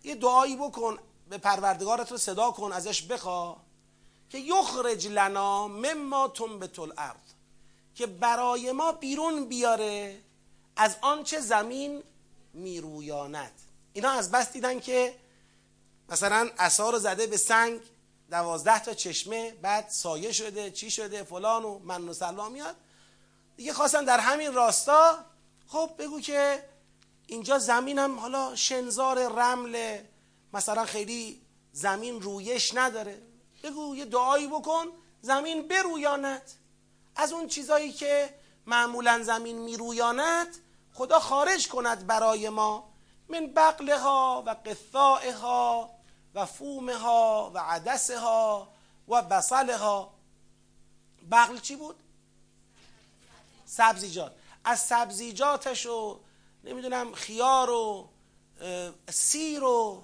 یه 0.03 0.15
دعایی 0.15 0.55
بکن. 0.55 0.99
به 1.30 1.38
پروردگارت 1.38 2.11
رو 2.11 2.17
صدا 2.17 2.51
کن 2.51 2.71
ازش 2.71 3.01
بخوا. 3.01 3.57
که 4.30 4.38
یخرج 4.38 5.07
لنا 5.07 5.67
مما 5.67 6.28
تنبت 6.28 6.80
الارض. 6.80 7.34
که 7.95 8.05
برای 8.07 8.71
ما 8.71 8.91
بیرون 8.91 9.45
بیاره. 9.45 10.21
از 10.76 10.95
آنچه 11.01 11.39
زمین 11.39 12.03
میرویاند. 12.53 13.51
اینا 13.93 14.09
از 14.09 14.32
بس 14.32 14.51
دیدن 14.51 14.80
که 14.80 15.15
مثلا 16.09 16.49
اصا 16.57 16.89
رو 16.89 16.99
زده 16.99 17.28
به 17.28 17.38
سنگ 17.38 17.80
دوازده 18.30 18.80
تا 18.80 18.93
چشمه 18.93 19.51
بعد 19.51 19.89
سایه 19.89 20.32
شده 20.32 20.71
چی 20.71 20.91
شده 20.91 21.23
فلان 21.23 21.63
و 21.63 21.80
من 21.80 22.09
و 22.09 22.13
سلام 22.13 22.51
میاد. 22.51 22.76
دیگه 23.57 23.73
خواستن 23.73 24.05
در 24.05 24.19
همین 24.19 24.53
راستا 24.53 25.26
خب 25.67 25.89
بگو 25.97 26.19
که 26.19 26.63
اینجا 27.28 27.59
زمین 27.59 27.99
هم 27.99 28.19
حالا 28.19 28.55
شنزار 28.55 29.28
رمل 29.28 29.99
مثلا 30.53 30.86
خیلی 30.86 31.41
زمین 31.71 32.21
رویش 32.21 32.76
نداره. 32.76 33.21
بگو 33.63 33.95
یه 33.95 34.05
دعایی 34.05 34.47
بکن 34.47 34.86
زمین 35.21 35.67
برویاند. 35.67 36.51
از 37.15 37.34
اون 37.34 37.47
چیزایی 37.47 37.91
که 37.91 38.34
معمولا 38.65 39.23
زمین 39.23 39.57
میرویاند 39.57 40.57
خدا 40.96 41.20
خارج 41.20 41.68
کند 41.68 42.08
برای 42.08 42.50
ما 42.50 42.89
من 43.30 43.54
بقلها 43.54 44.43
و 44.46 44.56
قثائها 44.66 45.89
و 46.36 46.46
فومها 46.46 47.52
و 47.54 47.60
عدسها 47.60 48.68
و 49.08 49.22
بصلها. 49.22 50.14
بقل 51.32 51.60
چی 51.60 51.76
بود؟ 51.76 51.96
سبزیجات. 53.66 54.32
از 54.64 54.80
سبزیجاتش 54.80 55.86
و 55.86 56.20
نمی‌دونم 56.64 57.14
خیار 57.14 57.70
و 57.70 58.10
سیر 59.10 59.64
و 59.64 60.04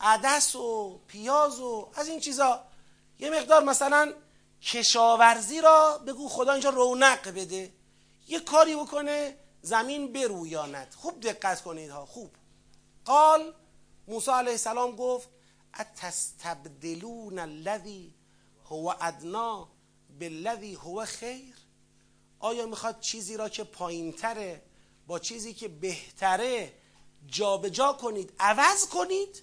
عدس 0.00 0.56
و 0.56 0.98
پیاز 1.08 1.60
و 1.60 1.88
از 1.94 2.08
این 2.08 2.20
چیزا. 2.20 2.64
یه 3.18 3.30
مقدار 3.30 3.64
مثلا 3.64 4.12
کشاورزی 4.62 5.60
را 5.60 5.98
بگو 5.98 6.28
خدا 6.28 6.52
اینجا 6.52 6.70
رونق 6.70 7.28
بده. 7.28 7.72
یه 8.28 8.40
کاری 8.40 8.76
بکنه 8.76 9.36
زمین 9.64 10.12
برویاند 10.12 10.94
خوب 10.94 11.20
دقت 11.20 11.62
کنید 11.62 11.90
ها. 11.90 12.06
خوب. 12.06 12.30
قال 13.04 13.54
موسی 14.08 14.30
علیه 14.30 14.50
السلام 14.50 14.96
گفت 14.96 15.28
اتستبدلون 15.80 17.38
الذی 17.38 18.14
هو 18.64 18.94
ادنا 19.00 19.68
بالذی 20.20 20.74
هو 20.74 21.04
خیر؟ 21.04 21.54
آیا 22.38 22.66
می‌خواد 22.66 23.00
چیزی 23.00 23.36
را 23.36 23.48
که 23.48 23.64
پایینتره 23.64 24.62
با 25.06 25.18
چیزی 25.18 25.54
که 25.54 25.68
بهتره 25.68 26.72
جابجا 27.26 27.68
جا 27.68 27.92
کنید 27.92 28.32
عوض 28.38 28.88
کنید؟ 28.88 29.42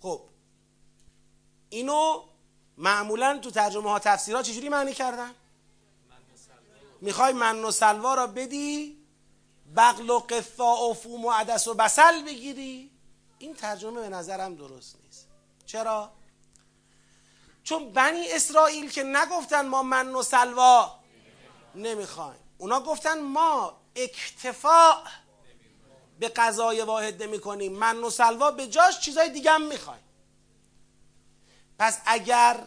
خب. 0.00 0.20
اینو 1.68 2.24
معمولا 2.76 3.38
تو 3.38 3.50
ترجمه 3.50 3.90
ها 3.90 3.98
تفسیرها 3.98 4.42
چجوری 4.42 4.68
معنی 4.68 4.94
کردن؟ 4.94 5.34
می‌خوای 7.00 7.32
من 7.32 7.64
و 7.64 7.70
سلوا 7.70 8.14
را 8.14 8.26
بدی؟ 8.26 8.98
بغل 9.76 10.10
و 10.10 10.18
قفا 10.18 10.88
و 10.88 10.94
فوم 10.94 11.24
و 11.24 11.30
عدس 11.30 11.68
و 11.68 11.74
بسل 11.74 12.22
بگیری؟ 12.22 12.90
این 13.38 13.54
ترجمه 13.54 14.00
به 14.00 14.08
نظرم 14.08 14.54
درست 14.54 14.96
نیست. 15.04 15.28
چرا؟ 15.66 16.12
چون 17.64 17.92
بنی 17.92 18.32
اسرائیل 18.32 18.90
که 18.90 19.02
نگفتن 19.02 19.66
ما 19.66 19.82
من 19.82 20.14
و 20.14 20.22
سلوا 20.22 20.98
نمی‌خوایم. 21.74 22.40
اونا 22.58 22.80
گفتن 22.80 23.20
ما 23.20 23.80
اکتفاع 23.96 25.04
به 26.18 26.28
قضای 26.28 26.82
واحد 26.82 27.22
نمی 27.22 27.40
کنیم 27.40 27.72
من 27.72 27.96
و 27.98 28.10
سلوا 28.10 28.50
به 28.50 28.66
جاش 28.66 29.00
چیزای 29.00 29.30
دیگه 29.30 29.50
هم 29.50 29.62
می‌خوایم. 29.62 30.04
پس 31.78 32.00
اگر 32.06 32.60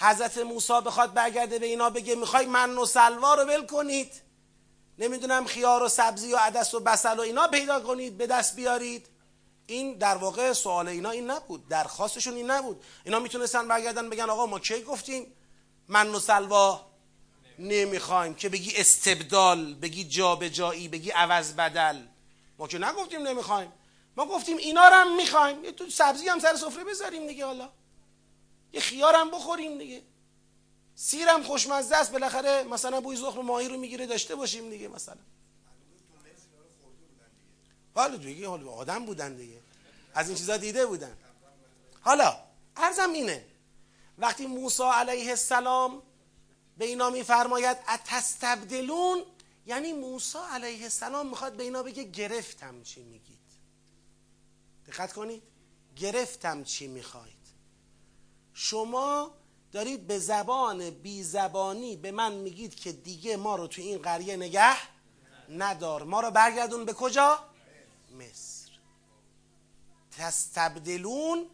حضرت 0.00 0.38
موسی 0.38 0.80
بخواد 0.86 1.14
برگرده 1.14 1.58
به 1.58 1.66
اینا 1.66 1.90
بگه 1.90 2.14
می‌خوای 2.14 2.46
من 2.46 2.78
و 2.78 2.86
سلوا 2.86 3.34
رو 3.34 3.44
ول 3.44 3.66
کنید. 3.66 4.12
نمی‌دونم 4.98 5.44
خیار 5.44 5.82
و 5.82 5.88
سبزی 5.88 6.32
و 6.32 6.36
عدس 6.36 6.74
و 6.74 6.80
بسل 6.80 7.18
و 7.18 7.20
اینا 7.20 7.48
پیدا 7.48 7.80
کنید 7.80 8.18
به 8.18 8.26
دست 8.26 8.56
بیارید. 8.56 9.06
این 9.66 9.98
در 9.98 10.16
واقع 10.16 10.52
سوال 10.52 10.88
اینا 10.88 11.10
این 11.10 11.30
نبود 11.30 11.68
درخواستشون 11.68 12.34
این 12.34 12.50
نبود. 12.50 12.84
اینا 13.04 13.18
می‌تونستن 13.18 13.68
برگردن 13.68 14.10
بگن 14.10 14.30
آقا 14.30 14.46
ما 14.46 14.58
کی 14.58 14.82
گفتیم؟ 14.82 15.34
من 15.88 16.08
و 16.08 16.18
سلوا 16.18 16.86
نمی‌خوایم 17.58 18.34
که 18.34 18.48
بگی 18.48 18.76
استبدال 18.76 19.74
بگی 19.74 20.04
جابجایی 20.04 20.88
بگی 20.88 21.10
عوض 21.10 21.52
بدل. 21.52 21.96
ما 22.58 22.68
که 22.68 22.78
نگفتیم 22.78 23.22
نمی‌خوایم. 23.22 23.72
ما 24.16 24.26
گفتیم 24.26 24.56
اینا 24.56 24.88
رو 24.88 24.94
هم 24.94 25.16
می‌خوایم. 25.16 25.64
یه 25.64 25.72
تو 25.72 25.90
سبزی 25.90 26.28
هم 26.28 26.38
سر 26.38 26.56
سفره 26.56 26.84
بذاریم 26.84 27.26
دیگه 27.26 27.46
حالا. 27.46 27.70
یه 28.72 28.80
خیارم 28.80 29.30
بخوریم 29.30 29.78
دیگه. 29.78 30.02
سیرم 30.94 31.42
خوشمزه 31.42 31.96
است 31.96 32.12
بالاخره 32.12 32.62
مثلا 32.62 33.00
بوی 33.00 33.16
زخم 33.16 33.40
ماهی 33.40 33.68
رو 33.68 33.76
می‌گیره 33.76 34.06
داشته 34.06 34.34
باشیم 34.34 34.70
دیگه 34.70 34.88
مثلا. 34.88 35.18
حالا 37.94 38.16
دیگه 38.16 38.48
حالا 38.48 38.70
آدم 38.70 39.04
بودن 39.04 39.34
دیگه. 39.36 39.60
از 40.14 40.28
این 40.28 40.38
چیزا 40.38 40.56
دیده 40.56 40.86
بودن. 40.86 41.16
حالا 42.00 42.36
ارزم 42.76 43.12
اینه 43.12 43.44
وقتی 44.18 44.46
موسی 44.46 44.82
علیه 44.82 45.30
السلام 45.30 46.02
به 46.78 46.84
اینا 46.84 47.10
میفرماید 47.10 47.76
اتستبدلون؟ 47.88 49.22
یعنی 49.66 49.92
موسی 49.92 50.38
علیه 50.50 50.82
السلام 50.82 51.28
می‌خواد 51.28 51.56
به 51.56 51.62
اینا 51.62 51.82
بگه 51.82 52.02
گرفتم 52.02 52.82
چی 52.82 53.02
میگید. 53.02 53.38
دقت 54.86 55.12
کنید 55.12 55.42
گرفتم 55.96 56.64
چی 56.64 56.86
می‌خواید. 56.86 57.37
شما 58.60 59.30
دارید 59.72 60.06
به 60.06 60.18
زبان 60.18 60.90
بی 60.90 61.22
زبانی 61.22 61.96
به 61.96 62.10
من 62.10 62.32
میگید 62.32 62.74
که 62.74 62.92
دیگه 62.92 63.36
ما 63.36 63.56
رو 63.56 63.66
تو 63.66 63.82
این 63.82 63.98
قریه 63.98 64.36
نگه 64.36 64.76
ندار. 65.48 66.02
ما 66.02 66.20
رو 66.20 66.30
برگردون 66.30 66.84
به 66.84 66.92
کجا؟ 66.92 67.38
مصر. 68.18 68.70
تستبدلون. 70.18 71.46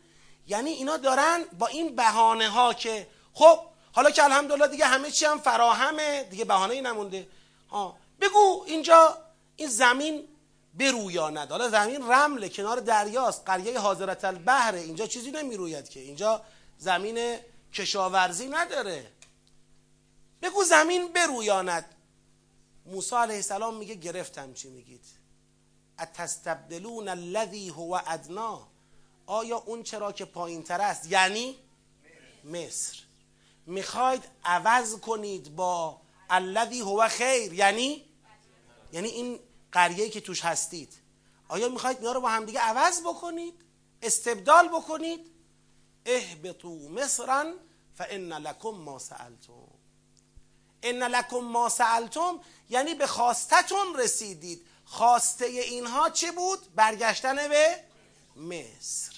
یعنی 0.46 0.70
اینا 0.70 0.96
دارن 0.96 1.44
با 1.59 1.66
این 1.66 1.96
بهانه 1.96 2.48
ها 2.48 2.74
که 2.74 3.07
خب 3.32 3.59
حالا 3.92 4.11
که 4.11 4.24
الحمدلله 4.24 4.68
دیگه 4.68 4.86
همه 4.86 5.11
چی 5.11 5.24
هم 5.24 5.38
فراهمه 5.38 6.22
دیگه 6.22 6.44
بهانه 6.44 6.74
ای 6.74 6.80
نمونده. 6.80 7.28
ها 7.70 7.96
بگو 8.20 8.64
اینجا 8.66 9.18
این 9.57 9.68
زمین 9.68 10.28
برویاند 10.74 11.50
حالا 11.50 11.68
زمین 11.68 12.12
رمله 12.12 12.48
کنار 12.48 12.80
دریاست. 12.80 13.42
قریه 13.46 13.78
حاضرت 13.80 14.24
البحره 14.24 14.80
اینجا 14.80 15.07
چیزی 15.07 15.30
نمی‌روید 15.30 15.88
که. 15.88 16.00
اینجا 16.00 16.42
زمین 16.79 17.39
کشاورزی 17.72 18.49
نداره. 18.49 19.11
بگو 20.43 20.64
زمین 20.64 21.12
برویاند 21.12 21.95
موسی 22.87 23.16
علیه 23.16 23.37
السلام 23.37 23.77
میگه 23.77 23.95
گرفتم 23.95 24.53
چی 24.53 24.70
میگید؟ 24.70 25.05
اتستبدلون 25.99 27.09
الذی 27.09 27.68
هو 27.68 28.01
ادنا 28.07 28.68
آیا 29.27 29.57
اون 29.57 29.83
چرا 29.83 30.12
که 30.12 30.25
پایین 30.25 30.62
تر 30.62 30.81
است؟ 30.81 31.11
یعنی 31.11 31.57
مصر. 32.45 32.99
می‌خواید 33.66 34.22
عوض 34.45 34.97
کنید 34.97 35.57
با 35.57 36.01
الذی 36.31 36.81
هو 36.81 37.09
خیر. 37.09 37.53
یعنی 37.53 38.05
یعنی 38.93 39.09
این 39.09 39.41
قریه 39.72 40.11
که 40.11 40.20
توش 40.20 40.45
هستید. 40.45 40.93
آیا 41.49 41.68
می‌خواید 41.68 41.99
اینا 41.99 42.12
رو 42.12 42.20
با 42.20 42.29
همدیگه 42.29 42.61
عوض 42.61 43.01
بکنید؟ 43.01 43.55
استبدال 44.03 44.68
بکنید؟ 44.68 45.34
اهبطوا 46.07 46.88
مصرا 46.88 47.44
فان 47.94 48.32
لکم 48.32 48.70
ما 48.70 48.98
سألتم. 48.98 49.68
ان 50.82 51.02
لکم 51.02 51.38
ما 51.38 51.68
سألتم 51.68 52.40
یعنی 52.70 52.94
به 52.94 53.07
خواستتون 53.07 53.96
رسیدید. 53.96 54.66
خواسته 54.84 55.46
اینها 55.46 56.11
چه 56.11 56.32
بود؟ 56.32 56.74
برگشتن 56.74 57.48
به 57.48 57.80
مصر. 58.36 59.12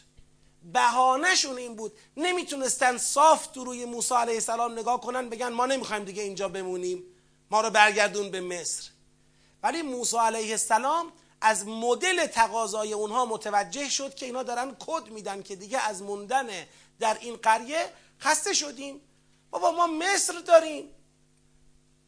بهانهشون 0.72 1.59
این 1.59 1.76
بود. 1.76 1.93
نمی‌تونستن 2.16 2.99
صاف 2.99 3.47
تو 3.47 3.64
روی 3.64 3.84
موسی 3.84 4.14
علیه 4.14 4.34
السلام 4.34 4.78
نگاه 4.78 5.01
کنن 5.01 5.28
بگن 5.28 5.49
ما 5.49 5.66
نمی‌خوایم 5.66 6.05
دیگه 6.05 6.22
اینجا 6.22 6.49
بمونیم. 6.49 7.05
ما 7.51 7.61
رو 7.61 7.70
برگردون 7.70 8.30
به 8.30 8.41
مصر. 8.41 8.91
ولی 9.62 9.82
موسی 9.82 10.16
علیه 10.16 10.51
السلام 10.51 11.12
از 11.41 11.66
مدل 11.66 12.26
تقاضای 12.26 12.93
اونها 12.93 13.24
متوجه 13.24 13.89
شد 13.89 14.14
که 14.14 14.26
اینا 14.26 14.43
دارن 14.43 14.76
کد 14.78 15.09
میدن 15.09 15.43
که 15.43 15.57
دیگه 15.57 15.78
از 15.78 16.03
موندن 16.03 16.47
در 17.01 17.16
این 17.20 17.37
قریه 17.37 17.93
خسته 18.20 18.53
شدیم. 18.53 19.01
بابا 19.51 19.70
ما 19.70 19.87
مصر 19.87 20.32
داریم. 20.39 20.95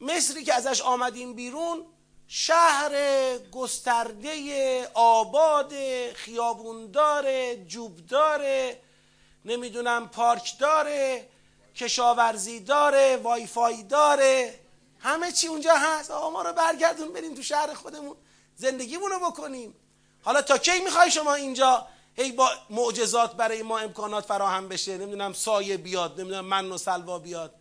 مصری 0.01 0.45
که 0.45 0.55
ازش 0.55 0.81
آمدیم 0.81 1.35
بیرون 1.35 1.87
شهر 2.27 2.93
گسترده 3.39 4.89
آباد 4.95 5.73
خیابوندار 6.13 7.55
جوبدار 7.55 8.73
نمی‌دونم 9.45 10.09
پارک 10.09 10.59
داره 10.59 11.29
کشاورزی 11.77 12.61
داره 12.61 13.17
وایفای 13.17 13.83
داره 13.83 14.61
همه 14.99 15.33
چی 15.33 15.47
اونجا 15.47 15.75
هست. 15.75 16.11
آقا 16.11 16.31
ما 16.31 16.43
رو 16.43 16.53
برگردون 16.53 17.13
بریم 17.13 17.35
تو 17.35 17.43
شهر 17.43 17.75
خودمون. 17.75 18.17
زندگیمون 18.59 19.11
رو 19.11 19.31
بکنیم. 19.31 19.75
حالا 20.23 20.43
تا 20.43 20.59
کی 20.59 20.81
می‌خوای 20.81 21.11
شما 21.11 21.35
اینجا 21.35 21.87
هی 22.17 22.33
با 22.33 22.51
معجزات 22.71 23.37
برای 23.37 23.63
ما 23.63 23.79
امکانات 23.79 24.27
فراهم 24.27 24.69
بشه؟ 24.69 24.99
نمی‌دونم 24.99 25.33
سایه 25.33 25.77
بیاد 25.77 26.21
نمی‌دونم 26.21 26.45
من 26.45 26.73
و 26.73 26.79
سلوا 26.79 27.19
بیاد. 27.19 27.55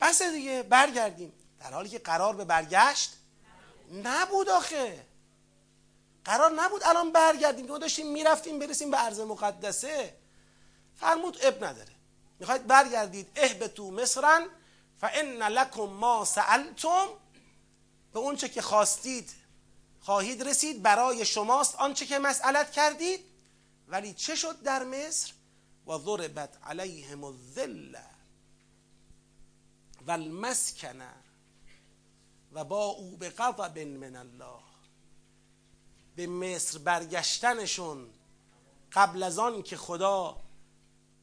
بس 0.00 0.22
دیگه 0.22 0.62
برگردیم. 0.62 1.32
در 1.60 1.72
حالی 1.72 1.88
که 1.88 1.98
قرار 1.98 2.36
به 2.36 2.44
برگشت 2.44 3.12
نبود 4.04 4.48
آخه. 4.48 5.06
قرار 6.24 6.50
نبود 6.50 6.82
الان 6.84 7.12
برگردیم. 7.12 7.66
که 7.66 7.72
ما 7.72 7.78
داشتیم 7.78 8.12
می‌رفتیم 8.12 8.58
برسیم 8.58 8.90
به 8.90 8.96
عرض 8.96 9.20
مقدسه. 9.20 10.16
فرمود 10.96 11.38
اب 11.42 11.64
نداره. 11.64 11.92
می‌خواید 12.38 12.66
برگردید. 12.66 13.28
اهبتو 13.36 13.90
مصرن 13.90 14.46
فان 15.00 15.42
لکم 15.42 15.82
ما 15.82 16.24
سألتم. 16.24 17.06
به 18.12 18.18
اونچه 18.18 18.48
که 18.48 18.62
خواستید 18.62 19.30
خواهید 20.02 20.42
رسید 20.42 20.82
برای 20.82 21.24
شماست 21.24 21.76
آنچه 21.76 22.06
که 22.06 22.18
مسئلت 22.18 22.72
کردید؟ 22.72 23.20
ولی 23.88 24.14
چه 24.14 24.34
شد 24.34 24.62
در 24.62 24.84
مصر؟ 24.84 25.32
و 25.86 25.98
ضربت 25.98 26.58
علیهم 26.66 27.24
الذله 27.24 28.04
و 30.06 30.10
المسکنه 30.10 31.14
و 32.52 32.64
با 32.64 32.84
او 32.84 33.16
به 33.16 33.30
غضب 33.30 33.78
من 33.78 34.16
الله. 34.16 34.62
به 36.16 36.26
مصر 36.26 36.78
برگشتنشون 36.78 38.10
قبل 38.92 39.22
از 39.22 39.38
آن 39.38 39.62
که 39.62 39.76
خدا 39.76 40.36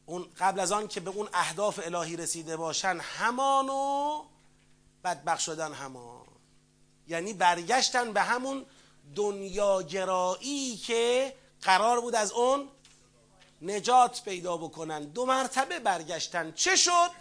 اون 0.06 0.30
قبل 0.40 0.60
از 0.60 0.72
آن 0.72 0.88
که 0.88 1.00
به 1.00 1.10
اون 1.10 1.30
اهداف 1.34 1.80
الهی 1.84 2.18
رسیده 2.18 2.58
باشن 2.58 3.00
همانو 3.02 4.24
بدبخ 5.04 5.40
شدن 5.40 5.74
همان. 5.74 6.29
یعنی 7.10 7.34
برگشتن 7.34 8.14
به 8.14 8.22
همون 8.22 8.66
دنیاگرایی 9.16 10.78
که 10.78 11.36
قرار 11.62 12.01
بود 12.01 12.16
از 12.16 12.32
اون 12.32 12.70
نجات 13.62 14.24
پیدا 14.24 14.57
بکنن. 14.57 15.03
دو 15.03 15.26
مرتبه 15.26 15.80
برگشتن. 15.80 16.51
چه 16.51 16.76
شد؟ 16.76 17.12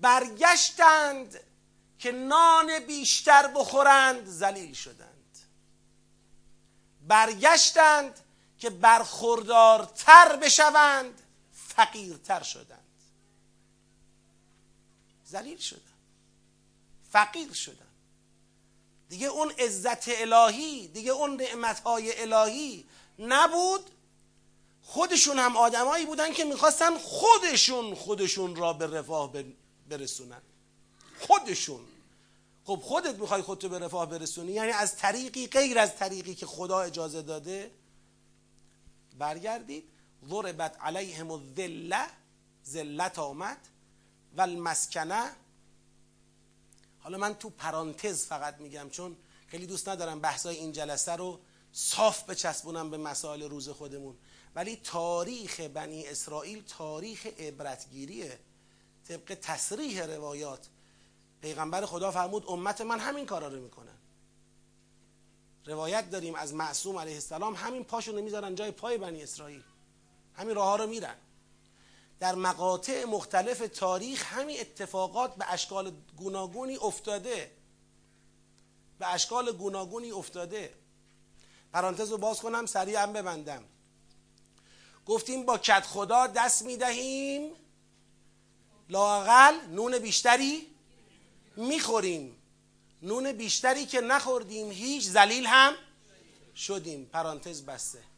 برگشتند 0.00 1.40
که 1.98 2.12
نان 2.12 2.78
بیشتر 2.78 3.46
بخورند 3.46 4.26
زلیل 4.26 4.72
شدند. 4.72 5.38
برگشتند 7.08 8.20
که 8.58 8.70
برخوردارتر 8.70 10.36
بشوند 10.36 11.22
فقیرتر 11.52 12.42
شدند. 12.42 12.78
زلیل 15.24 15.58
شدند. 15.58 15.84
فقیر 17.10 17.52
شدند. 17.52 17.89
دیگه 19.10 19.26
اون 19.26 19.50
عزت 19.50 20.08
الهی 20.08 20.88
دیگه 20.88 21.10
اون 21.10 21.36
نعمتهای 21.36 22.20
الهی 22.20 22.84
نبود. 23.18 23.90
خودشون 24.82 25.38
هم 25.38 25.56
آدمایی 25.56 26.06
بودن 26.06 26.32
که 26.32 26.44
می‌خواستن 26.44 26.98
خودشون 26.98 27.94
خودشون 27.94 28.56
را 28.56 28.72
به 28.72 28.86
رفاه 28.86 29.32
برسونن. 29.88 30.42
خودشون. 31.20 31.80
خب 32.64 32.80
خودت 32.82 33.14
می‌خوای 33.14 33.42
خودتو 33.42 33.68
به 33.68 33.78
رفاه 33.78 34.06
برسونی 34.06 34.52
یعنی 34.52 34.70
از 34.70 34.96
طریقی 34.96 35.46
غیر 35.46 35.78
از 35.78 35.96
طریقی 35.96 36.34
که 36.34 36.46
خدا 36.46 36.80
اجازه 36.80 37.22
داده 37.22 37.70
برگردید. 39.18 39.84
ضربت 40.28 40.76
علیهم 40.80 41.30
الذله 41.30 42.06
ذلت 42.66 43.18
آمد. 43.18 43.58
و 44.36 44.40
المسکنه 44.40 45.30
حالا 47.00 47.18
من 47.18 47.34
تو 47.34 47.50
پرانتز 47.50 48.26
فقط 48.26 48.56
میگم 48.58 48.90
چون 48.90 49.16
خیلی 49.46 49.66
دوست 49.66 49.88
ندارم 49.88 50.20
بحثای 50.20 50.56
این 50.56 50.72
جلسه 50.72 51.12
رو 51.12 51.40
صاف 51.72 52.30
بچسبونم 52.30 52.90
به 52.90 52.98
مسائل 52.98 53.42
روز 53.42 53.68
خودمون. 53.68 54.16
ولی 54.54 54.76
تاریخ 54.76 55.60
بنی 55.60 56.06
اسرائیل 56.06 56.62
تاریخ 56.62 57.26
عبرتگیریه. 57.26 58.38
طبق 59.08 59.34
تصریح 59.42 60.04
روایات 60.04 60.68
پیغمبر 61.42 61.86
خدا 61.86 62.10
فرمود 62.10 62.44
امت 62.48 62.80
من 62.80 62.98
همین 62.98 63.26
کارا 63.26 63.48
رو 63.48 63.60
می‌کنن 63.60 63.98
روایت 65.66 66.10
داریم 66.10 66.34
از 66.34 66.54
معصوم 66.54 66.98
علیه 66.98 67.14
السلام 67.14 67.54
همین 67.54 67.84
پاشو 67.84 68.12
نمی‌ذارن 68.12 68.54
جای 68.54 68.70
پای 68.70 68.98
بنی 68.98 69.22
اسرائیل. 69.22 69.62
همین 70.34 70.54
راه 70.54 70.66
ها 70.66 70.76
رو 70.76 70.86
میرن. 70.86 71.16
در 72.20 72.34
مقاطع 72.34 73.04
مختلف 73.04 73.58
تاریخ 73.74 74.32
همین 74.32 74.60
اتفاقات 74.60 75.34
به 75.34 75.52
اشکال 75.52 75.92
گوناگونی 76.16 76.76
افتاده. 76.76 77.50
به 78.98 79.06
اشکال 79.14 79.52
گوناگونی 79.52 80.10
افتاده. 80.10 80.74
پرانتز 81.72 82.10
رو 82.10 82.18
باز 82.18 82.40
کنم 82.40 82.66
سریع 82.66 83.02
هم 83.02 83.12
ببندم. 83.12 83.64
گفتیم 85.06 85.46
با 85.46 85.58
کت 85.58 85.86
خدا 85.86 86.26
دست 86.26 86.62
می‌دهیم 86.62 87.52
لاقل 88.88 89.54
نون 89.70 89.98
بیشتری 89.98 90.66
می‌خوریم 91.56 92.36
نون 93.02 93.32
بیشتری 93.32 93.86
که 93.86 94.00
نخوردیم 94.00 94.70
هیچ 94.70 95.04
زلیل 95.04 95.46
هم 95.46 95.74
شدیم. 96.56 97.04
پرانتز 97.04 97.62
بسته. 97.62 98.09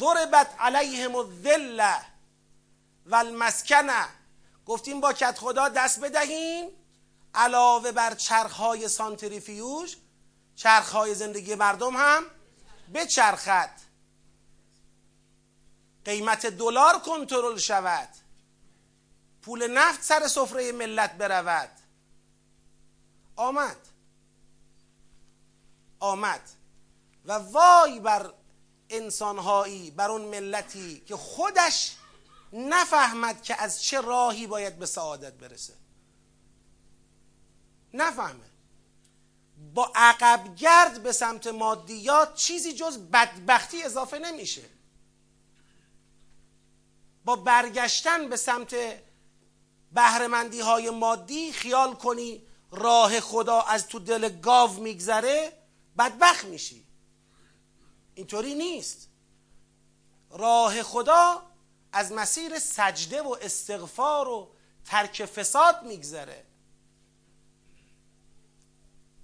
ضربت 0.00 0.54
علیهم 0.58 1.16
الذله 1.16 2.00
و 3.06 3.14
المسکنه 3.14 4.08
گفتیم 4.66 5.00
با 5.00 5.12
کت 5.12 5.38
خدا 5.38 5.68
دست 5.68 6.00
بدهیم. 6.00 6.70
علاوه 7.34 7.92
بر 7.92 8.14
چرخهای 8.14 8.88
سانتریفیوژ 8.88 9.94
چرخهای 10.56 11.14
زندگی 11.14 11.54
مردم 11.54 11.96
هم 11.96 12.24
بچرخد. 12.94 13.70
قیمت 16.04 16.46
دلار 16.46 16.98
کنترل 16.98 17.58
شود. 17.58 18.08
پول 19.42 19.66
نفت 19.66 20.02
سر 20.02 20.28
سفره 20.28 20.72
ملت 20.72 21.12
برود. 21.12 21.70
آمد. 23.36 23.76
آمد. 26.00 26.50
و 27.24 27.32
وای 27.32 28.00
بر 28.00 28.32
انسانهایی 28.90 29.90
بر 29.90 30.10
اون 30.10 30.22
ملتی 30.22 31.00
که 31.06 31.16
خودش 31.16 31.96
نفهمد 32.52 33.42
که 33.42 33.62
از 33.62 33.82
چه 33.82 34.00
راهی 34.00 34.46
باید 34.46 34.78
به 34.78 34.86
سعادت 34.86 35.32
برسه. 35.32 35.74
نفهمه. 37.94 38.48
با 39.74 39.92
عقب 39.94 40.54
گرد 40.54 41.02
به 41.02 41.12
سمت 41.12 41.46
مادیات 41.46 42.34
چیزی 42.34 42.72
جز 42.72 42.98
بدبختی 42.98 43.82
اضافه 43.82 44.18
نمیشه. 44.18 44.62
با 47.24 47.36
برگشتن 47.36 48.28
به 48.28 48.36
سمت 48.36 48.76
بهرمندی 49.92 50.60
های 50.60 50.90
مادی 50.90 51.52
خیال 51.52 51.94
کنی 51.94 52.42
راه 52.70 53.20
خدا 53.20 53.60
از 53.60 53.86
تو 53.86 53.98
دل 53.98 54.28
گاو 54.28 54.72
میگذره 54.72 55.52
بدبخت 55.98 56.44
میشی. 56.44 56.87
اینطوری 58.18 58.54
نیست. 58.54 59.08
راه 60.30 60.82
خدا 60.82 61.42
از 61.92 62.12
مسیر 62.12 62.58
سجده 62.58 63.22
و 63.22 63.36
استغفار 63.42 64.28
و 64.28 64.50
ترک 64.84 65.24
فساد 65.24 65.82
میگذره. 65.82 66.44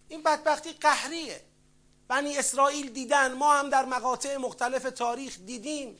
این 0.08 0.22
بدبختی 0.22 0.72
قهریه. 0.72 1.44
بنی 2.08 2.38
اسرائیل 2.38 2.90
دیدن 2.90 3.32
ما 3.32 3.54
هم 3.54 3.68
در 3.68 3.84
مقاطع 3.84 4.36
مختلف 4.36 4.82
تاریخ 4.82 5.38
دیدیم. 5.38 5.98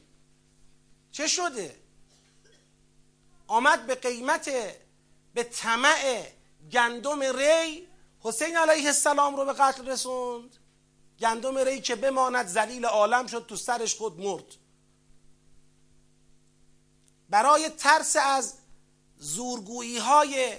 چه 1.13 1.27
شده؟ 1.27 1.77
آمد 3.47 3.87
به 3.87 3.95
قیمت 3.95 4.51
به 5.35 5.45
طمع 5.45 6.27
گندم 6.73 7.21
ری 7.23 7.89
حسین 8.21 8.57
علیه 8.57 8.87
السلام 8.87 9.37
رو 9.37 9.45
به 9.45 9.53
قتل 9.53 9.89
رسوند. 9.89 10.57
گندم 11.21 11.59
ری 11.59 11.81
که 11.81 11.97
بماند 11.97 12.47
زلیل 12.47 12.85
عالم 12.85 13.27
شد 13.27 13.47
تو 13.49 13.57
سرش 13.57 13.95
خود 13.95 14.21
مرد. 14.21 14.45
برای 17.31 17.69
ترس 17.69 18.17
از 18.17 18.55
زورگویی 19.19 19.99
های 19.99 20.57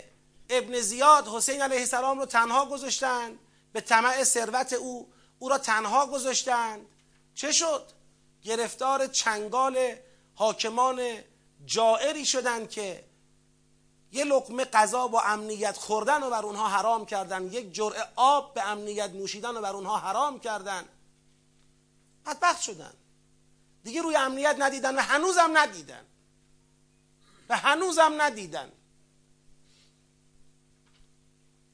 ابن 0.50 0.80
زیاد 0.80 1.28
حسین 1.28 1.62
علیه 1.62 1.80
السلام 1.80 2.20
رو 2.20 2.26
تنها 2.26 2.66
گذاشتند 2.66 3.40
به 3.74 3.82
طمع 3.82 4.24
ثروت 4.24 4.74
او 4.74 5.14
او 5.40 5.50
را 5.50 5.58
تنها 5.58 6.08
گذاشتند 6.08 6.86
چه 7.36 7.52
شد؟ 7.52 7.92
گرفتار 8.44 9.08
چنگال 9.08 9.96
حاکمان 10.36 11.02
جائری 11.66 12.26
شدند 12.26 12.70
که 12.70 13.04
یه 14.16 14.24
لقمه 14.24 14.66
غذا 14.66 15.08
با 15.08 15.22
امنیت 15.22 15.78
خوردن 15.78 16.24
و 16.24 16.30
بر 16.30 16.46
اونها 16.46 16.68
حرام 16.68 17.06
کردن. 17.06 17.48
یک 17.54 17.74
جرعه 17.74 18.08
آب 18.16 18.54
به 18.54 18.68
امنیت 18.68 19.10
نوشیدن 19.10 19.58
و 19.58 19.62
بر 19.62 19.74
اونها 19.74 19.98
حرام 19.98 20.40
کردن. 20.40 20.86
بدبخت 22.26 22.62
شدن. 22.62 22.94
دیگه 23.84 24.02
روی 24.02 24.16
امنیت 24.16 24.56
ندیدن 24.60 24.96
و 24.96 25.00
هنوزم 25.00 25.58
ندیدن. 25.58 26.06
و 27.50 27.58
هنوزم 27.58 28.22
ندیدن. 28.22 28.72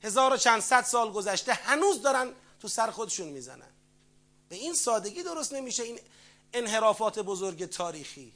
هزار 0.04 0.34
و 0.34 0.38
چند 0.38 0.62
صد 0.62 0.84
سال 0.84 1.12
گذشته 1.12 1.54
هنوز 1.54 2.02
دارن 2.02 2.34
تو 2.60 2.68
سر 2.68 2.92
خودشون 2.92 3.28
می‌زنن. 3.28 3.72
به 4.50 4.56
این 4.56 4.74
سادگی 4.74 5.24
درست 5.24 5.54
نمیشه 5.54 5.84
این 5.84 6.00
انحرافات 6.54 7.20
بزرگ 7.20 7.66
تاریخی. 7.66 8.34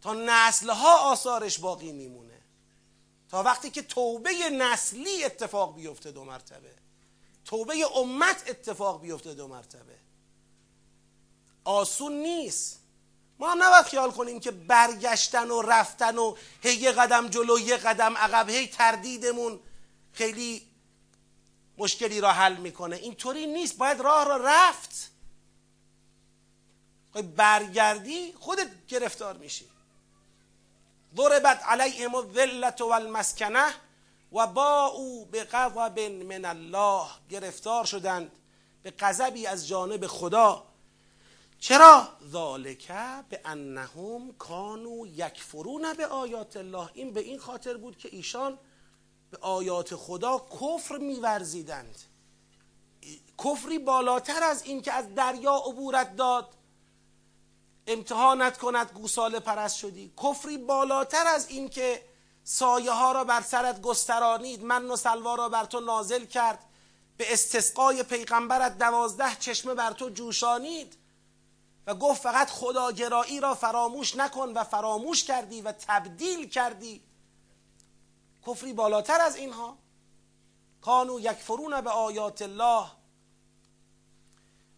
تا 0.00 0.14
نسلها 0.14 0.98
آثارش 0.98 1.58
باقی 1.58 1.92
میمونه. 1.92 2.40
تا 3.30 3.42
وقتی 3.42 3.70
که 3.70 3.82
توبه 3.82 4.50
نسلی 4.52 5.24
اتفاق 5.24 5.74
بیفته 5.74 6.12
دو 6.12 6.24
مرتبه. 6.24 6.74
توبه 7.44 7.96
امت 7.96 8.44
اتفاق 8.46 9.00
بیفته 9.00 9.34
دو 9.34 9.48
مرتبه. 9.48 9.98
آسون 11.64 12.12
نیست. 12.12 12.78
ما 13.38 13.50
هم 13.50 13.62
نباید 13.62 13.84
خیال 13.84 14.10
کنیم 14.10 14.40
که 14.40 14.50
برگشتن 14.50 15.50
و 15.50 15.62
رفتن 15.62 16.18
و 16.18 16.36
هی 16.62 16.74
یه 16.74 16.92
قدم 16.92 17.28
جلو 17.28 17.58
یه 17.58 17.76
قدم 17.76 18.16
عقب 18.16 18.48
هی 18.48 18.66
تردیدمون 18.66 19.60
خیلی 20.12 20.68
مشکلی 21.78 22.20
را 22.20 22.32
حل 22.32 22.56
می‌کنه. 22.56 22.96
اینطوری 22.96 23.46
نیست. 23.46 23.76
باید 23.76 24.00
راه 24.00 24.24
را 24.24 24.36
رفت. 24.36 25.10
برگردی 27.36 28.32
خودت 28.32 28.86
گرفتار 28.86 29.36
میشی. 29.36 29.68
ضربت 31.16 31.62
علیهم 31.64 32.14
الذلت 32.14 32.80
والمسکنه 32.80 33.74
و 34.32 34.46
با 34.46 34.86
او 34.86 35.24
به 35.24 35.44
غضب 35.44 35.98
من 36.00 36.44
الله 36.44 37.06
گرفتار 37.30 37.84
شدند 37.84 38.32
به 38.82 38.90
غضبی 38.98 39.46
از 39.46 39.68
جانب 39.68 40.06
خدا. 40.06 40.64
چرا؟ 41.60 42.08
ذالک 42.30 42.92
به 43.28 43.40
انهم 43.44 44.32
کانو 44.32 45.06
یکفرون 45.06 45.94
به 45.94 46.06
آیات 46.06 46.56
الله. 46.56 46.90
این 46.94 47.12
به 47.12 47.20
این 47.20 47.38
خاطر 47.38 47.76
بود 47.76 47.98
که 47.98 48.08
ایشان 48.12 48.58
به 49.30 49.38
آیات 49.40 49.94
خدا 49.94 50.46
کفر 50.60 50.96
میورزیدند. 50.96 51.98
کفری 53.44 53.78
بالاتر 53.78 54.42
از 54.42 54.62
این 54.62 54.82
که 54.82 54.92
از 54.92 55.14
دریا 55.14 55.54
عبورت 55.54 56.16
داد. 56.16 56.48
امتحانت 57.88 58.58
کند 58.58 58.90
گوساله 58.94 59.40
پرست 59.40 59.76
شدی. 59.76 60.12
کفری 60.22 60.58
بالاتر 60.58 61.26
از 61.26 61.48
این 61.48 61.68
که 61.68 62.04
سایه 62.44 62.90
ها 62.92 63.12
را 63.12 63.24
بر 63.24 63.40
سرت 63.40 63.80
گسترانید. 63.80 64.64
من 64.64 64.90
و 64.90 64.96
سلوا 64.96 65.34
را 65.34 65.48
بر 65.48 65.64
تو 65.64 65.80
نازل 65.80 66.24
کرد. 66.24 66.64
به 67.16 67.32
استسقای 67.32 68.02
پیغمبرت 68.02 68.78
دوازده 68.78 69.36
چشمه 69.36 69.74
بر 69.74 69.92
تو 69.92 70.10
جوشانید. 70.10 70.98
و 71.86 71.94
گفت 71.94 72.22
فقط 72.22 72.50
خداگرایی 72.50 73.40
را 73.40 73.54
فراموش 73.54 74.16
نکن 74.16 74.52
و 74.52 74.64
فراموش 74.64 75.24
کردی 75.24 75.62
و 75.62 75.72
تبدیل 75.72 76.48
کردی. 76.48 77.02
کفری 78.46 78.72
بالاتر 78.72 79.20
از 79.20 79.36
اینها. 79.36 79.78
کانو 80.82 81.20
یکفرون 81.20 81.80
به 81.80 81.90
آیات 81.90 82.42
الله. 82.42 82.97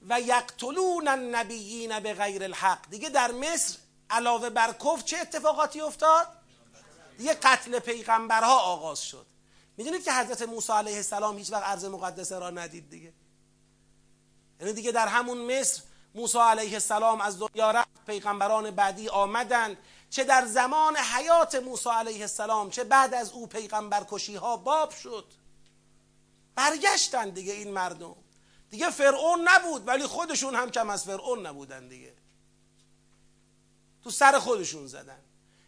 و 0.08 0.20
یقتلون 0.20 1.08
النبیین 1.08 2.00
به 2.00 2.14
غیر 2.14 2.42
الحق. 2.42 2.90
دیگه 2.90 3.08
در 3.08 3.32
مصر 3.32 3.78
علاوه 4.10 4.50
بر 4.50 4.72
کفر 4.72 5.02
چه 5.04 5.18
اتفاقاتی 5.18 5.80
افتاد؟ 5.80 6.26
دیگه 7.18 7.34
قتل 7.34 7.78
پیغمبرها 7.78 8.58
آغاز 8.58 9.02
شد. 9.02 9.26
می‌دونید 9.76 10.04
که 10.04 10.12
حضرت 10.12 10.42
موسی 10.42 10.72
علیه 10.72 10.96
السلام 10.96 11.38
هیچ 11.38 11.52
وقت 11.52 11.64
عرض 11.64 11.84
مقدسه 11.84 12.38
را 12.38 12.50
ندید 12.50 12.90
دیگه. 12.90 13.12
یعنی 14.60 14.72
دیگه 14.72 14.92
در 14.92 15.08
همون 15.08 15.38
مصر 15.38 15.82
موسی 16.14 16.38
علیه 16.38 16.72
السلام 16.72 17.20
از 17.20 17.38
دنیا 17.38 17.70
رفت 17.70 18.04
پیغمبران 18.06 18.70
بعدی 18.70 19.08
آمدند 19.08 19.76
چه 20.10 20.24
در 20.24 20.46
زمان 20.46 20.96
حیات 20.96 21.54
موسی 21.54 21.88
علیه 21.88 22.20
السلام 22.20 22.70
چه 22.70 22.84
بعد 22.84 23.14
از 23.14 23.32
او 23.32 23.46
پیغمبر 23.46 24.06
کشی 24.10 24.36
ها 24.36 24.56
باب 24.56 24.90
شد. 24.90 25.24
برگشتن 26.54 27.30
دیگه 27.30 27.52
این 27.52 27.70
مردم. 27.70 28.16
دیگه 28.70 28.90
فرعون 28.90 29.48
نبود 29.48 29.88
ولی 29.88 30.06
خودشون 30.06 30.54
هم 30.54 30.70
کم 30.70 30.90
از 30.90 31.04
فرعون 31.04 31.46
نبودن 31.46 31.88
دیگه. 31.88 32.12
تو 34.04 34.10
سر 34.10 34.38
خودشون 34.38 34.86
زدن. 34.86 35.20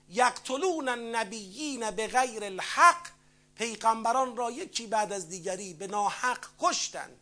یقتلون 0.09 0.89
النبیین 0.89 1.91
به 1.91 2.07
غیر 2.07 2.45
الحق 2.45 3.07
پیغمبران 3.55 4.37
را 4.37 4.51
یکی 4.51 4.87
بعد 4.87 5.13
از 5.13 5.29
دیگری 5.29 5.75
به 5.75 5.87
ناحق 5.87 6.47
کشتند 6.61 7.21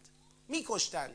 میکشتند. 0.49 1.15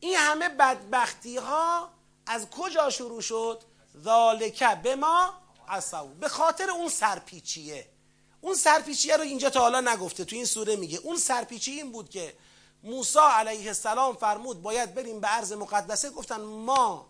این 0.00 0.16
همه 0.16 0.48
بدبختی 0.48 1.36
ها 1.36 1.90
از 2.26 2.50
کجا 2.50 2.90
شروع 2.90 3.20
شد؟ 3.20 3.62
ذالکه 4.02 4.80
به 4.82 4.96
ما 4.96 5.34
عصو 5.68 6.06
به 6.06 6.28
خاطر 6.28 6.70
اون 6.70 6.88
سرپیچیه. 6.88 7.88
اون 8.40 8.54
سرپیچیه 8.54 9.16
رو 9.16 9.22
اینجا 9.22 9.50
تا 9.50 9.60
حالا 9.60 9.80
نگفته. 9.80 10.24
تو 10.24 10.36
این 10.36 10.44
سوره 10.44 10.76
میگه. 10.76 10.98
اون 10.98 11.18
سرپیچی 11.18 11.70
این 11.72 11.92
بود 11.92 12.10
که 12.10 12.36
موسی 12.82 13.18
علیه 13.18 13.66
السلام 13.66 14.14
فرمود 14.14 14.62
باید 14.62 14.94
بریم 14.94 15.20
به 15.20 15.26
عرض 15.26 15.52
مقدسه. 15.52 16.10
گفتن 16.10 16.40
ما 16.40 17.06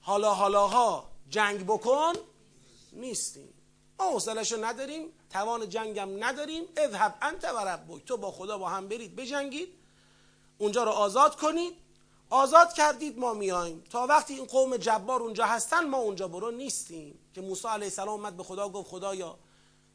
حالا 0.00 0.34
حالاها 0.34 1.10
جنگ 1.28 1.66
بکن 1.66 2.12
نیستیم. 2.92 3.54
ما 3.98 4.10
حوصلهشو 4.10 4.64
نداریم 4.64 5.12
توان 5.30 5.68
جنگم 5.68 6.24
نداریم. 6.24 6.64
اذهب 6.76 7.14
انت 7.22 7.44
و 7.44 7.58
ربک. 7.58 8.04
تو 8.04 8.16
با 8.16 8.30
خدا 8.30 8.58
با 8.58 8.68
هم 8.68 8.88
برید 8.88 9.16
بجنگید. 9.16 9.68
اونجا 10.58 10.84
رو 10.84 10.90
آزاد 10.90 11.36
کنید. 11.36 11.74
آزاد 12.30 12.72
کردید 12.72 13.18
ما 13.18 13.34
میایم. 13.34 13.84
تا 13.90 14.06
وقتی 14.06 14.34
این 14.34 14.44
قوم 14.44 14.76
جبار 14.76 15.22
اونجا 15.22 15.46
هستن 15.46 15.86
ما 15.86 15.96
اونجا 15.96 16.28
برو 16.28 16.50
نیستیم. 16.50 17.18
که 17.34 17.40
موسی 17.40 17.68
علیه 17.68 17.84
السلام 17.84 18.08
اومد 18.08 18.36
به 18.36 18.42
خدا 18.42 18.68
گفت 18.68 18.90
خدایا 18.90 19.38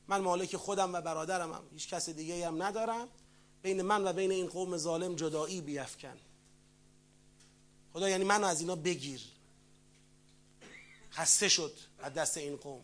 من 0.07 0.21
مالک 0.21 0.55
خودم 0.55 0.93
و 0.93 1.01
برادرم 1.01 1.53
هم 1.53 1.63
هیچ 1.71 1.89
کس 1.89 2.09
دیگه 2.09 2.47
هم 2.47 2.63
ندارم. 2.63 3.07
بین 3.67 3.81
من 3.81 4.07
و 4.07 4.13
بین 4.13 4.31
این 4.31 4.47
قوم 4.47 4.77
ظالم 4.77 5.15
جدایی 5.15 5.61
بیفکن. 5.61 6.17
خدا 7.93 8.09
یعنی 8.09 8.23
منو 8.23 8.47
از 8.47 8.61
اینا 8.61 8.75
بگیر. 8.75 9.21
خسته 11.11 11.49
شد 11.49 11.77
از 11.99 12.13
دست 12.13 12.37
این 12.37 12.57
قوم. 12.57 12.81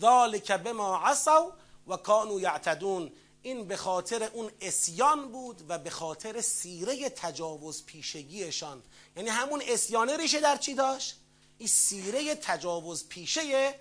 ذالک 0.00 0.52
بما 0.52 0.98
عصوا 0.98 1.52
و 1.88 1.96
کانو 1.96 2.40
یعتدون. 2.40 3.12
این 3.42 3.68
به 3.68 3.76
خاطر 3.76 4.22
اون 4.22 4.50
اسیان 4.60 5.32
بود 5.32 5.64
و 5.68 5.78
به 5.78 5.90
خاطر 5.90 6.40
سیره 6.40 7.08
تجاوز 7.08 7.84
پیشگیشان. 7.84 8.82
یعنی 9.16 9.28
همون 9.28 9.62
اسیانه 9.66 10.16
ریشه 10.16 10.40
در 10.40 10.56
چی 10.56 10.74
داشت؟ 10.74 11.16
این 11.58 11.68
سیره 11.68 12.34
تجاوز 12.34 13.08
پیشه 13.08 13.74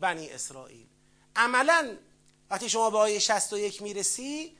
بنی 0.00 0.28
اسرائیل. 0.28 0.86
عملا 1.36 1.96
وقتی 2.50 2.68
شما 2.68 2.90
به 2.90 2.98
آیه 2.98 3.18
61 3.18 3.82
می‌رسی 3.82 4.55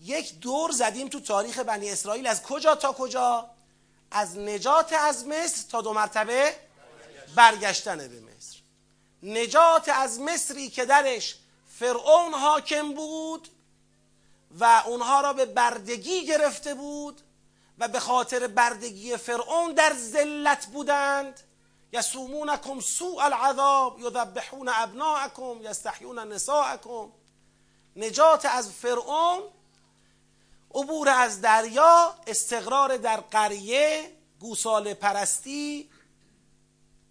یک 0.00 0.40
دور 0.40 0.70
زدیم 0.70 1.08
تو 1.08 1.20
تاریخ 1.20 1.58
بنی 1.58 1.90
اسرائیل. 1.90 2.26
از 2.26 2.42
کجا 2.42 2.74
تا 2.74 2.92
کجا؟ 2.92 3.50
از 4.10 4.38
نجات 4.38 4.92
از 4.92 5.26
مصر 5.26 5.68
تا 5.70 5.80
دو 5.80 5.92
مرتبه 5.92 6.56
برگشتن 7.34 7.98
به 7.98 8.20
مصر. 8.20 8.58
نجات 9.22 9.88
از 9.88 10.20
مصری 10.20 10.70
که 10.70 10.84
درش 10.84 11.36
فرعون 11.78 12.34
حاکم 12.34 12.94
بود 12.94 13.48
و 14.60 14.82
اونها 14.86 15.20
را 15.20 15.32
به 15.32 15.46
بردگی 15.46 16.26
گرفته 16.26 16.74
بود 16.74 17.20
و 17.78 17.88
به 17.88 18.00
خاطر 18.00 18.46
بردگی 18.46 19.16
فرعون 19.16 19.72
در 19.72 19.92
ذلت 19.94 20.66
بودند. 20.66 21.40
یسومونکم 21.92 22.80
سوء 22.80 23.24
العذاب 23.24 24.00
یذبحون 24.00 24.68
ابناءکم 24.68 25.62
یستحیون 25.62 26.18
نساءکم. 26.18 27.12
نجات 27.96 28.44
از 28.44 28.72
فرعون 28.72 29.42
عبور 30.78 31.08
از 31.08 31.40
دریا 31.40 32.14
استقرار 32.26 32.96
در 32.96 33.20
قریه 33.20 34.12
گوساله 34.40 34.94
پرستی 34.94 35.90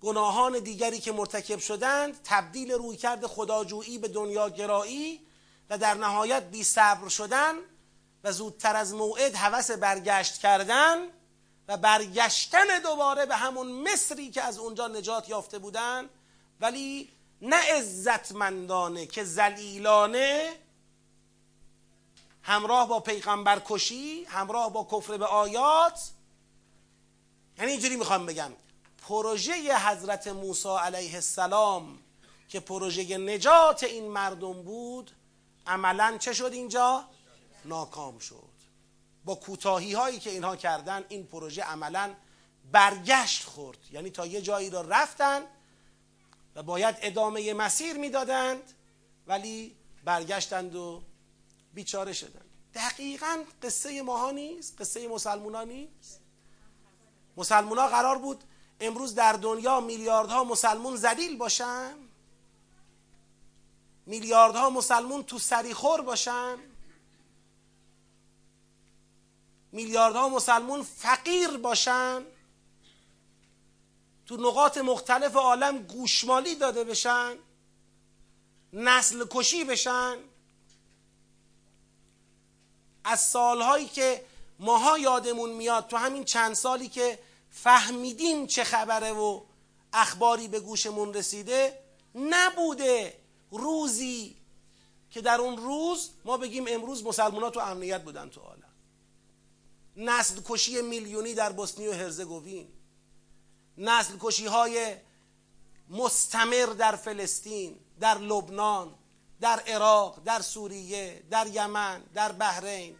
گناهان 0.02 0.60
دیگری 0.60 1.00
که 1.00 1.12
مرتکب 1.12 1.60
شدند 1.60 2.20
تبدیل 2.24 2.72
رویکرد 2.72 3.26
خداجویی 3.26 3.98
به 3.98 4.08
دنیا 4.08 4.50
گرایی 4.50 5.22
و 5.70 5.78
در 5.78 5.94
نهایت 5.94 6.44
بی 6.44 6.64
صبر 6.64 7.10
شدن 7.10 7.54
و 8.24 8.32
زودتر 8.32 8.76
از 8.76 8.94
موعد 8.94 9.36
هوس 9.36 9.72
برگشت 9.72 10.38
کردن 10.38 10.98
و 11.68 11.78
برگشتن 11.78 12.80
دوباره 12.84 13.26
به 13.26 13.36
همون 13.36 13.68
مصری 13.68 14.32
که 14.32 14.42
از 14.42 14.60
اونجا 14.60 14.88
نجات 14.88 15.30
یافته 15.30 15.60
بودن. 15.60 16.10
ولی 16.62 17.10
نه 17.42 17.78
عزتمندانه 17.78 19.06
که 19.06 19.24
زلیلانه 19.24 20.54
همراه 22.48 22.88
با 22.88 23.00
پیغمبر 23.00 23.62
کشی 23.66 24.24
همراه 24.24 24.74
با 24.74 24.88
کفر 24.92 25.18
به 25.18 25.26
آیات. 25.26 26.12
یعنی 27.58 27.72
اینجوری 27.72 27.96
می‌خوام 27.96 28.26
بگم 28.26 28.52
پروژه 29.08 29.78
حضرت 29.78 30.28
موسی 30.28 30.70
علیه 30.70 31.16
السلام 31.16 32.00
که 32.50 32.60
پروژه 32.60 33.18
نجات 33.18 33.84
این 33.84 34.08
مردم 34.08 34.64
بود 34.64 35.12
عملا 35.66 36.18
چه 36.20 36.34
شد 36.34 36.52
اینجا؟ 36.54 37.06
ناکام 37.66 38.20
شد. 38.20 38.58
با 39.26 39.36
کوتاهی 39.36 39.94
هایی 39.94 40.20
که 40.20 40.30
اینها 40.30 40.56
کردن 40.56 41.06
این 41.10 41.28
پروژه 41.28 41.64
عملا 41.64 42.14
برگشت 42.72 43.44
خورد. 43.44 43.78
یعنی 43.92 44.10
تا 44.10 44.26
یه 44.26 44.42
جایی 44.42 44.70
را 44.70 44.82
رفتن 44.82 45.42
و 46.56 46.64
باید 46.64 46.96
ادامه 47.02 47.54
مسیر 47.54 47.98
می‌دادند 47.98 48.74
ولی 49.28 49.76
برگشتند 50.04 50.76
و 50.76 51.02
بیچاره 51.78 52.14
شدن. 52.14 52.46
دقیقا 52.74 53.44
قصه 53.64 54.02
ماها 54.02 54.32
نیست 54.32 54.82
قصه 54.82 55.08
مسلمونا 55.08 55.64
نیست. 55.64 56.22
مسلمونا 57.38 57.88
قرار 57.88 58.18
بود 58.18 58.44
امروز 58.80 59.16
در 59.16 59.34
دنیا 59.34 59.80
میلیاردها 59.80 60.44
مسلمون 60.44 60.96
زلیل 60.96 61.38
باشن 61.38 61.94
میلیاردها 64.06 64.70
مسلمون 64.70 65.24
تو 65.24 65.40
سریخور 65.40 66.02
باشن 66.02 66.58
میلیاردها 69.72 70.30
مسلمون 70.30 70.84
فقیر 70.84 71.58
باشن 71.58 72.24
تو 74.26 74.38
نقاط 74.38 74.78
مختلف 74.78 75.36
عالم 75.36 75.78
گوشمالی 75.78 76.56
داده 76.56 76.84
بشن 76.84 77.36
نسل 78.74 79.26
کشی 79.32 79.64
بشن. 79.64 80.18
از 83.08 83.20
سالهایی 83.20 83.88
که 83.88 84.26
ماها 84.60 84.98
یادمون 84.98 85.50
میاد 85.50 85.88
تو 85.88 85.98
همین 85.98 86.24
چند 86.24 86.54
سالی 86.54 86.90
که 86.90 87.20
فهمیدیم 87.52 88.48
چه 88.48 88.64
خبره 88.64 89.12
و 89.12 89.42
اخباری 89.94 90.48
به 90.48 90.60
گوشمون 90.60 91.14
رسیده 91.14 91.80
نبوده 92.16 93.14
روزی 93.52 94.36
که 95.12 95.22
در 95.22 95.42
اون 95.42 95.58
روز 95.58 96.10
ما 96.26 96.38
بگیم 96.38 96.66
امروز 96.68 97.06
مسلمان 97.06 97.52
تو 97.52 97.60
امنیت 97.60 98.04
بودن 98.04 98.30
تو 98.30 98.42
عالم. 98.42 98.74
نسل 99.98 100.42
کشی 100.46 100.82
میلیونی 100.82 101.34
در 101.34 101.52
بوسنی 101.52 101.88
و 101.88 101.94
هرزگوین. 101.94 102.68
نسل 103.78 104.14
کشی 104.20 104.46
های 104.46 104.96
مستمر 105.90 106.66
در 106.66 106.96
فلسطین 106.96 107.80
در 108.00 108.18
لبنان. 108.18 108.96
در 109.42 109.60
عراق 109.60 110.20
در 110.26 110.42
سوریه 110.42 111.24
در 111.32 111.48
یمن 111.48 112.02
در 112.14 112.32
بحرین 112.32 112.98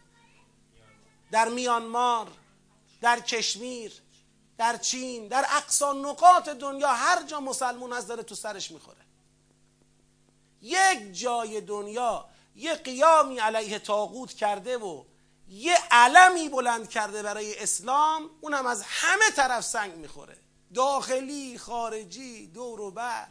در 1.30 1.48
میانمار 1.48 2.28
در 3.00 3.20
کشمیر 3.20 3.92
در 4.58 4.76
چین 4.76 5.28
در 5.28 5.46
اقصا 5.50 5.92
نقاط 5.92 6.48
دنیا 6.48 6.88
هر 6.88 7.22
جا 7.22 7.40
مسلمون 7.40 7.92
از 7.92 8.06
داره 8.06 8.22
تو 8.22 8.34
سرش 8.34 8.70
می‌خوره. 8.70 8.98
یک 10.62 11.12
جای 11.12 11.60
دنیا 11.60 12.28
یه 12.54 12.74
قیامی 12.74 13.38
علیه 13.38 13.78
تاغوت 13.78 14.32
کرده 14.32 14.78
و 14.78 15.04
یه 15.48 15.76
علمی 15.90 16.48
بلند 16.48 16.88
کرده 16.88 17.22
برای 17.22 17.58
اسلام 17.58 18.30
اونم 18.40 18.66
از 18.66 18.82
همه 18.86 19.30
طرف 19.30 19.64
سنگ 19.64 19.94
می‌خوره. 19.94 20.38
داخلی 20.74 21.58
خارجی 21.58 22.46
دور 22.46 22.80
و 22.80 22.90
بر. 22.90 23.28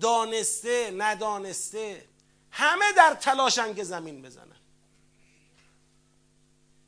دانسته 0.00 0.90
ندانسته 0.90 2.08
همه 2.50 2.92
در 2.92 3.14
تلاشن 3.14 3.74
که 3.74 3.84
زمین 3.84 4.22
بزنن. 4.22 4.56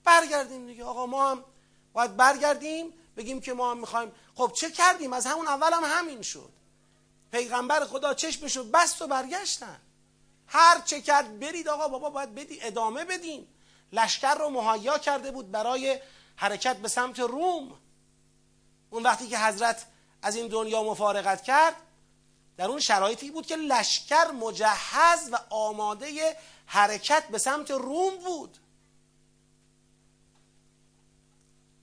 برگردیم 0.04 0.66
دیگه. 0.66 0.84
آقا 0.84 1.06
ما 1.06 1.30
هم 1.30 1.44
باید 1.92 2.16
برگردیم 2.16 2.92
بگیم 3.16 3.40
که 3.40 3.52
ما 3.52 3.70
هم 3.70 3.78
می‌خوایم. 3.78 4.12
خب 4.34 4.52
چه 4.54 4.70
کردیم؟ 4.70 5.12
از 5.12 5.26
همون 5.26 5.48
اول 5.48 5.72
هم 5.72 5.82
همین 5.84 6.22
شد. 6.22 6.52
پیغمبر 7.32 7.84
خدا 7.84 8.14
چشمشو 8.14 8.64
بست 8.64 9.02
و 9.02 9.06
برگشتن. 9.06 9.80
هر 10.46 10.80
چه 10.80 11.00
کرد 11.00 11.38
برید 11.40 11.68
آقا 11.68 11.88
بابا 11.88 12.10
باید 12.10 12.34
بدی 12.34 12.62
ادامه 12.62 13.04
بدیم. 13.04 13.46
لشکر 13.92 14.34
رو 14.34 14.48
مهیا 14.48 14.98
کرده 14.98 15.30
بود 15.30 15.50
برای 15.50 16.00
حرکت 16.36 16.76
به 16.76 16.88
سمت 16.88 17.18
روم. 17.18 17.78
اون 18.90 19.02
وقتی 19.02 19.28
که 19.28 19.38
حضرت 19.38 19.86
از 20.22 20.36
این 20.36 20.48
دنیا 20.48 20.82
مفارقت 20.82 21.42
کرد 21.42 21.76
در 22.60 22.68
اون 22.68 22.80
شرایطی 22.80 23.30
بود 23.30 23.46
که 23.46 23.56
لشکر 23.56 24.30
مجهز 24.30 25.28
و 25.32 25.38
آماده 25.50 26.36
حرکت 26.66 27.28
به 27.28 27.38
سمت 27.38 27.70
روم 27.70 28.16
بود. 28.16 28.58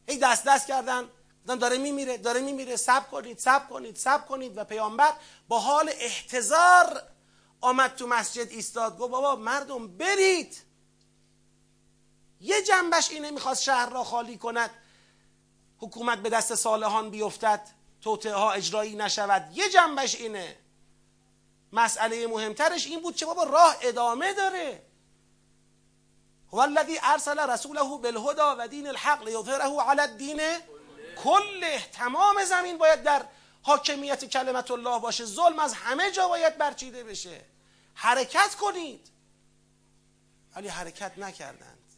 هی 0.07 0.17
دست 0.17 0.43
دست 0.43 0.67
کردن. 0.67 1.09
داره 1.45 1.78
میمیره 1.78 2.17
داره 2.17 2.41
میمیره. 2.41 2.75
سب 2.75 3.11
کنید 3.11 3.38
سب 3.38 3.69
کنید 3.69 3.95
سب 3.95 4.28
کنید. 4.28 4.57
و 4.57 4.63
پیامبر 4.63 5.13
با 5.47 5.59
حال 5.59 5.91
احتضار 5.99 7.03
آمد 7.61 7.95
تو 7.95 8.07
مسجد 8.07 8.51
ایستاد. 8.51 8.97
گفت 8.97 9.11
بابا 9.11 9.36
مردم 9.36 9.88
برید. 9.88 10.61
یه 12.41 12.61
جنبش 12.61 13.11
اینه 13.11 13.32
می‌خواست 13.32 13.63
شهر 13.63 13.89
را 13.89 14.03
خالی 14.03 14.38
کند. 14.38 14.69
حکومت 15.78 16.17
به 16.17 16.30
دست 16.30 16.55
صالحان 16.55 17.09
بیفتد. 17.09 17.67
توطعه 18.01 18.34
ها 18.34 18.51
اجرایی 18.51 18.95
نشود. 18.95 19.49
یه 19.53 19.69
جنبش 19.69 20.15
اینه. 20.15 20.66
مسئله 21.74 22.28
مهمترش 22.28 22.88
این 22.88 23.01
بود 23.01 23.15
که 23.15 23.26
بابا 23.26 23.43
راه 23.43 23.76
ادامه 23.82 24.34
داره. 24.34 24.84
هو 26.51 26.57
الذی 26.57 26.99
ارسل 27.03 27.39
رسوله 27.49 27.82
بالهدى 27.82 28.41
و 28.59 28.68
دین 28.68 28.88
الحق 28.88 29.24
لیظهره 29.24 29.82
علی 29.82 30.01
الدین 30.01 30.41
کل 31.24 31.78
تمام 31.91 32.45
زمین 32.45 32.78
باید 32.78 33.03
در 33.03 33.26
حاکمیت 33.61 34.26
کلمت 34.26 34.72
الله 34.72 34.99
باشه. 34.99 35.26
ظلم 35.26 35.59
از 35.59 35.74
همه 35.74 36.11
جا 36.11 36.28
باید 36.28 36.57
برچیده 36.57 37.03
بشه. 37.03 37.45
حرکت 37.93 38.55
کنید. 38.55 39.09
ولی 40.55 40.68
حرکت 40.68 41.18
نکردند. 41.18 41.91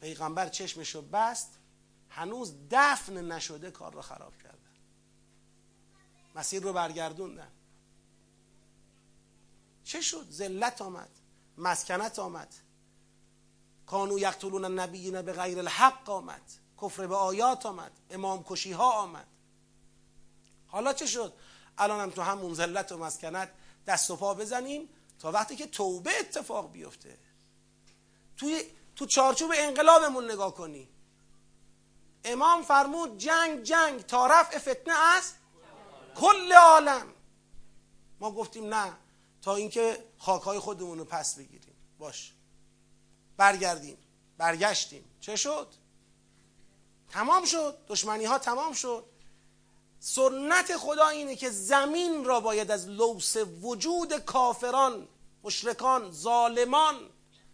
پیغمبر 0.00 0.48
چشمشو 0.48 1.02
بست. 1.02 1.58
هنوز 2.10 2.54
دفن 2.70 3.32
نشده 3.32 3.70
کار 3.70 3.92
رو 3.92 4.02
خراب 4.02 4.32
کردن. 4.42 4.58
مسیر 6.34 6.62
رو 6.62 6.72
برگردوندن. 6.72 7.50
چه 9.92 10.00
شد؟ 10.00 10.26
ذلت 10.30 10.82
آمد 10.82 11.08
مسکنت 11.58 12.18
آمد. 12.18 12.54
کانو 13.86 14.18
یقتلون 14.18 14.64
النبیین 14.64 15.22
به 15.22 15.32
غیر 15.32 15.58
الحق 15.58 16.10
آمد. 16.10 16.42
کفر 16.82 17.06
به 17.06 17.16
آیات 17.16 17.66
آمد 17.66 17.92
امام 18.10 18.44
کشی 18.44 18.72
ها 18.72 18.90
آمد. 18.90 19.26
حالا 20.66 20.92
چه 20.92 21.06
شد؟ 21.06 21.32
الانم 21.78 22.10
تو 22.10 22.22
همون 22.22 22.54
ذلت 22.54 22.92
و 22.92 22.98
مسکنت 22.98 23.52
دست 23.86 24.10
و 24.10 24.16
پا 24.16 24.34
بزنیم 24.34 24.88
تا 25.18 25.32
وقتی 25.32 25.56
که 25.56 25.66
توبه 25.66 26.10
اتفاق 26.20 26.72
بیفته. 26.72 27.18
توی 28.36 28.62
تو 28.96 29.06
چارچوب 29.06 29.52
انقلابمون 29.56 30.30
نگاه 30.30 30.54
کنی. 30.54 30.88
امام 32.24 32.62
فرمود 32.62 33.18
جنگ 33.18 33.62
جنگ 33.62 34.00
تا 34.00 34.26
رفع 34.26 34.58
فتنه 34.58 34.94
است 35.16 35.36
کل 36.16 36.52
عالم. 36.52 37.06
ما 38.20 38.30
گفتیم 38.30 38.74
نه 38.74 38.96
تا 39.42 39.54
اینکه 39.54 40.04
خاکهای 40.18 40.58
خودمون 40.58 40.98
رو 40.98 41.04
پس 41.04 41.34
بگیریم. 41.34 41.74
باش. 41.98 42.32
برگردیم. 43.36 43.98
برگشتیم. 44.38 45.04
چه 45.20 45.36
شد؟ 45.36 45.68
تمام 47.10 47.44
شد. 47.44 47.78
دشمنی 47.88 48.24
ها 48.24 48.38
تمام 48.38 48.72
شد. 48.72 49.04
سنت 50.00 50.76
خدا 50.76 51.08
اینه 51.08 51.36
که 51.36 51.50
زمین 51.50 52.24
را 52.24 52.40
باید 52.40 52.70
از 52.70 52.88
لوس 52.88 53.36
وجود 53.36 54.18
کافران 54.18 55.08
مشرکان 55.42 56.10
ظالمان 56.10 56.94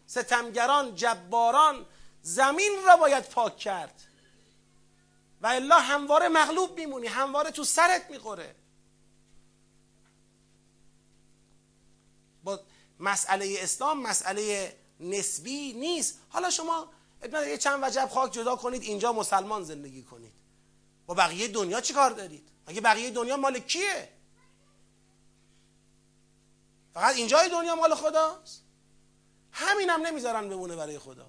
ستمگران 0.07 0.95
جباران 0.95 1.87
زمین 2.23 2.73
را 2.87 2.97
باید 2.97 3.25
پاک 3.25 3.57
کرد. 3.57 4.03
و 5.41 5.47
الا 5.47 5.79
همواره 5.79 6.29
مغلوب 6.29 6.79
میمونی. 6.79 7.07
همواره 7.07 7.51
تو 7.51 7.65
سرت 7.65 8.11
می‌خوره 8.11 8.55
با 12.45 12.61
مسئله 13.01 13.57
اسلام 13.59 14.03
مسئله 14.03 14.77
نسبی 15.01 15.73
نیست. 15.73 16.19
حالا 16.29 16.51
شما 16.51 16.91
یه 17.33 17.59
چند 17.59 17.81
وجب 17.83 18.09
خاک 18.13 18.33
جدا 18.33 18.57
کنید 18.57 18.83
اینجا 18.83 19.13
مسلمان 19.13 19.65
زندگی 19.65 20.03
کنید. 20.03 20.33
با 21.07 21.15
بقیه 21.15 21.49
دنیا 21.49 21.81
چی 21.81 21.95
کار 21.95 22.11
دارید؟ 22.11 22.49
مگه 22.69 22.81
بقیه 22.81 23.11
دنیا 23.11 23.37
مال 23.37 23.59
کیه؟ 23.59 24.09
فقط 26.95 27.15
اینجای 27.15 27.49
دنیا 27.49 27.75
مال 27.75 27.95
خداست؟ 27.95 28.63
همین 29.53 29.91
هم 29.91 30.07
نمی‌ذارن 30.07 30.49
بمونه 30.49 30.77
برای 30.77 30.99
خدا. 30.99 31.27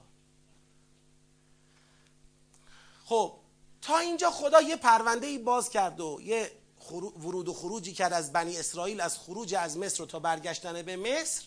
خب 3.06 3.40
تا 3.82 3.98
اینجا 3.98 4.32
خدا 4.32 4.62
یه 4.62 4.76
پرونده 4.76 5.28
ای 5.28 5.38
باز 5.38 5.70
کرد 5.70 6.00
و 6.00 6.20
یه 6.22 6.52
ورود 6.92 7.50
و 7.50 7.54
خروجی 7.54 7.94
کرد 7.94 8.14
از 8.14 8.34
بنی 8.34 8.58
اسرائیل 8.58 9.02
از 9.02 9.18
خروج 9.18 9.56
از 9.56 9.78
مصر 9.78 10.04
و 10.04 10.06
تا 10.06 10.20
برگشتن 10.20 10.82
به 10.82 10.98
مصر. 10.98 11.46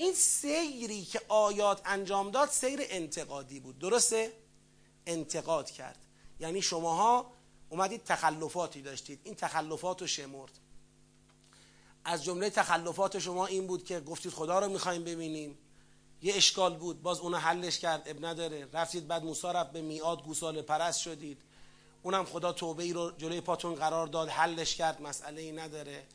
این 0.00 0.14
سیری 0.14 1.04
که 1.04 1.20
آیات 1.28 1.80
انجام 1.84 2.30
داد 2.30 2.48
سیر 2.48 2.80
انتقادی 2.82 3.60
بود. 3.60 3.78
درسته؟ 3.78 4.32
انتقاد 5.06 5.70
کرد. 5.70 5.98
یعنی 6.40 6.62
شماها 6.62 7.32
اومدید 7.68 8.04
تخلفاتی 8.04 8.82
داشتید. 8.82 9.20
این 9.24 9.34
تخلفات 9.34 10.00
رو 10.00 10.06
شمرد. 10.06 10.58
از 12.04 12.24
جمله 12.24 12.50
تخلفات 12.50 13.18
شما 13.18 13.46
این 13.46 13.66
بود 13.66 13.84
که 13.84 14.00
گفتید 14.00 14.32
خدا 14.32 14.58
رو 14.58 14.68
می‌خوایم 14.68 15.04
ببینیم. 15.04 15.58
یه 16.22 16.34
اشکال 16.34 16.76
بود. 16.76 17.02
باز 17.02 17.20
اونو 17.20 17.36
حلش 17.36 17.78
کرد. 17.78 18.02
اب 18.06 18.24
نداره. 18.24 18.68
رفتید 18.72 19.08
بعد 19.08 19.24
موسی 19.24 19.46
رفت 19.46 19.72
به 19.72 19.82
میاد 19.82 20.24
گوساله 20.24 20.62
پرست 20.62 21.00
شدید. 21.00 21.42
اونم 22.02 22.24
خدا 22.24 22.52
توبه 22.52 22.82
ای 22.82 22.92
رو 22.92 23.10
جلوی 23.10 23.40
پاتون 23.40 23.74
قرار 23.74 24.06
داد. 24.06 24.28
حلش 24.28 24.74
کرد. 24.74 25.02
مسئله 25.02 25.42
ای 25.42 25.52
نداره. 25.52 26.06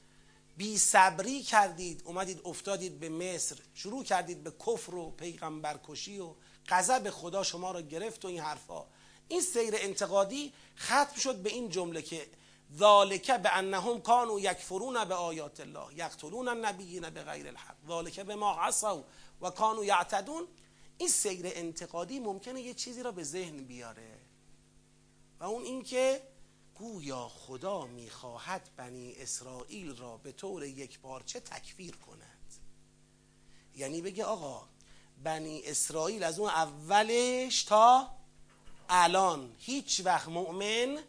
بی 0.58 0.78
صبری 0.78 1.44
کردید 1.44 2.02
اومدید 2.06 2.42
افتادید 2.46 3.00
به 3.00 3.10
مصر 3.10 3.56
شروع 3.74 4.04
کردید 4.04 4.44
به 4.44 4.52
کفر 4.52 4.96
و 4.96 5.12
پیغمبر 5.12 5.80
کشی 5.88 6.20
و 6.20 6.34
غضب 6.70 7.10
خدا 7.10 7.44
شما 7.44 7.72
رو 7.72 7.82
گرفت 7.82 8.26
و 8.26 8.28
این 8.28 8.40
حرفا. 8.40 8.86
این 9.28 9.42
سیر 9.42 9.74
انتقادی 9.78 10.54
ختم 10.78 11.16
شد 11.20 11.36
به 11.36 11.50
این 11.50 11.70
جمله 11.70 12.02
که 12.02 12.28
ذالک 12.78 13.32
به 13.32 13.58
انهم 13.58 14.02
کانوا 14.02 14.40
یکفرون 14.40 15.06
به 15.06 15.16
آیات 15.16 15.60
الله 15.60 15.98
یقتلون 15.98 16.48
النبیین 16.48 17.10
به 17.10 17.24
غیر 17.24 17.48
الحق. 17.48 17.76
ذالک 17.88 18.20
به 18.20 18.36
ما 18.36 18.56
عصوا 18.56 19.04
و 19.42 19.50
کانوا 19.50 19.86
یعتدون. 19.86 20.48
این 20.98 21.10
سیر 21.10 21.46
انتقادی 21.46 22.20
ممکنه 22.20 22.62
یه 22.62 22.74
چیزی 22.74 23.04
را 23.04 23.12
به 23.12 23.24
ذهن 23.24 23.58
بیاره. 23.58 24.20
و 25.40 25.44
اون 25.44 25.64
اینکه 25.64 26.22
گویا 26.76 27.28
خدا 27.28 27.86
می‌خواهد 27.86 28.70
بنی 28.78 29.16
اسرائیل 29.18 29.96
را 29.96 30.18
به 30.18 30.32
طور 30.32 30.64
یک 30.64 31.00
بارچه 31.00 31.40
تکفیر 31.40 31.96
کند؟ 31.96 32.54
یعنی 33.76 34.02
بگه 34.02 34.26
آقا 34.26 34.68
بنی 35.24 35.62
اسرائیل 35.66 36.24
از 36.24 36.40
اون 36.40 36.50
اولش 36.50 37.64
تا 37.64 38.10
الان 38.90 39.56
هیچ 39.58 40.02
وقت 40.06 40.28
مؤمن 40.28 41.00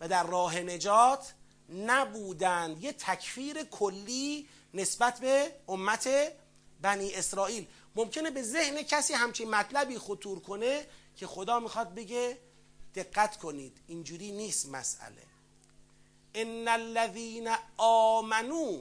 و 0.00 0.08
در 0.08 0.26
راه 0.26 0.60
نجات 0.60 1.34
نبودند. 1.68 2.84
یه 2.84 2.92
تکفیر 2.92 3.64
کلی 3.64 4.48
نسبت 4.74 5.20
به 5.20 5.52
امت 5.68 6.08
بنی 6.80 7.14
اسرائیل. 7.14 7.66
ممکنه 7.96 8.30
به 8.30 8.42
ذهن 8.42 8.82
کسی 8.82 9.14
همچین 9.14 9.50
مطلبی 9.50 9.98
خطور 9.98 10.40
کنه 10.40 10.86
که 11.16 11.26
خدا 11.26 11.60
می‌خواد 11.60 11.94
بگه 11.94 12.38
دقت 12.94 13.38
کنید 13.38 13.80
اینجوری 13.86 14.32
نیست 14.32 14.68
مسئله. 14.68 15.26
ان 16.34 16.68
الذين 16.68 17.48
آمنوا 17.76 18.78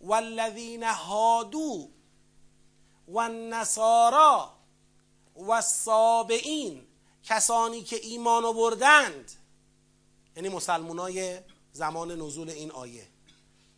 والذين 0.00 0.82
هادو 0.82 1.90
والنصارى 3.08 4.50
والصابئین 5.36 6.86
کسانی 7.22 7.82
که 7.82 7.96
ایمان 7.96 8.44
آوردند. 8.44 9.32
یعنی 10.36 10.48
مسلمانای 10.48 11.38
زمان 11.72 12.12
نزول 12.22 12.50
این 12.50 12.70
آیه. 12.70 13.08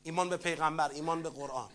ایمان 0.02 0.28
به 0.28 0.36
پیغمبر 0.36 0.88
ایمان 0.90 1.22
به 1.22 1.30
قرآن. 1.30 1.70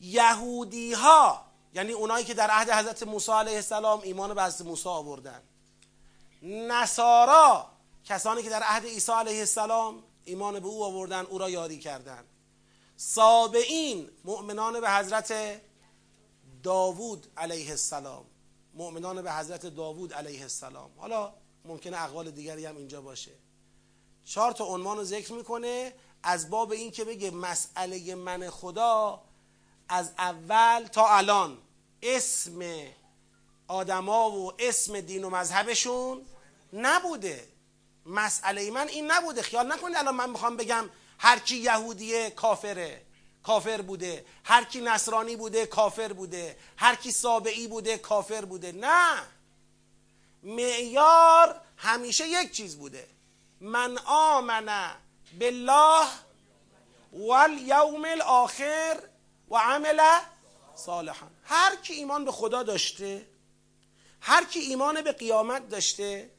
یهودی 0.00 0.92
ها 0.92 1.53
یعنی 1.74 1.92
اونایی 1.92 2.24
که 2.24 2.34
در 2.34 2.50
عهد 2.50 2.70
حضرت 2.70 3.02
موسی 3.02 3.32
علیه 3.32 3.56
السلام 3.56 4.00
ایمان 4.00 4.34
به 4.34 4.44
حضرت 4.44 4.66
موسی 4.66 4.88
آوردن. 4.88 5.42
نصارا 6.42 7.66
کسانی 8.04 8.42
که 8.42 8.50
در 8.50 8.62
عهد 8.62 8.84
عیسی 8.84 9.12
علیه 9.12 9.38
السلام 9.38 10.02
ایمان 10.24 10.60
به 10.60 10.66
او 10.66 10.84
آوردن 10.84 11.24
او 11.24 11.38
را 11.38 11.50
یاری 11.50 11.78
کردند. 11.78 12.24
سابعین 12.96 14.10
مؤمنان 14.24 14.80
به 14.80 14.90
حضرت 14.90 15.60
داوود 16.62 17.26
علیه 17.36 17.70
السلام. 17.70 18.24
مؤمنان 18.74 19.22
به 19.22 19.32
حضرت 19.32 19.66
داوود 19.66 20.12
علیه 20.12 20.42
السلام. 20.42 20.90
حالا 20.96 21.32
ممکنه 21.64 22.02
اقوال 22.02 22.30
دیگری 22.30 22.66
هم 22.66 22.76
اینجا 22.76 23.02
باشه. 23.02 23.32
چهار 24.24 24.52
تا 24.52 24.64
عنوان 24.64 24.96
رو 24.96 25.04
ذکر 25.04 25.32
می‌کنه. 25.32 25.92
از 26.22 26.50
باب 26.50 26.72
این 26.72 26.90
که 26.90 27.04
بگه 27.04 27.30
مسئله 27.30 28.14
من 28.14 28.50
خدا 28.50 29.22
از 29.88 30.10
اول 30.18 30.86
تا 30.92 31.08
الان 31.16 31.58
اسم 32.02 32.62
آدما 33.68 34.30
و 34.30 34.52
اسم 34.58 35.00
دین 35.00 35.24
و 35.24 35.30
مذهبشون 35.30 36.26
نبوده. 36.72 37.48
مسئله 38.06 38.70
من 38.70 38.88
این 38.88 39.10
نبوده. 39.10 39.42
خیال 39.42 39.72
نکنید 39.72 39.96
الان 39.96 40.14
من 40.14 40.30
می‌خوام 40.30 40.56
بگم 40.56 40.90
هر 41.18 41.38
کی 41.38 41.56
یهودیه 41.56 42.30
کافره. 42.30 43.02
کافر 43.42 43.82
بوده. 43.82 44.24
هر 44.44 44.64
کی 44.64 44.80
نصرانی 44.80 45.36
بوده 45.36 45.66
کافر 45.66 46.12
بوده. 46.12 46.56
هر 46.76 46.94
کی 46.94 47.10
سابعی 47.12 47.66
بوده 47.66 47.98
کافر 47.98 48.44
بوده. 48.44 48.72
نه. 48.72 49.22
معیار 50.42 51.60
همیشه 51.76 52.28
یک 52.28 52.52
چیز 52.52 52.76
بوده. 52.76 53.08
من 53.60 53.98
آمن 54.06 54.90
بالله 55.40 56.06
والیوم 57.12 58.04
الاخر 58.04 59.00
و 59.54 59.58
عمل 59.58 60.00
صالحا. 60.74 61.26
هر 61.44 61.76
کی 61.76 61.94
ایمان 61.94 62.24
به 62.24 62.32
خدا 62.32 62.62
داشته 62.62 63.26
هر 64.20 64.44
کی 64.44 64.60
ایمان 64.60 65.02
به 65.02 65.12
قیامت 65.12 65.68
داشته 65.68 66.30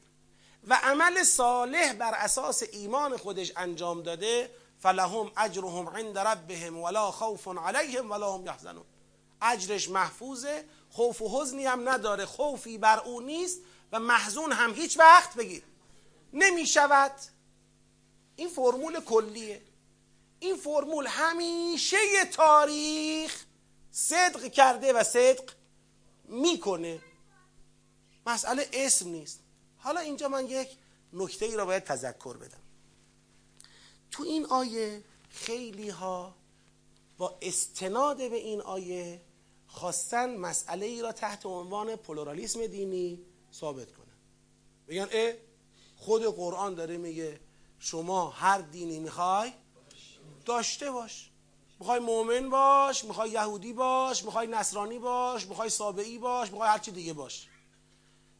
و 0.68 0.74
عمل 0.82 1.22
صالح 1.22 1.92
بر 1.92 2.14
اساس 2.14 2.62
ایمان 2.72 3.16
خودش 3.16 3.52
انجام 3.56 4.02
داده 4.02 4.50
فلهم 4.78 5.32
اجرهم 5.36 5.88
عند 5.88 6.18
ربهم 6.18 6.78
ولا 6.78 7.10
خوف 7.10 7.48
علیهم 7.48 8.10
ولا 8.10 8.34
هم 8.34 8.46
یحزنون. 8.46 8.84
اجرش 9.42 9.88
محفوظه 9.88 10.64
خوف 10.90 11.22
و 11.22 11.40
حزنی 11.40 11.66
هم 11.66 11.88
نداره. 11.88 12.26
خوفی 12.26 12.78
بر 12.78 13.00
او 13.00 13.20
نیست 13.20 13.60
و 13.92 14.00
محزون 14.00 14.52
هم 14.52 14.74
هیچ 14.74 14.98
وقت 14.98 15.34
بگیر. 15.34 15.62
نمی 16.32 16.66
شود 16.66 17.12
این 18.36 18.48
فرمول 18.48 19.00
کلیه. 19.00 19.62
این 20.40 20.56
فرمول 20.56 21.06
همیشه 21.06 21.96
تاریخ 22.32 23.44
صدق 23.90 24.50
کرده 24.52 24.92
و 24.92 25.02
صدق 25.02 25.50
می‌کنه. 26.24 27.00
مسئله 28.26 28.68
اسم 28.72 29.08
نیست. 29.08 29.40
حالا 29.78 30.00
اینجا 30.00 30.28
من 30.28 30.46
یک 30.46 30.68
نکته 31.12 31.46
ای 31.46 31.56
را 31.56 31.66
باید 31.66 31.84
تذکر 31.84 32.36
بدم. 32.36 32.60
تو 34.10 34.22
این 34.22 34.46
آیه 34.46 35.04
خیلی 35.30 35.88
ها 35.88 36.34
با 37.18 37.38
استناد 37.42 38.16
به 38.16 38.36
این 38.36 38.60
آیه 38.60 39.22
خواستن 39.66 40.36
مسئله 40.36 40.86
ای 40.86 41.02
را 41.02 41.12
تحت 41.12 41.46
عنوان 41.46 41.96
پلورالیسم 41.96 42.66
دینی 42.66 43.20
ثابت 43.52 43.92
کنن. 43.92 44.16
بگن 44.88 45.08
اه 45.12 45.32
خود 45.96 46.22
قرآن 46.24 46.74
داره 46.74 46.96
میگه 46.96 47.40
شما 47.78 48.30
هر 48.30 48.58
دینی 48.58 49.00
می‌خوای 49.00 49.52
داشته 50.46 50.90
باش. 50.90 51.30
می‌خوای 51.80 52.00
مؤمن 52.00 52.50
باش 52.50 53.04
می‌خوای 53.04 53.30
یهودی 53.30 53.72
باش 53.72 54.24
می‌خوای 54.24 54.46
نصرانی 54.46 54.98
باش 54.98 55.46
می‌خوای 55.46 55.70
سابعی 55.70 56.18
باش 56.18 56.50
می‌خوای 56.50 56.68
هر 56.70 56.78
چی 56.78 56.90
دیگه 56.90 57.12
باش. 57.12 57.48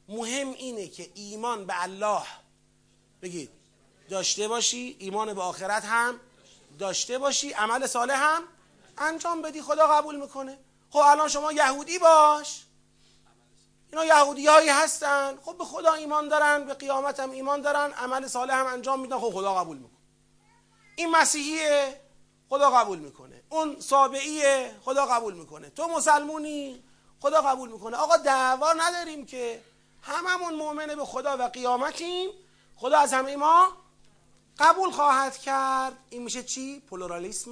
مهم 0.09 0.51
اینه 0.53 0.89
که 0.89 1.11
ایمان 1.15 1.67
به 1.67 1.83
الله. 1.83 2.23
بگید. 3.23 3.51
داشته 4.11 4.49
باشی 4.49 4.97
ایمان 4.99 5.35
به 5.35 5.43
آخرت 5.43 5.85
هم. 5.85 6.21
داشته 6.79 7.19
باشی 7.19 7.53
عمل 7.53 7.87
صالح 7.87 8.15
هم. 8.15 8.43
انجام 8.99 9.43
بدی 9.43 9.63
خدا 9.63 9.87
قبول 9.87 10.17
می‌کنه. 10.21 10.59
خب 10.91 10.99
الان 10.99 11.29
شما 11.29 11.53
یهودی 11.53 11.99
باش. 11.99 12.63
اینا 13.93 14.05
یهودی 14.05 14.47
هایی 14.47 14.69
هستن. 14.69 15.39
خب 15.45 15.59
به 15.59 15.65
خدا 15.65 15.93
ایمان 15.93 16.29
دارن 16.29 16.65
به 16.65 16.75
قیامت 16.75 17.21
هم 17.21 17.31
ایمان 17.31 17.61
دارن 17.61 17.93
عمل 17.93 18.27
صالح 18.27 18.55
هم 18.55 18.67
انجام 18.67 19.01
میدن. 19.01 19.19
خب 19.19 19.31
خدا 19.31 19.55
قبول 19.55 19.77
می‌کنه. 19.77 19.96
این 20.97 21.11
مسیحیه 21.11 22.01
خدا 22.49 22.71
قبول 22.71 22.99
می‌کنه. 22.99 23.43
اون 23.49 23.81
سابعیه 23.81 24.77
خدا 24.85 25.07
قبول 25.07 25.35
می‌کنه. 25.35 25.71
تو 25.71 25.89
مسلمونی 25.89 26.85
خدا 27.21 27.41
قبول 27.41 27.73
می‌کنه. 27.73 27.97
آقا 27.97 28.17
دعوا 28.17 28.73
نداریم 28.73 29.27
که 29.27 29.63
هممون 30.03 30.55
مؤمنه 30.55 30.97
به 30.97 31.05
خدا 31.05 31.37
و 31.37 31.43
قیامتیم. 31.43 32.31
خدا 32.77 32.99
از 32.99 33.13
همه 33.13 33.37
ما 33.37 33.69
قبول 34.59 34.91
خواهد 34.91 35.39
کرد. 35.39 35.99
این 36.11 36.23
میشه 36.23 36.43
چی؟ 36.43 36.81
پلورالیسم 36.81 37.51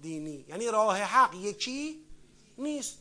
دینی. 0.00 0.44
یعنی 0.48 0.68
راه 0.68 0.98
حق 0.98 1.34
یکی 1.34 2.04
نیست. 2.58 2.98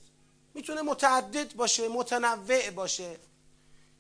می‌تونه 0.54 0.82
متعدد 0.82 1.56
باشه 1.56 1.88
متنوع 1.88 2.70
باشه. 2.70 3.20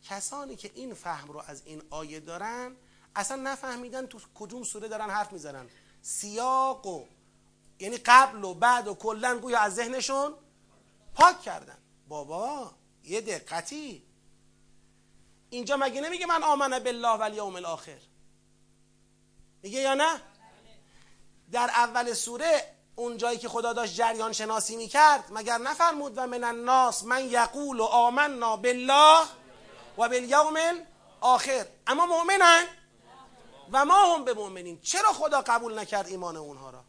کسانی 0.03 0.55
که 0.55 0.71
این 0.75 0.93
فهم 0.93 1.31
رو 1.31 1.43
از 1.47 1.61
این 1.65 1.81
آیه 1.89 2.19
دارن 2.19 2.75
اصلا 3.15 3.37
نفهمیدن 3.37 4.07
تو 4.07 4.19
کدوم 4.35 4.63
سوره 4.63 4.87
دارن 4.87 5.09
حرف 5.09 5.31
می‌زنن. 5.31 5.69
سیاق 6.01 6.87
و 6.87 7.05
یعنی 7.79 7.97
قبل 7.97 8.43
و 8.43 8.53
بعد 8.53 8.87
و 8.87 8.93
کلا 8.93 9.39
گویا 9.39 9.59
از 9.59 9.75
ذهنشون 9.75 10.33
پاک 11.13 11.41
کردن. 11.41 11.77
بابا 12.07 12.71
یه 13.03 13.21
دقتی. 13.21 14.03
اینجا 15.49 15.77
مگه 15.77 16.01
نمیگه 16.01 16.25
من 16.25 16.43
آمنه 16.43 16.79
بالله 16.79 17.17
و 17.17 17.21
الیوم 17.21 17.55
الاخر؟ 17.55 17.97
میگه 19.63 19.79
یا 19.79 19.93
نه؟ 19.93 20.21
در 21.51 21.69
اول 21.75 22.13
سوره 22.13 22.75
اون 22.95 23.17
جایی 23.17 23.37
که 23.37 23.49
خدا 23.49 23.73
داشت 23.73 23.95
جریان 23.95 24.33
شناسی 24.33 24.75
می‌کرد 24.75 25.23
مگر 25.31 25.57
نفرمود 25.57 26.13
و 26.15 26.27
من 26.27 26.43
الناس 26.43 27.03
من 27.03 27.25
یقول 27.25 27.79
و 27.79 27.83
آمنا 27.83 28.57
بالله 28.57 29.21
و 29.97 30.09
بالیوم 30.09 30.55
آخر 31.21 31.65
اما 31.87 32.05
مؤمنن؟ 32.05 32.63
و 33.71 33.85
ما 33.85 34.15
هم 34.15 34.23
به 34.25 34.33
مؤمنین. 34.33 34.81
چرا 34.81 35.13
خدا 35.13 35.41
قبول 35.41 35.79
نکرد 35.79 36.07
ایمان 36.07 36.37
اونها 36.37 36.69
را؟ 36.69 36.83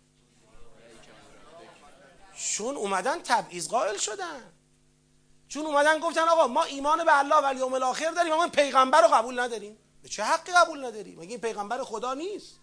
چون 2.36 2.76
اومدن 2.76 3.22
تبعیض 3.22 3.68
قائل 3.68 3.96
شدن. 3.96 4.52
چون 5.48 5.66
اومدن 5.66 5.98
گفتن 5.98 6.28
آقا 6.28 6.46
ما 6.46 6.62
ایمان 6.62 7.04
به 7.04 7.18
الله 7.18 7.36
و 7.36 7.44
الیوم 7.44 7.74
الاخر 7.74 8.10
داریم 8.10 8.32
اما 8.32 8.48
پیغمبر 8.48 9.02
رو 9.02 9.08
قبول 9.08 9.40
نداریم. 9.40 9.78
به 10.02 10.08
چه 10.08 10.24
حقی 10.24 10.52
قبول 10.52 10.84
نداریم؟ 10.84 11.18
مگه 11.18 11.30
این 11.30 11.40
پیغمبر 11.40 11.84
خدا 11.84 12.14
نیست؟ 12.14 12.60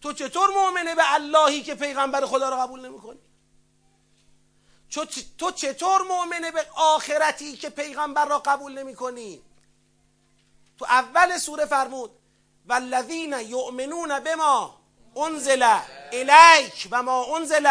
تو 0.00 0.12
چطور 0.12 0.50
مؤمنه 0.50 0.94
به 0.94 1.14
اللهی 1.14 1.62
که 1.62 1.74
پیغمبر 1.74 2.26
خدا 2.26 2.48
رو 2.48 2.56
قبول 2.56 2.86
نمی‌کنی؟ 2.86 3.20
تو 5.38 5.50
چطور 5.50 6.02
مؤمنه 6.02 6.50
به 6.50 6.66
آخرتی 6.76 7.56
که 7.56 7.70
پیغمبر 7.70 8.24
را 8.24 8.38
قبول 8.38 8.78
نمی‌کنی؟ 8.78 9.42
تو 10.78 10.84
اول 10.84 11.38
سوره 11.38 11.66
فرمود 11.66 12.17
والذین 12.68 13.32
یؤمنون 13.32 14.20
بما 14.20 14.80
انزل 15.16 15.78
الیک 16.12 16.88
و 16.90 17.02
ما 17.02 17.36
انزل 17.36 17.70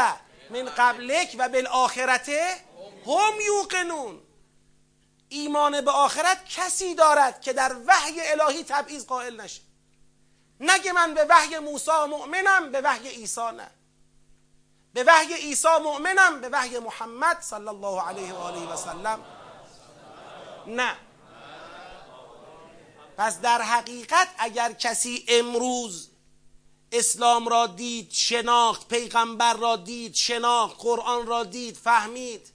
من 0.49 0.65
قبلک 0.65 1.35
و 1.39 1.49
بالآخرت 1.49 2.29
هم 3.07 3.33
یوقنون. 3.45 4.21
ایمان 5.29 5.81
به 5.81 5.91
آخرت 5.91 6.45
کسی 6.49 6.95
دارد 6.95 7.41
که 7.41 7.53
در 7.53 7.75
وحی 7.87 8.21
الهی 8.21 8.63
تبعیض 8.63 9.05
قائل 9.05 9.41
نشه. 9.41 9.61
نگه 10.59 10.91
من 10.91 11.13
به 11.13 11.25
وحی 11.29 11.59
موسی 11.59 12.05
مؤمنم 12.09 12.71
به 12.71 12.81
وحی 12.81 13.09
عیسی 13.09 13.51
نه. 13.51 13.71
به 14.93 15.03
وحی 15.03 15.33
عیسی 15.33 15.77
مؤمنم 15.83 16.41
به 16.41 16.49
وحی 16.49 16.79
محمد 16.79 17.41
صلی 17.41 17.67
الله 17.67 18.01
علیه 18.01 18.33
و 18.33 18.37
آله 18.37 18.73
و 18.73 18.75
سلم 18.75 19.19
نه. 20.67 21.06
پس 23.17 23.41
در 23.41 23.61
حقیقت 23.61 24.27
اگر 24.37 24.73
کسی 24.73 25.25
امروز 25.27 26.09
اسلام 26.91 27.47
را 27.47 27.67
دید 27.67 28.11
شناخت 28.11 28.87
پیغمبر 28.87 29.53
را 29.53 29.75
دید 29.75 30.15
شناخت 30.15 30.75
قرآن 30.79 31.27
را 31.27 31.43
دید 31.43 31.77
فهمید 31.77 32.53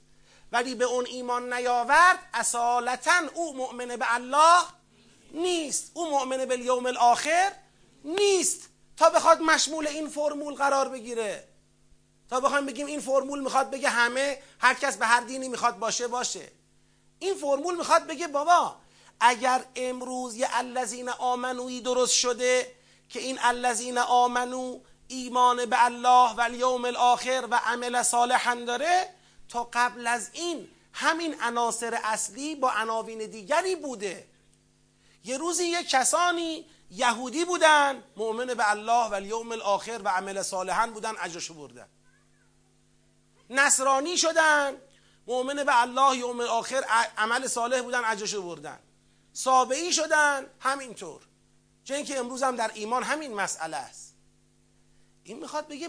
ولی 0.52 0.74
به 0.74 0.84
اون 0.84 1.06
ایمان 1.06 1.52
نیاورد 1.52 2.18
اصالتا 2.34 3.20
او 3.34 3.56
مؤمن 3.56 3.96
به 3.96 4.14
الله 4.14 4.62
نیست. 5.34 5.90
او 5.94 6.10
مؤمن 6.10 6.44
به 6.44 6.58
یوم 6.58 6.86
الاخر 6.86 7.52
نیست. 8.04 8.68
تا 8.96 9.10
بخواد 9.10 9.40
مشمول 9.40 9.86
این 9.86 10.08
فرمول 10.08 10.54
قرار 10.54 10.88
بگیره. 10.88 11.48
تا 12.30 12.40
بخوایم 12.40 12.66
بگیم 12.66 12.86
این 12.86 13.00
فرمول 13.00 13.40
می‌خواد 13.40 13.70
بگه 13.70 13.88
همه 13.88 14.42
هر 14.58 14.74
کس 14.74 14.96
به 14.96 15.06
هر 15.06 15.20
دینی 15.20 15.48
می‌خواد 15.48 15.78
باشه 15.78 16.08
باشه. 16.08 16.52
این 17.18 17.34
فرمول 17.34 17.76
می‌خواد 17.76 18.06
بگه 18.06 18.28
بابا 18.28 18.76
اگر 19.24 19.64
امروز 19.76 20.36
یه 20.36 20.48
الذین 20.52 21.08
آمنوی 21.08 21.80
درست 21.80 22.14
شده 22.14 22.74
که 23.08 23.20
این 23.20 23.38
الذین 23.42 23.98
آمنو 23.98 24.78
ایمان 25.08 25.66
به 25.66 25.84
الله 25.84 26.34
و 26.34 26.40
الیوم 26.40 26.84
الاخر 26.84 27.48
و 27.50 27.60
عمل 27.64 28.02
صالحا 28.02 28.54
داره 28.54 29.08
تا 29.48 29.68
قبل 29.72 30.06
از 30.06 30.30
این 30.32 30.68
همین 30.92 31.36
عناصر 31.40 31.98
اصلی 32.04 32.54
با 32.54 32.70
عناوین 32.70 33.18
دیگری 33.18 33.76
بوده. 33.76 34.26
یه 35.24 35.38
روزی 35.38 35.64
یه 35.64 35.82
کسانی 35.82 36.66
یهودی 36.90 37.44
بودن 37.44 38.02
مؤمن 38.16 38.46
به 38.46 38.70
الله 38.70 39.08
و 39.08 39.14
الیوم 39.14 39.52
الاخر 39.52 40.00
و 40.04 40.08
عمل 40.08 40.42
صالحا 40.42 40.86
بودن 40.86 41.12
اجرشو 41.20 41.54
بردن. 41.54 41.88
نصرانی 43.50 44.18
شدن 44.18 44.76
مؤمن 45.26 45.64
به 45.64 45.82
الله 45.82 46.16
یوم 46.16 46.40
الاخر 46.40 46.84
عمل 47.18 47.46
صالح 47.46 47.80
بودن 47.80 48.04
اجرشو 48.04 48.42
بردن. 48.42 48.78
سابعی 49.32 49.92
شدن 49.92 50.46
همینطور. 50.60 51.20
چه 51.84 51.94
اینکه 51.94 52.18
امروز 52.18 52.42
هم 52.42 52.56
در 52.56 52.70
ایمان 52.74 53.02
همین 53.02 53.34
مسئله 53.34 53.76
است. 53.76 54.14
این 55.24 55.38
می‌خواد 55.38 55.68
بگه 55.68 55.88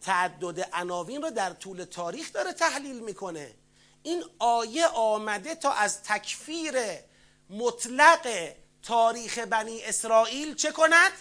تعدد 0.00 0.68
عناوین 0.72 1.22
رو 1.22 1.30
در 1.30 1.52
طول 1.52 1.84
تاریخ 1.84 2.32
داره 2.32 2.52
تحلیل 2.52 3.00
می‌کنه. 3.00 3.54
این 4.02 4.24
آیه 4.38 4.86
آمده 4.86 5.54
تا 5.54 5.72
از 5.72 6.02
تکفیر 6.02 6.74
مطلق 7.50 8.52
تاریخ 8.82 9.38
بنی 9.38 9.82
اسرائیل 9.82 10.54
چه 10.54 10.72
کند؟ 10.72 11.12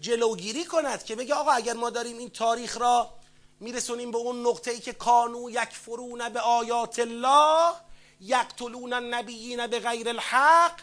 جلوگیری 0.00 0.64
کند 0.64 1.04
که 1.04 1.16
بگه 1.16 1.34
آقا 1.34 1.50
اگر 1.50 1.72
ما 1.72 1.90
داریم 1.90 2.18
این 2.18 2.30
تاریخ 2.30 2.76
را 2.76 3.14
میرسونیم 3.60 4.10
به 4.10 4.18
اون 4.18 4.46
نقطه 4.46 4.70
ای 4.70 4.80
که 4.80 4.92
کانو 4.92 5.50
یکفرون 5.50 6.28
به 6.28 6.40
آیات 6.40 6.98
الله 6.98 7.74
یقتلون 8.20 8.92
النبیین 8.92 9.66
به 9.66 9.80
غیر 9.80 10.08
الحق 10.08 10.80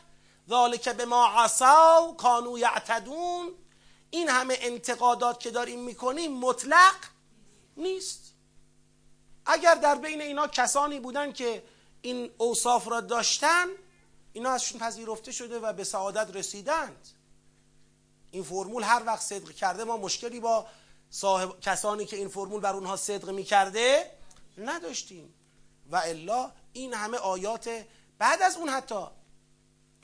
ذالک 0.49 0.90
به 0.90 1.06
ما 1.06 1.28
عصاو 1.28 2.16
کانو 2.18 2.58
یعتدون. 2.58 3.52
این 4.10 4.30
همه 4.30 4.58
انتقادات 4.62 5.40
که 5.40 5.52
داریم 5.52 5.80
می‌کنیم 5.80 6.38
مطلق 6.38 6.95
نیست. 7.78 8.34
اگر 9.45 9.76
در 9.76 9.95
بین 9.95 10.22
اینا 10.22 10.48
کسانی 10.48 10.99
بودن 10.99 11.32
که 11.32 11.64
این 12.02 12.32
اوصاف 12.38 12.88
را 12.88 13.02
داشتن 13.02 13.66
اینا 14.34 14.49
ازشون 14.49 14.80
پذیرفته 14.80 15.32
شده 15.32 15.60
و 15.60 15.74
به 15.74 15.84
سعادت 15.84 16.36
رسیدند. 16.36 17.08
این 18.32 18.44
فرمول 18.44 18.84
هر 18.84 19.03
وقت 19.06 19.22
صدق 19.22 19.52
کرده 19.52 19.84
ما 19.84 19.98
مشکلی 19.98 20.40
با 20.40 20.68
صاحب 21.10 21.60
کسانی 21.60 22.06
که 22.06 22.18
این 22.18 22.28
فرمول 22.28 22.62
بر 22.62 22.74
اونها 22.74 22.98
صدق 22.98 23.30
می‌کرده 23.30 24.12
نداشتیم. 24.58 25.34
و 25.91 25.95
الا 25.95 26.52
این 26.73 26.93
همه 26.93 27.18
آیات 27.18 27.85
بعد 28.18 28.41
از 28.41 28.57
اون 28.57 28.69
حتی 28.69 29.06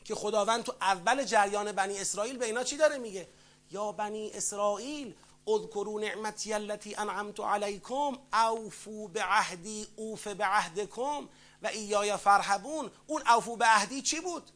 که 0.05 0.15
خداوند 0.15 0.63
تو 0.63 0.73
اول 0.81 1.23
جریان 1.23 1.71
بنی 1.71 1.99
اسرائیل 1.99 2.37
به 2.37 2.45
اینا 2.45 2.63
چی 2.63 2.77
داره 2.77 2.97
میگه؟ 2.97 3.27
یا 3.71 3.91
بنی 3.91 4.31
اسرائیل 4.33 5.15
اذکروا 5.47 5.99
نعمتی 5.99 6.53
التي 6.53 6.95
انعمت 6.95 7.39
علیکم 7.39 8.17
اوفو 8.33 9.07
به 9.07 9.23
عهدی 9.23 9.87
اوف 9.95 10.27
به 10.27 10.45
عهدکم 10.45 11.29
و 11.61 11.67
ایای 11.67 12.17
فرحبون. 12.17 12.91
اون 13.07 13.21
اوفو 13.27 13.55
به 13.55 13.65
عهدی 13.65 14.01
چی 14.01 14.19
بود؟ 14.19 14.51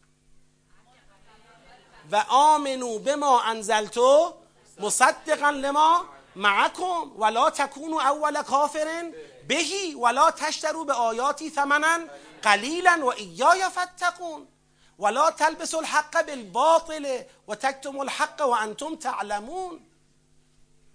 و 2.12 2.26
آمنو 2.30 3.00
به 3.00 3.16
ما 3.16 3.42
انزلتو 3.42 4.34
مصدقا 4.80 5.50
لما 5.50 6.06
معکم 6.36 7.12
ولا 7.18 7.50
تکونو 7.50 7.98
اول 7.98 8.44
کافرن. 8.44 9.14
بهی 9.48 9.96
ولا 9.96 10.32
تشترو 10.32 10.86
به 10.86 10.94
آیاتی 10.94 11.50
ثمنا 11.50 12.00
قلیلا 12.42 13.00
و 13.04 13.14
ایای 13.14 13.64
فتقون 13.70 14.48
ولا 15.00 15.32
تلبسوا 15.32 15.80
الحق 15.80 16.26
بالباطل 16.26 17.24
و 17.48 17.56
تکتم 17.56 18.00
الحق 18.00 18.42
و 18.42 18.50
انتم 18.50 18.96
تعلمون. 18.96 19.80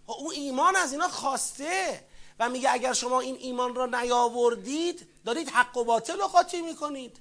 او 0.06 0.32
ایمان 0.32 0.76
از 0.76 0.92
اینا 0.92 1.08
خواسته 1.08 2.04
و 2.38 2.48
میگه 2.48 2.72
اگر 2.72 2.92
شما 2.92 3.20
این 3.20 3.36
ایمان 3.36 3.74
را 3.74 3.86
نیاوردید 3.86 5.08
دارید 5.24 5.48
حق 5.48 5.76
و 5.76 5.84
باطل 5.84 6.18
رو 6.18 6.26
قاطی 6.26 6.62
می‌کنید. 6.62 7.16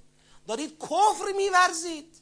دارید 0.47 0.79
کفر 0.79 1.31
میورزید. 1.35 2.15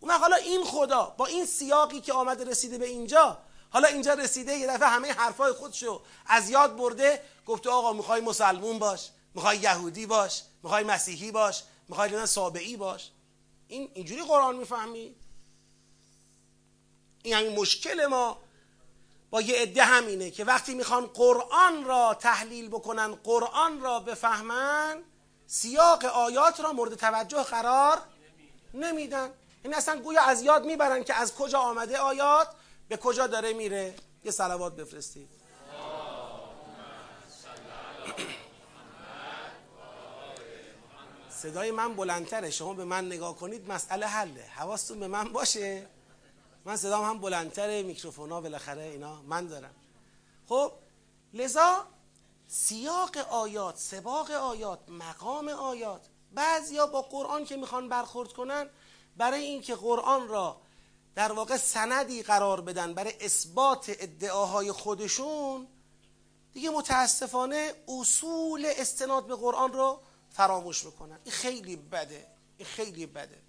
اون 0.00 0.10
حالا 0.10 0.36
این 0.36 0.64
خدا 0.64 1.14
با 1.18 1.26
این 1.26 1.46
سیاقی 1.46 2.00
که 2.00 2.12
آمده 2.12 2.44
رسیده 2.44 2.78
به 2.78 2.86
اینجا 2.86 3.38
حالا 3.70 3.88
اینجا 3.88 4.14
رسیده 4.14 4.52
یه 4.52 4.66
دفعه 4.66 4.88
همه 4.88 5.12
حرفای 5.12 5.52
خودشو 5.52 6.02
از 6.26 6.50
یاد 6.50 6.76
برده 6.76 7.22
گفته 7.46 7.70
آقا 7.70 7.92
می‌خوای 7.92 8.20
مسلمون 8.20 8.78
باش 8.78 9.10
می‌خوای 9.34 9.58
یهودی 9.58 10.06
باش 10.06 10.42
می‌خوای 10.62 10.84
مسیحی 10.84 11.32
باش 11.32 11.62
می‌خوای 11.88 12.26
سابعی 12.26 12.76
باش. 12.76 13.10
این 13.68 13.90
اینجوری 13.94 14.22
قرآن 14.22 14.56
می‌فهمی؟ 14.56 15.14
این 17.22 17.34
همین 17.34 17.58
مشکل 17.58 18.06
ما. 18.06 18.38
با 19.30 19.40
یه 19.40 19.62
عده 19.62 19.84
همینه 19.84 20.30
که 20.30 20.44
وقتی 20.44 20.74
می‌خوان 20.74 21.06
قرآن 21.06 21.84
را 21.84 22.14
تحلیل 22.14 22.68
بکنن 22.68 23.14
قرآن 23.14 23.80
را 23.80 24.00
بفهمن 24.00 25.02
سیاق 25.46 26.04
آیات 26.04 26.60
را 26.60 26.72
مورد 26.72 26.94
توجه 26.94 27.42
قرار 27.42 28.02
نمیدن. 28.74 29.30
این 29.64 29.74
اصلا 29.74 30.00
گویا 30.00 30.22
از 30.22 30.42
یاد 30.42 30.64
می‌برن 30.64 31.04
که 31.04 31.14
از 31.14 31.34
کجا 31.34 31.58
آمده 31.58 31.98
آیات 31.98 32.48
به 32.88 32.96
کجا 32.96 33.26
داره 33.26 33.52
میره. 33.52 33.94
یه 34.24 34.30
سلوات 34.30 34.76
بفرستید. 34.76 35.41
صدای 41.42 41.70
من 41.70 41.94
بلندتره. 41.94 42.50
شما 42.50 42.74
به 42.74 42.84
من 42.84 43.06
نگاه 43.06 43.36
کنید 43.36 43.72
مسئله 43.72 44.06
حله. 44.06 44.42
حواستون 44.42 45.00
به 45.00 45.08
من 45.08 45.32
باشه. 45.32 45.86
من 46.64 46.76
صدام 46.76 47.04
هم 47.04 47.18
بلندتره. 47.18 47.82
میکروفونا 47.82 48.40
بالاخره 48.40 48.82
اینا 48.82 49.22
من 49.22 49.46
دارم. 49.46 49.74
خب 50.48 50.72
لذا 51.34 51.86
سیاق 52.46 53.16
آیات 53.16 53.78
سباق 53.78 54.30
آیات 54.30 54.88
مقام 54.88 55.48
آیات 55.48 56.06
بعضیا 56.32 56.86
با 56.86 57.02
قرآن 57.02 57.44
که 57.44 57.56
می‌خوان 57.56 57.88
برخورد 57.88 58.32
کنن 58.32 58.70
برای 59.16 59.40
اینکه 59.40 59.74
قرآن 59.74 60.28
را 60.28 60.60
در 61.14 61.32
واقع 61.32 61.56
سندی 61.56 62.22
قرار 62.22 62.60
بدن 62.60 62.94
برای 62.94 63.12
اثبات 63.20 63.84
ادعاهای 63.88 64.72
خودشون 64.72 65.68
دیگه 66.52 66.70
متاسفانه 66.70 67.74
اصول 67.88 68.66
استناد 68.76 69.26
به 69.26 69.36
قرآن 69.36 69.72
رو 69.72 70.00
فراموش 70.30 70.84
می‌کنن. 70.84 71.18
این 71.24 71.32
خیلی 71.32 71.76
بده. 71.76 72.26
این 72.56 72.66
خیلی 72.66 73.06
بده. 73.06 73.42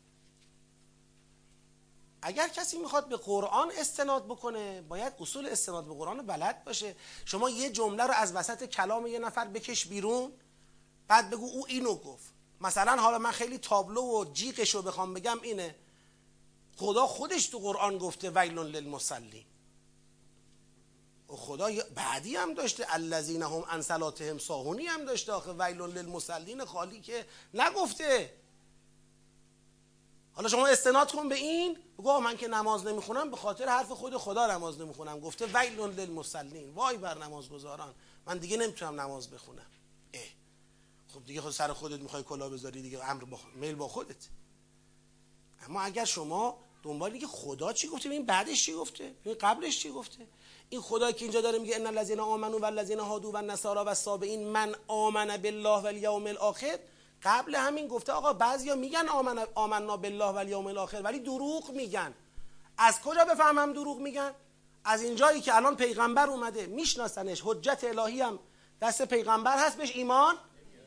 اگر 2.21 2.47
کسی 2.47 2.77
می‌خواد 2.77 3.07
به 3.09 3.17
قرآن 3.17 3.71
استناد 3.77 4.25
بکنه 4.25 4.81
باید 4.81 5.13
اصول 5.19 5.45
استناد 5.45 5.85
به 5.85 5.93
قرآن 5.93 6.25
بلد 6.25 6.63
باشه. 6.63 6.95
شما 7.25 7.49
یه 7.49 7.69
جمله 7.69 8.03
رو 8.03 8.13
از 8.13 8.35
وسط 8.35 8.65
کلام 8.65 9.07
یه 9.07 9.19
نفر 9.19 9.45
بکش 9.45 9.85
بیرون 9.85 10.34
بعد 11.07 11.30
بگو 11.30 11.45
او 11.45 11.65
اینو 11.67 11.95
گفت. 11.95 12.34
مثلا 12.61 13.01
حالا 13.01 13.17
من 13.17 13.31
خیلی 13.31 13.57
تابلو 13.57 14.01
و 14.01 14.34
جیغش 14.34 14.75
رو 14.75 14.81
بخوام 14.81 15.13
بگم 15.13 15.41
اینه. 15.41 15.75
خدا 16.77 17.07
خودش 17.07 17.47
تو 17.47 17.59
قرآن 17.59 17.97
گفته 17.97 18.30
ویل 18.30 18.59
للمصلین. 18.59 19.45
و 19.45 19.52
خدا 21.35 21.69
بعدی 21.95 22.35
هم 22.35 22.53
داشته. 22.53 22.85
الذین 22.89 23.41
هم 23.41 23.64
عن 23.69 23.81
صلاتهم 23.81 24.38
ساهونی 24.38 24.85
هم 24.85 25.05
داشته. 25.05 25.31
آخه 25.31 25.53
ویل 25.53 25.81
للمصلین 25.81 26.65
خالی 26.65 27.01
که 27.01 27.26
نگفته. 27.53 28.34
حالا 30.34 30.49
شما 30.49 30.68
استناد 30.68 31.11
کن 31.11 31.30
به 31.30 31.35
این. 31.35 31.77
بگو 31.97 32.19
من 32.19 32.38
که 32.38 32.47
نماز 32.47 32.85
نمی‌خونم 32.85 33.31
به 33.31 33.38
خاطر 33.38 33.65
حرف 33.65 33.91
خود 33.91 34.18
خدا 34.18 34.47
نماز 34.47 34.81
نمی‌خونم. 34.81 35.19
گفته 35.19 35.45
ویل 35.45 35.80
للمصلین. 35.80 36.69
وای 36.69 36.97
بر 36.97 37.18
نمازگزاران. 37.18 37.93
من 38.26 38.38
دیگه 38.38 38.57
نمی‌تونم 38.57 39.01
نماز 39.01 39.30
بخونم. 39.30 39.65
اه. 40.14 40.22
خب 41.14 41.26
دیگه 41.26 41.41
خود 41.41 41.51
سر 41.51 41.73
خودت 41.73 41.99
می‌خوای 41.99 42.23
کلا 42.23 42.49
بذاری 42.49 42.81
دیگه. 42.81 43.10
امر 43.10 43.23
با 43.23 43.39
میل 43.55 43.76
با 43.76 43.88
خودت. 43.88 44.27
اما 45.68 45.81
اگر 45.81 46.05
شما 46.05 46.57
دنبال 46.84 47.18
که 47.18 47.27
خدا 47.27 47.73
چی 47.73 47.88
گفته 47.88 48.10
این 48.10 48.26
بعدش 48.26 48.65
چی 48.65 48.73
گفته 48.73 49.15
این 49.23 49.35
قبلش 49.41 49.80
چی 49.80 49.91
گفته. 49.91 50.27
این 50.73 50.81
خدا 50.81 51.11
که 51.11 51.25
اینجا 51.25 51.41
داره 51.41 51.59
میگه 51.59 51.75
ان 51.75 51.87
الذين 51.87 52.19
آمنوا 52.19 52.59
والذین 52.59 52.99
هادوا 52.99 53.31
والنصارى 53.31 53.79
والصابئین 53.79 54.47
من 54.47 54.75
آمن 54.87 55.37
بالله 55.37 55.81
والیوم 55.81 56.27
الاخر. 56.27 56.79
قبل 57.23 57.55
همین 57.55 57.87
گفته 57.87 58.13
آقا 58.13 58.33
بعضیا 58.33 58.75
میگن 58.75 59.07
آمن 59.07 59.47
آمنا 59.55 59.97
بالله 59.97 60.25
والیوم 60.25 60.67
الاخر 60.67 61.01
ولی 61.01 61.19
دروغ 61.19 61.71
میگن. 61.71 62.13
از 62.77 63.01
کجا 63.01 63.25
بفهمم 63.25 63.73
دروغ 63.73 63.99
میگن؟ 63.99 64.31
از 64.85 65.01
اینجایی 65.01 65.41
که 65.41 65.55
الان 65.55 65.75
پیغمبر 65.75 66.27
اومده 66.27 66.65
میشناسنش. 66.65 67.41
حجت 67.45 67.83
الهی 67.83 68.21
هم 68.21 68.39
دست 68.81 69.01
پیغمبر 69.01 69.57
هست 69.57 69.77
بهش 69.77 69.91
ایمان 69.95 70.35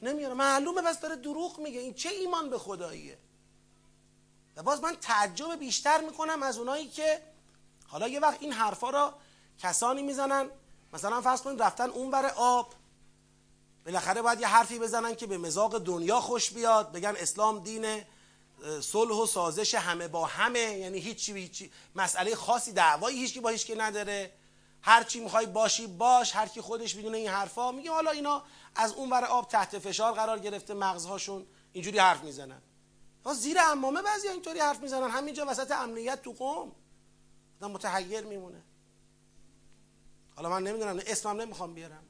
نمیاره. 0.02 0.34
معلومه 0.34 0.82
بس 0.82 1.00
داره 1.00 1.16
دروغ 1.16 1.58
میگه. 1.58 1.80
این 1.80 1.94
چه 1.94 2.08
ایمان 2.08 2.50
به 2.50 2.58
خداییه؟ 2.58 3.18
و 4.56 4.62
باز 4.62 4.82
من 4.82 4.96
تعجب 5.00 5.58
بیشتر 5.58 6.00
می‌کنم 6.00 6.42
از 6.42 6.58
اونایی 6.58 6.88
که 6.88 7.22
حالا 7.86 8.08
یه 8.08 8.20
وقت 8.20 8.42
این 8.42 8.52
حرفا 8.52 8.90
را 8.90 9.14
کسانی 9.58 10.02
می‌زنن. 10.02 10.50
مثلا 10.92 11.20
فرض 11.20 11.42
کنید 11.42 11.62
رفتن 11.62 11.90
اونور 11.90 12.26
آب. 12.36 12.74
بالاخره 13.86 14.22
باید 14.22 14.40
یه 14.40 14.46
حرفی 14.46 14.78
بزنن 14.78 15.14
که 15.14 15.26
به 15.26 15.38
مزاق 15.38 15.78
دنیا 15.78 16.20
خوش 16.20 16.50
بیاد. 16.50 16.92
بگن 16.92 17.14
اسلام 17.16 17.58
دین 17.58 18.02
صلح 18.80 19.14
و 19.14 19.26
سازش 19.26 19.74
همه 19.74 20.08
با 20.08 20.26
همه. 20.26 20.58
یعنی 20.58 20.98
هیچی 20.98 21.32
هیچی 21.32 21.72
مسئله 21.94 22.34
خاصی 22.34 22.72
دعوایی 22.72 23.18
هیچی 23.18 23.40
با 23.40 23.48
هیچ 23.48 23.66
که 23.66 23.74
نداره. 23.74 24.32
هر 24.82 25.02
چی 25.02 25.20
می‌خوای 25.20 25.46
باشی 25.46 25.86
باش. 25.86 26.36
هر 26.36 26.46
کی 26.46 26.60
خودش 26.60 26.94
می‌دونه 26.94 27.18
این 27.18 27.28
حرفا. 27.28 27.72
میگه 27.72 27.90
حالا 27.90 28.10
اینا 28.10 28.42
از 28.74 28.92
اون 28.92 29.10
ور 29.10 29.24
آب 29.24 29.48
تحت 29.48 29.78
فشار 29.78 30.12
قرار 30.12 30.38
گرفته 30.38 30.74
مغزهاشون 30.74 31.46
اینجوری 31.72 31.98
حرف 31.98 32.22
می‌زنن. 32.22 32.62
زیر 33.34 33.56
امامه 33.60 34.02
بعضی 34.02 34.28
اینطوری 34.28 34.60
حرف 34.60 34.80
می‌زنن. 34.80 35.10
همینجا 35.10 35.46
وسط 35.48 35.70
امنیت 35.70 36.22
تو 36.22 36.32
قوم. 36.32 36.72
آدم 37.62 37.70
متحیر 37.70 38.24
میمونه. 38.24 38.62
حالا 40.36 40.48
من 40.48 40.62
نمی‌دونم 40.62 41.00
اسمم 41.06 41.40
نمی‌خوام 41.40 41.74
بیارم. 41.74 42.02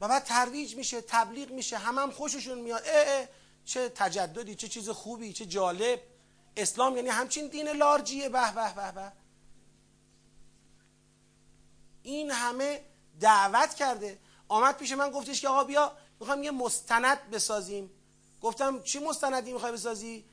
و 0.00 0.08
بعد 0.08 0.24
ترویج 0.24 0.76
میشه 0.76 1.00
تبلیغ 1.00 1.50
میشه 1.50 1.78
همه 1.78 2.00
هم 2.00 2.10
خوششون 2.10 2.58
میاد. 2.58 2.82
اه 2.86 3.20
اه 3.20 3.28
چه 3.64 3.88
تجددی 3.88 4.54
چه 4.54 4.68
چیز 4.68 4.88
خوبی 4.88 5.32
چه 5.32 5.46
جالب. 5.46 6.00
اسلام 6.56 6.96
یعنی 6.96 7.08
همچین 7.08 7.46
دین 7.46 7.68
لارجیه. 7.68 8.28
به 8.28 8.52
به 8.54 8.74
به 8.74 8.92
به. 8.92 9.12
این 12.02 12.30
همه 12.30 12.84
دعوت 13.20 13.74
کرده. 13.74 14.18
آمد 14.48 14.76
پیش 14.76 14.92
من 14.92 15.10
گفتش 15.10 15.40
که 15.40 15.48
آقا 15.48 15.64
بیا 15.64 15.92
می‌خوام 16.20 16.42
یه 16.42 16.50
مستند 16.50 17.30
بسازیم. 17.30 17.90
گفتم 18.40 18.82
چی 18.82 18.98
مستندی 18.98 19.52
می‌خوای 19.52 19.72
بسازی؟ 19.72 20.24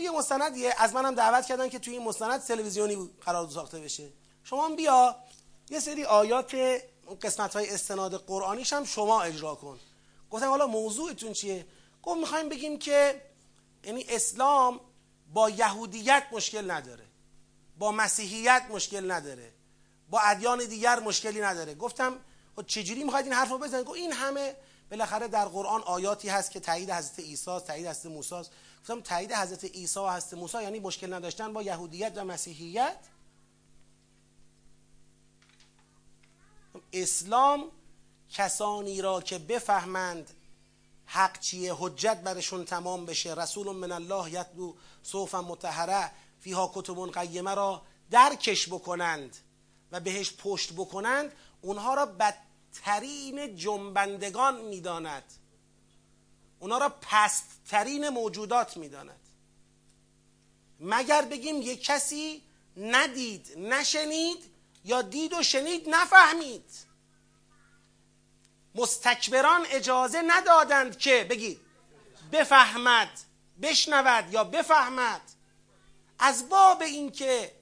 یه 0.00 0.10
مستندیه. 0.10 0.74
از 0.78 0.94
منم 0.94 1.14
دعوت 1.14 1.46
کردن 1.46 1.68
که 1.68 1.78
توی 1.78 1.92
این 1.96 2.02
مستند 2.04 2.40
تلویزیونی 2.40 3.10
قرار 3.20 3.48
ساخته 3.50 3.80
بشه. 3.80 4.12
شما 4.44 4.68
بیا. 4.68 5.16
یه 5.70 5.80
سری 5.80 6.04
آیات 6.04 6.54
قسمت 7.22 7.56
های 7.56 7.70
استناد 7.70 8.14
قرآنیش 8.14 8.72
هم 8.72 8.84
شما 8.84 9.22
اجرا 9.22 9.54
کن. 9.54 9.80
گفتم 10.30 10.48
حالا 10.48 10.66
موضوعتون 10.66 11.32
چیه؟ 11.32 11.66
گفت 12.02 12.20
می‌خوایم 12.20 12.48
بگیم 12.48 12.78
که 12.78 13.22
یعنی 13.84 14.04
اسلام 14.08 14.80
با 15.32 15.50
یهودیت 15.50 16.24
مشکل 16.32 16.70
نداره. 16.70 17.04
با 17.78 17.92
مسیحیت 17.92 18.62
مشکل 18.70 19.10
نداره. 19.10 19.52
با 20.10 20.20
ادیان 20.20 20.64
دیگر 20.64 21.00
مشکلی 21.00 21.40
نداره. 21.40 21.74
گفتم 21.74 22.20
خب 22.56 22.66
چجوری 22.66 23.04
می‌خواید 23.04 23.26
این 23.26 23.34
حرف 23.34 23.50
رو 23.50 23.58
بزنید؟ 23.58 23.84
گفت 23.84 23.96
این 23.96 24.12
همه 24.12 24.56
بالاخره 24.90 25.28
در 25.28 25.44
قرآن 25.44 25.82
آیاتی 25.82 26.28
هست 26.28 26.50
که 26.50 26.60
تایید 26.60 26.90
حضرت 26.90 27.18
عیسی 27.18 27.60
تایید 27.60 27.86
حضرت 27.86 28.06
موسی 28.06 28.42
گفتم 28.80 29.00
تایید 29.00 29.32
حضرت 29.32 29.64
عیسی 29.64 30.00
و 30.00 30.10
حضرت 30.10 30.34
موسی 30.34 30.62
یعنی 30.62 30.80
مشکل 30.80 31.12
نداشتن 31.12 31.52
با 31.52 31.62
یهودیت 31.62 32.12
و 32.16 32.24
مسیحیت؟ 32.24 32.96
اسلام 36.92 37.70
کسانی 38.30 39.02
را 39.02 39.20
که 39.20 39.38
بفهمند 39.38 40.30
حق 41.06 41.40
چیه 41.40 41.74
حجت 41.78 42.16
برشون 42.16 42.64
تمام 42.64 43.06
بشه. 43.06 43.34
رسول 43.34 43.76
من 43.76 43.92
الله 43.92 44.30
یتلو 44.30 44.74
صوفا 45.02 45.42
متحره 45.42 46.10
فیها 46.40 46.72
کتب 46.74 47.12
قیمه 47.12 47.54
را 47.54 47.82
درکش 48.10 48.68
بکنند 48.68 49.36
و 49.92 50.00
بهش 50.00 50.32
پشت 50.38 50.72
بکنند 50.72 51.32
اونها 51.62 51.94
را 51.94 52.06
بدترین 52.06 53.56
جنبندگان 53.56 54.60
می‌داند. 54.60 55.24
اونها 56.58 56.78
را 56.78 56.88
پستترین 57.00 58.08
موجودات 58.08 58.76
می‌داند. 58.76 59.20
مگر 60.80 61.22
بگیم 61.22 61.62
یک 61.62 61.84
کسی 61.84 62.42
ندید 62.76 63.58
نشنید 63.58 64.44
یا 64.88 65.02
دید 65.02 65.32
و 65.32 65.42
شنید 65.42 65.88
نفهمید. 65.88 66.70
مستکبران 68.74 69.66
اجازه 69.70 70.22
ندادند 70.26 70.98
که 70.98 71.26
بگید 71.30 71.60
بفهمد 72.32 73.10
بشنود 73.62 74.32
یا 74.32 74.44
بفهمد. 74.44 75.20
از 76.18 76.48
باب 76.48 76.82
اینکه 76.82 77.52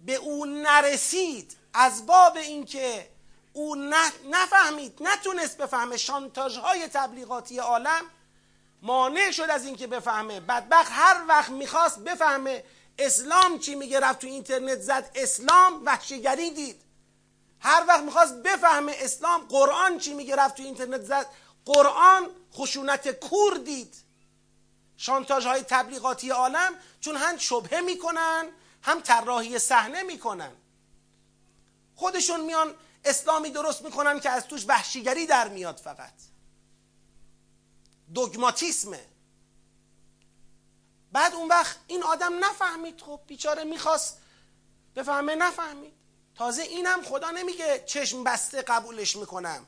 به 0.00 0.14
او 0.14 0.46
نرسید 0.46 1.56
از 1.74 2.06
باب 2.06 2.36
اینکه 2.36 3.10
او 3.52 3.76
نفهمید 4.30 4.98
نتونست 5.00 5.58
بفهمه 5.58 5.96
شانتاژ 5.96 6.58
های 6.58 6.88
تبلیغاتی 6.88 7.58
عالم 7.58 8.02
مانع 8.82 9.30
شد 9.30 9.50
از 9.50 9.66
اینکه 9.66 9.86
بفهمه. 9.86 10.40
بدبخت 10.40 10.92
هر 10.92 11.24
وقت 11.28 11.50
می‌خواست 11.50 11.98
بفهمه 11.98 12.64
اسلام 12.98 13.58
چی 13.58 13.74
میگه؟ 13.74 14.00
رفت 14.00 14.18
تو 14.18 14.26
اینترنت 14.26 14.80
زد 14.80 15.10
اسلام 15.14 15.84
وحشیگری 15.84 16.50
دید. 16.50 16.82
هر 17.60 17.84
وقت 17.88 18.02
می‌خواست 18.02 18.34
بفهمه 18.34 18.96
اسلام 18.98 19.40
قرآن 19.40 19.98
چی 19.98 20.14
میگه؟ 20.14 20.36
رفت 20.36 20.54
تو 20.54 20.62
اینترنت 20.62 21.02
زد. 21.02 21.26
قرآن 21.64 22.30
خشونت 22.54 23.08
کور 23.08 23.56
دید. 23.58 23.96
شانتاژ 24.96 25.46
های 25.46 25.62
تبلیغاتی 25.62 26.30
عالم 26.30 26.74
چون 27.00 27.16
هم 27.16 27.36
شبهه 27.36 27.80
می‌کنن 27.80 28.48
هم 28.82 29.00
طراحی 29.00 29.58
صحنه 29.58 30.02
می‌کنن. 30.02 30.52
خودشون 31.96 32.40
میان 32.40 32.74
اسلامی 33.04 33.50
درست 33.50 33.82
می‌کنن 33.82 34.20
که 34.20 34.30
از 34.30 34.46
توش 34.46 34.64
وحشیگری 34.68 35.26
در 35.26 35.48
میاد 35.48 35.76
فقط. 35.76 36.14
دوگماتیسمه. 38.14 39.06
بعد 41.14 41.34
اون 41.34 41.48
وقت 41.48 41.76
این 41.86 42.02
آدم 42.02 42.44
نفهمید 42.44 43.00
خب 43.00 43.20
بیچاره 43.26 43.64
می‌خواست 43.64 44.18
بفهمه 44.96 45.34
نفهمید. 45.34 45.92
تازه 46.34 46.62
اینم 46.62 47.02
خدا 47.02 47.30
نمیگه 47.30 47.84
چشم 47.86 48.24
بسته 48.24 48.62
قبولش 48.62 49.16
می‌کنم. 49.16 49.66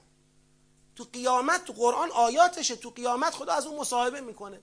تو 0.97 1.05
قیامت 1.13 1.65
تو 1.65 1.73
قرآن 1.73 2.11
آیاتشه 2.11 2.77
تو 2.77 2.91
قیامت 2.91 3.35
خدا 3.35 3.53
از 3.53 3.67
اون 3.67 3.81
مصاحبه 3.81 4.21
می‌کنه. 4.21 4.61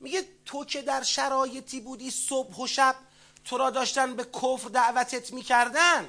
میگه 0.00 0.28
تو 0.44 0.64
که 0.64 0.82
در 0.82 1.02
شرایطی 1.02 1.80
بودی 1.80 2.10
صبح 2.10 2.56
و 2.62 2.66
شب 2.66 2.96
تو 3.44 3.58
را 3.58 3.70
داشتن 3.70 4.16
به 4.16 4.24
کفر 4.24 4.68
دعوتت 4.68 5.32
می‌کردن 5.32 6.08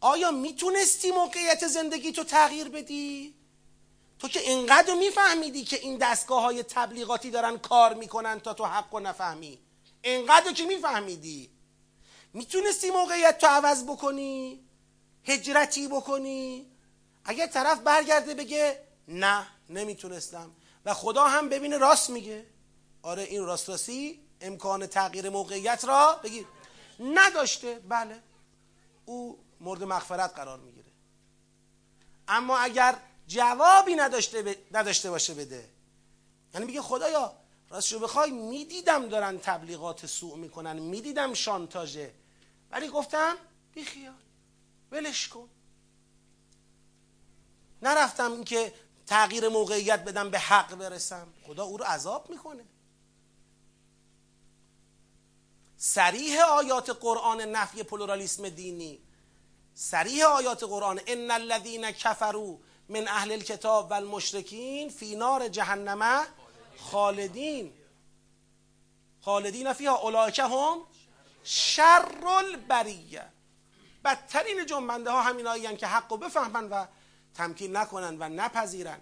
آیا 0.00 0.30
می‌تونستی 0.30 1.10
موقعیت 1.10 1.66
زندگی 1.66 2.12
تو 2.12 2.24
تغییر 2.24 2.68
بدی؟ 2.68 3.34
تو 4.22 4.28
که 4.28 4.40
اینقدر 4.40 4.94
میفهمیدی 4.94 5.64
که 5.64 5.76
این 5.76 5.98
دستگاه 5.98 6.42
های 6.42 6.62
تبلیغاتی 6.62 7.30
دارن 7.30 7.58
کار 7.58 7.94
می‌کنن 7.94 8.40
تا 8.40 8.54
تو 8.54 8.64
حق 8.64 8.94
و 8.94 9.00
نفهمی. 9.00 9.58
اینقدر 10.02 10.52
که 10.52 10.64
میفهمیدی. 10.64 11.50
می‌تونستی 12.32 12.90
موقعیت 12.90 13.38
تو 13.38 13.46
عوض 13.46 13.84
بکنی 13.84 14.64
هجرتی 15.24 15.88
بکنی. 15.88 16.66
اگر 17.24 17.46
طرف 17.46 17.80
برگرده 17.80 18.34
بگه 18.34 18.82
نه 19.08 19.46
نمی‌تونستم. 19.68 20.50
و 20.84 20.94
خدا 20.94 21.24
هم 21.24 21.48
ببینه 21.48 21.78
راست 21.78 22.10
میگه. 22.10 22.46
آره 23.02 23.22
این 23.22 23.44
راست 23.44 23.68
راستی 23.68 24.20
امکان 24.40 24.86
تغییر 24.86 25.30
موقعیت 25.30 25.84
را 25.84 26.20
بگیر 26.24 26.46
نداشته. 27.00 27.80
بله. 27.88 28.22
او 29.04 29.44
مورد 29.60 29.84
مغفرت 29.84 30.34
قرار 30.34 30.58
می‌گیره. 30.58 30.90
اما 32.28 32.58
اگر 32.58 32.96
جوابی 33.26 33.94
نداشته, 33.94 34.56
نداشته 34.72 35.10
باشه 35.10 35.34
بده. 35.34 35.68
یعنی 36.54 36.66
میگه 36.66 36.82
خدایا 36.82 37.32
راستشو 37.70 37.98
بخوای 37.98 38.30
می‌دیدم 38.30 39.08
دارن 39.08 39.38
تبلیغات 39.38 40.06
سوء 40.06 40.36
می‌کنن 40.36 40.78
می‌دیدم 40.78 41.34
شانتاژه. 41.34 42.14
ولی 42.70 42.88
گفتم 42.88 43.36
بیخیال 43.74 44.14
ولش 44.90 45.28
کن. 45.28 45.48
نرفتم 47.82 48.44
که 48.44 48.74
تغییر 49.06 49.48
موقعیت 49.48 50.04
بدم 50.04 50.30
به 50.30 50.38
حق 50.38 50.74
برسم. 50.74 51.26
خدا 51.46 51.64
او 51.64 51.76
رو 51.76 51.84
عذاب 51.84 52.30
می‌کنه. 52.30 52.64
سریح 55.76 56.42
آیات 56.42 56.90
قرآن 56.90 57.40
نفی 57.40 57.82
پلورالیسم 57.82 58.48
دینی. 58.48 58.98
سریح 59.74 60.24
آیات 60.24 60.62
قرآن 60.62 61.00
ان 61.06 61.30
الذين 61.30 61.90
كفروا 61.90 62.58
من 62.88 63.08
اهل 63.08 63.32
الكتاب 63.32 63.90
و 63.90 63.94
المشرکین 63.94 64.88
فی 64.88 65.16
نار 65.16 65.48
جهنم 65.48 66.26
خالدین. 66.76 67.72
خالدین 69.20 69.72
فیها 69.72 69.96
اولئک 69.96 70.38
هم 70.38 70.78
شر 71.44 72.26
البریه 72.26 73.24
بدترین 74.04 74.66
جنبنده 74.66 75.10
ها 75.10 75.22
همین 75.22 75.76
که 75.76 75.86
حق 75.86 76.12
و 76.12 76.16
بفهمن 76.16 76.68
و 76.68 76.86
تمکین 77.34 77.76
نکنن 77.76 78.16
و 78.18 78.28
نپذیرن. 78.28 79.00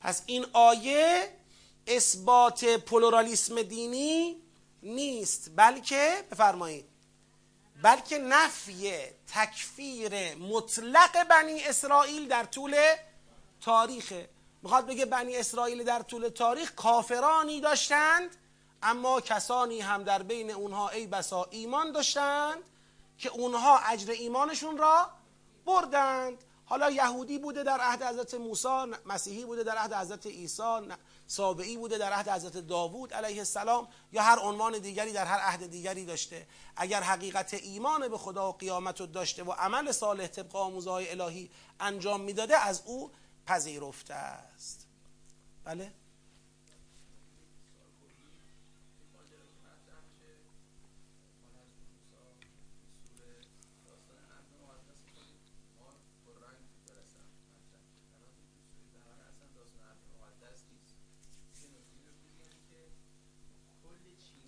پس 0.00 0.22
این 0.26 0.46
آیه 0.52 1.36
اثبات 1.86 2.64
پلورالیسم 2.64 3.62
دینی 3.62 4.42
نیست 4.82 5.50
بلکه 5.56 6.24
بفرمایید 6.30 6.89
بلکه 7.82 8.18
نفی 8.18 8.92
تکفیر 9.34 10.34
مطلق 10.34 11.28
بنی 11.28 11.64
اسرائیل 11.64 12.28
در 12.28 12.44
طول 12.44 12.76
تاریخه 13.60 14.28
می‌خواد 14.62 14.86
بگه 14.86 15.04
بنی 15.06 15.36
اسرائیل 15.36 15.84
در 15.84 16.02
طول 16.02 16.28
تاریخ 16.28 16.72
کافرانی 16.74 17.60
داشتند 17.60 18.36
اما 18.82 19.20
کسانی 19.20 19.80
هم 19.80 20.02
در 20.04 20.22
بین 20.22 20.50
اونها 20.50 20.88
ای 20.88 21.06
بسا 21.06 21.48
ایمان 21.50 21.92
داشتند 21.92 22.62
که 23.18 23.28
اونها 23.28 23.78
اجر 23.78 24.10
ایمانشون 24.12 24.78
را 24.78 25.10
بردند. 25.66 26.44
حالا 26.64 26.90
یهودی 26.90 27.38
بوده 27.38 27.62
در 27.62 27.80
عهد 27.80 28.02
حضرت 28.02 28.34
موسی 28.34 28.86
مسیحی 29.06 29.44
بوده 29.44 29.62
در 29.62 29.76
عهد 29.76 29.94
حضرت 29.94 30.26
عیسی 30.26 30.78
سابعی 31.30 31.76
بوده 31.76 31.98
در 31.98 32.12
عهد 32.12 32.28
حضرت 32.28 32.56
داوود 32.56 33.14
علیه 33.14 33.38
السلام 33.38 33.88
یا 34.12 34.22
هر 34.22 34.38
عنوان 34.38 34.78
دیگری 34.78 35.12
در 35.12 35.24
هر 35.24 35.38
عهد 35.38 35.70
دیگری 35.70 36.04
داشته. 36.04 36.46
اگر 36.76 37.02
حقیقت 37.02 37.54
ایمان 37.54 38.08
به 38.08 38.18
خدا 38.18 38.48
و 38.48 38.52
قیامت 38.52 39.00
رو 39.00 39.06
داشته 39.06 39.42
و 39.44 39.52
عمل 39.52 39.92
صالح 39.92 40.26
طبق 40.26 40.56
آموزه 40.56 40.90
های 40.90 41.10
الهی 41.10 41.50
انجام 41.80 42.20
می‌داده 42.20 42.56
از 42.56 42.82
او 42.86 43.10
پذیرفته 43.46 44.14
است. 44.14 44.86
بله؟ 45.64 45.92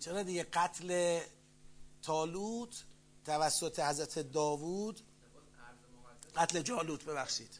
چرا 0.03 0.23
دیگه 0.23 0.43
قتل 0.43 1.19
تالوت 2.01 2.83
توسط 3.25 3.79
حضرت 3.79 4.19
داوود؟ 4.19 4.99
قتل 6.35 6.61
جالوت 6.61 7.05
ببخشید. 7.05 7.59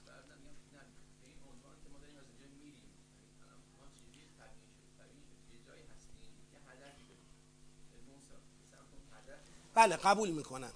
بله 9.75 9.95
قبول 9.95 10.29
می‌کنم. 10.31 10.73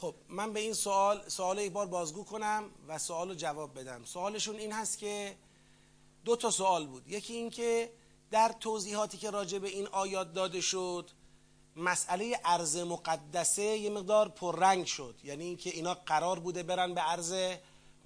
خب 0.00 0.14
من 0.28 0.52
به 0.52 0.60
این 0.60 0.72
سوال 0.72 1.28
سوال 1.28 1.58
یک 1.58 1.72
بار 1.72 1.86
بازگو 1.86 2.24
کنم 2.24 2.64
و 2.88 2.98
سوال 2.98 3.34
جواب 3.34 3.78
بدم. 3.78 4.04
سوالشون 4.04 4.56
این 4.56 4.72
هست 4.72 4.98
که 4.98 5.36
دو 6.24 6.36
تا 6.36 6.50
سوال 6.50 6.86
بود. 6.86 7.08
یکی 7.08 7.34
این 7.34 7.50
که 7.50 7.92
در 8.30 8.54
توضیحاتی 8.60 9.18
که 9.18 9.30
راجع 9.30 9.58
به 9.58 9.68
این 9.68 9.86
آیات 9.86 10.32
داده 10.32 10.60
شد 10.60 11.10
مسئله 11.76 12.40
ارز 12.44 12.76
مقدسه 12.76 13.62
یه 13.62 13.90
مقدار 13.90 14.28
پررنگ 14.28 14.86
شد. 14.86 15.14
یعنی 15.24 15.44
اینکه 15.44 15.70
اینا 15.70 15.94
قرار 15.94 16.38
بوده 16.38 16.62
برن 16.62 16.94
به 16.94 17.10
ارز 17.10 17.34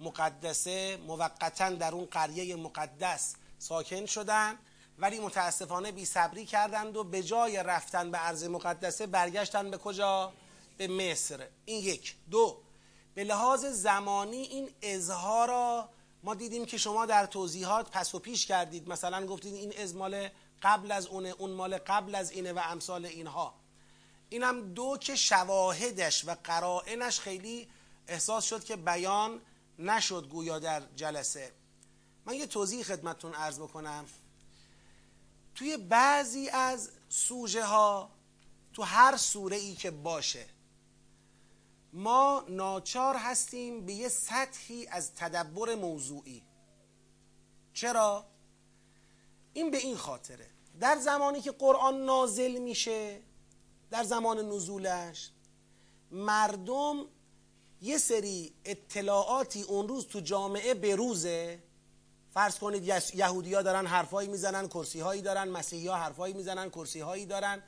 مقدسه 0.00 0.98
موقتا 1.06 1.70
در 1.70 1.94
اون 1.94 2.04
قریه 2.04 2.56
مقدس 2.56 3.34
ساکن 3.58 4.06
شدن 4.06 4.58
ولی 4.98 5.20
متاسفانه 5.20 5.92
بی 5.92 6.04
صبری 6.04 6.46
کردند 6.46 6.96
و 6.96 7.04
به 7.04 7.22
جای 7.22 7.62
رفتن 7.62 8.10
به 8.10 8.26
ارز 8.26 8.44
مقدسه 8.44 9.06
برگشتن 9.06 9.70
به 9.70 9.78
کجا؟ 9.78 10.32
به 10.81 10.89
مصر. 10.89 11.48
این 11.65 11.85
یک. 11.85 12.16
دو. 12.31 12.62
به 13.15 13.24
لحاظ 13.24 13.65
زمانی 13.65 14.36
این 14.36 14.70
اظهار 14.82 15.85
ما 16.23 16.35
دیدیم 16.35 16.66
که 16.66 16.78
شما 16.78 17.07
در 17.07 17.27
توضیحات 17.27 17.90
پس 17.90 18.15
و 18.15 18.19
پیش 18.19 18.47
کردید. 18.47 18.89
مثلا 18.89 19.27
گفتید 19.27 19.55
این 19.55 19.78
ازمال 19.78 20.28
قبل 20.62 20.93
از 20.93 21.07
اونه 21.07 21.28
اون 21.28 21.51
مال 21.51 21.78
قبل 21.78 22.15
از 22.15 22.31
اینه 22.31 22.52
و 22.52 22.61
امثال 22.65 23.07
اینها. 23.07 23.55
اینم 24.28 24.74
دو 24.74 24.97
که 25.01 25.16
شواهدش 25.16 26.24
و 26.24 26.36
قرائنش 26.44 27.20
خیلی 27.20 27.69
احساس 28.09 28.44
شد 28.44 28.65
که 28.65 28.77
بیان 28.77 29.40
نشد 29.78 30.28
گویا 30.28 30.59
در 30.59 30.82
جلسه. 30.97 31.52
من 32.27 32.35
یه 32.35 32.47
توضیح 32.47 32.82
خدمتتون 32.82 33.35
عرض 33.35 33.59
بکنم. 33.59 34.05
توی 35.55 35.77
بعضی 35.77 36.48
از 36.48 36.90
سوژه 37.09 37.65
ها 37.65 38.11
تو 38.73 38.82
هر 38.82 39.16
سوره 39.16 39.57
ای 39.57 39.74
که 39.74 39.90
باشه 39.90 40.47
ما 41.92 42.44
ناچار 42.48 43.16
هستیم 43.16 43.86
به 43.86 43.92
یه 43.92 44.08
سطحی 44.08 44.86
از 44.86 45.14
تدبر 45.14 45.74
موضوعی. 45.74 46.42
چرا؟ 47.72 48.26
این 49.52 49.70
به 49.70 49.78
این 49.78 49.96
خاطره. 49.96 50.46
در 50.80 50.96
زمانی 50.98 51.40
که 51.40 51.50
قرآن 51.50 52.04
نازل 52.04 52.58
میشه 52.58 53.20
در 53.90 54.04
زمان 54.04 54.48
نزولش 54.48 55.30
مردم 56.10 57.06
یه 57.82 57.98
سری 57.98 58.54
اطلاعاتی 58.64 59.62
اون 59.62 59.88
روز 59.88 60.06
تو 60.06 60.20
جامعه 60.20 60.74
بروزه 60.74 61.62
فرض 62.34 62.58
کنید 62.58 62.84
یهودی 63.14 63.54
ها 63.54 63.62
دارن 63.62 63.86
حرفایی 63.86 64.28
می‌زنن 64.28 64.68
کرسی 64.68 65.00
هایی 65.00 65.22
دارن 65.22 65.48
مسیحی 65.48 65.86
ها 65.86 65.96
حرفایی 65.96 66.34
می‌زنن 66.34 66.70
کرسی 66.70 67.00
هایی 67.00 67.26
دارن. 67.26 67.62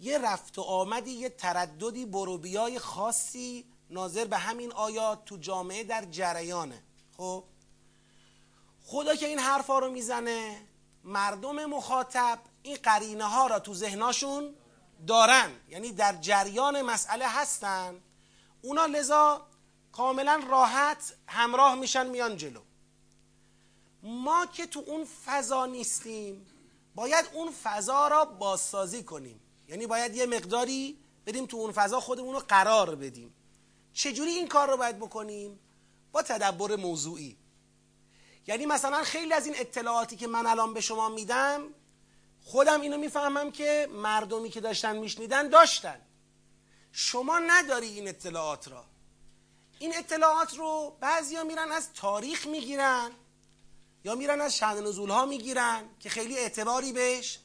یه 0.00 0.18
رفت 0.18 0.58
و 0.58 0.62
آمدی 0.62 1.10
یه 1.10 1.28
ترددی 1.28 2.06
بروبیای 2.06 2.78
خاصی 2.78 3.64
ناظر 3.90 4.24
به 4.24 4.36
همین 4.36 4.72
آیات 4.72 5.24
تو 5.24 5.36
جامعه 5.36 5.84
در 5.84 6.04
جریانه. 6.04 6.82
خب؟ 7.16 7.44
خدا 8.84 9.14
که 9.14 9.26
این 9.26 9.38
حرفا 9.38 9.78
رو 9.78 9.90
می‌زنه 9.90 10.66
مردم 11.04 11.66
مخاطب 11.66 12.38
این 12.62 12.76
قرینه 12.82 13.24
ها 13.24 13.46
را 13.46 13.58
تو 13.58 13.74
ذهناشون 13.74 14.54
دارن. 15.06 15.50
یعنی 15.68 15.92
در 15.92 16.16
جریان 16.16 16.82
مسئله 16.82 17.28
هستن. 17.28 18.00
اونا 18.62 18.86
لذا 18.86 19.46
کاملا 19.92 20.42
راحت 20.48 21.14
همراه 21.26 21.74
میشن 21.74 22.06
میان 22.06 22.36
جلو. 22.36 22.60
ما 24.02 24.46
که 24.46 24.66
تو 24.66 24.84
اون 24.86 25.06
فضا 25.26 25.66
نیستیم 25.66 26.46
باید 26.94 27.24
اون 27.32 27.52
فضا 27.62 28.08
را 28.08 28.24
بازسازی 28.24 29.02
کنیم. 29.02 29.40
یعنی 29.68 29.86
باید 29.86 30.16
یه 30.16 30.26
مقداری 30.26 30.98
بریم 31.26 31.46
تو 31.46 31.56
اون 31.56 31.72
فضا 31.72 32.00
خودمون 32.00 32.34
رو 32.34 32.40
قرار 32.40 32.94
بدیم. 32.94 33.34
چجوری 33.92 34.30
این 34.30 34.48
کار 34.48 34.70
رو 34.70 34.76
باید 34.76 34.98
بکنیم؟ 34.98 35.58
با 36.12 36.22
تدبر 36.22 36.76
موضوعی. 36.76 37.36
یعنی 38.46 38.66
مثلا 38.66 39.02
خیلی 39.04 39.32
از 39.32 39.46
این 39.46 39.54
اطلاعاتی 39.58 40.16
که 40.16 40.26
من 40.26 40.46
الان 40.46 40.74
به 40.74 40.80
شما 40.80 41.08
میدم 41.08 41.62
خودم 42.42 42.80
اینو 42.80 42.98
می‌فهمم 42.98 43.50
که 43.50 43.88
مردمی 43.92 44.50
که 44.50 44.60
داشتن 44.60 44.96
میشنیدن 44.96 45.48
داشتن. 45.48 46.00
شما 46.92 47.38
نداری 47.38 47.86
این 47.86 48.08
اطلاعات 48.08 48.68
را. 48.68 48.84
این 49.78 49.96
اطلاعات 49.96 50.56
رو 50.56 50.96
بعضیا 51.00 51.44
میرن 51.44 51.72
از 51.72 51.92
تاریخ 51.92 52.46
می‌گیرن 52.46 53.10
یا 54.04 54.14
میرن 54.14 54.40
از 54.40 54.56
شهن 54.56 54.86
نزول 54.86 55.10
ها 55.10 55.26
می‌گیرن 55.26 55.88
که 56.00 56.08
خیلی 56.08 56.38
اعتباری 56.38 56.92
بهش 56.92 57.38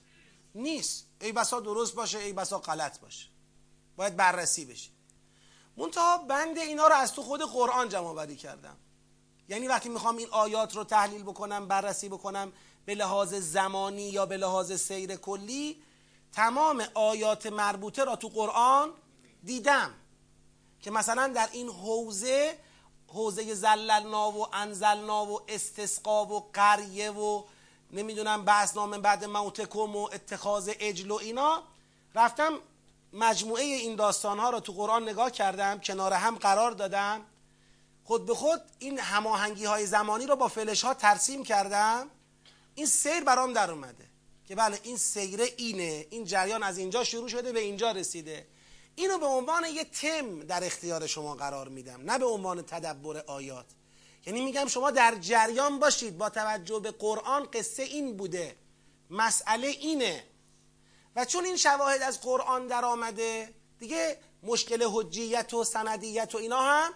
نیست. 0.56 1.08
ای 1.22 1.32
بسا 1.32 1.60
درست 1.60 1.96
باشه 1.96 2.20
ای 2.20 2.34
بسا 2.34 2.60
غلط 2.60 3.00
باشه. 3.00 3.28
باید 3.96 4.16
بررسی 4.16 4.66
بشه. 4.66 4.90
منتها 5.78 6.18
بند 6.18 6.58
اینا 6.58 6.88
رو 6.88 6.96
از 6.96 7.14
تو 7.14 7.24
خود 7.24 7.42
قرآن 7.42 7.90
جمع 7.90 8.14
بری 8.14 8.36
کردم. 8.36 8.78
یعنی 9.50 9.68
وقتی 9.68 9.90
می‌خوام 9.90 10.18
این 10.18 10.28
آیات 10.32 10.76
رو 10.76 10.84
تحلیل 10.84 11.24
بکنم 11.24 11.68
بررسی 11.68 12.10
بکنم 12.10 12.54
به 12.86 12.96
لحاظ 12.96 13.34
زمانی 13.34 14.10
یا 14.10 14.26
به 14.26 14.38
لحاظ 14.38 14.74
سیر 14.74 15.16
کلی 15.16 15.84
تمام 16.34 16.84
آیات 16.94 17.46
مربوطه 17.46 18.04
را 18.04 18.16
تو 18.16 18.30
قرآن 18.30 18.90
دیدم. 19.44 19.94
که 20.82 20.92
مثلا 20.92 21.28
در 21.28 21.50
این 21.52 21.70
حوزه 21.70 22.58
حوزه 23.08 23.54
زللنا 23.54 24.32
و 24.32 24.56
انزلنا 24.56 25.26
و 25.26 25.42
استسقا 25.48 26.26
و 26.26 26.50
قریه 26.54 27.12
و 27.12 27.44
نمی‌دونم 27.94 28.46
بحث 28.46 28.76
نام 28.76 29.02
بعد 29.02 29.26
موتکم 29.26 29.96
و 29.96 30.10
اتخاذ 30.14 30.72
اجل 30.80 31.12
و 31.12 31.16
اینا. 31.16 31.64
رفتم 32.16 32.60
مجموعه 33.14 33.64
این 33.64 33.96
داستان 33.96 34.40
ها 34.40 34.50
را 34.50 34.60
تو 34.60 34.74
قرآن 34.74 35.10
نگاه 35.10 35.32
کردم 35.32 35.80
کنار 35.80 36.14
هم 36.14 36.36
قرار 36.36 36.72
دادم. 36.72 37.22
خود 38.04 38.26
به 38.26 38.36
خود 38.36 38.62
این 38.80 39.00
هماهنگی 39.00 39.66
های 39.66 39.86
زمانی 39.86 40.26
رو 40.26 40.36
با 40.36 40.48
فلش 40.48 40.86
ها 40.86 40.94
ترسیم 40.94 41.44
کردم. 41.44 42.10
این 42.76 42.86
سیر 42.86 43.24
برام 43.24 43.54
در 43.54 43.72
اومده 43.72 44.06
که 44.48 44.56
بله 44.56 44.80
این 44.84 44.98
سیره 44.98 45.48
اینه 45.58 46.08
این 46.10 46.26
جریان 46.26 46.64
از 46.64 46.78
اینجا 46.78 47.04
شروع 47.04 47.28
شده 47.30 47.52
به 47.52 47.60
اینجا 47.60 47.92
رسیده. 47.92 48.48
اینو 48.96 49.18
به 49.18 49.26
عنوان 49.26 49.66
یه 49.66 49.84
تم 49.84 50.40
در 50.40 50.64
اختیار 50.64 51.08
شما 51.08 51.36
قرار 51.36 51.68
میدم 51.68 52.02
نه 52.02 52.20
به 52.20 52.26
عنوان 52.26 52.62
تدبر 52.62 53.18
آیات. 53.18 53.66
یعنی 54.26 54.42
میگم 54.42 54.68
شما 54.68 54.92
در 54.92 55.16
جریان 55.16 55.80
باشید 55.80 56.18
با 56.18 56.30
توجه 56.30 56.80
به 56.80 56.92
قرآن 56.92 57.48
قصه 57.54 57.84
این 57.84 58.18
بوده 58.18 58.56
مسئله 59.10 59.68
اینه. 59.68 60.24
و 61.16 61.26
چون 61.26 61.46
این 61.46 61.58
شواهد 61.58 62.02
از 62.02 62.22
قرآن 62.22 62.68
در 62.68 62.86
آمده 62.86 63.54
دیگه 63.80 64.18
مشکل 64.44 64.88
حجیت 64.92 65.54
و 65.54 65.64
سندیت 65.64 66.36
و 66.36 66.38
اینا 66.38 66.62
هم 66.62 66.94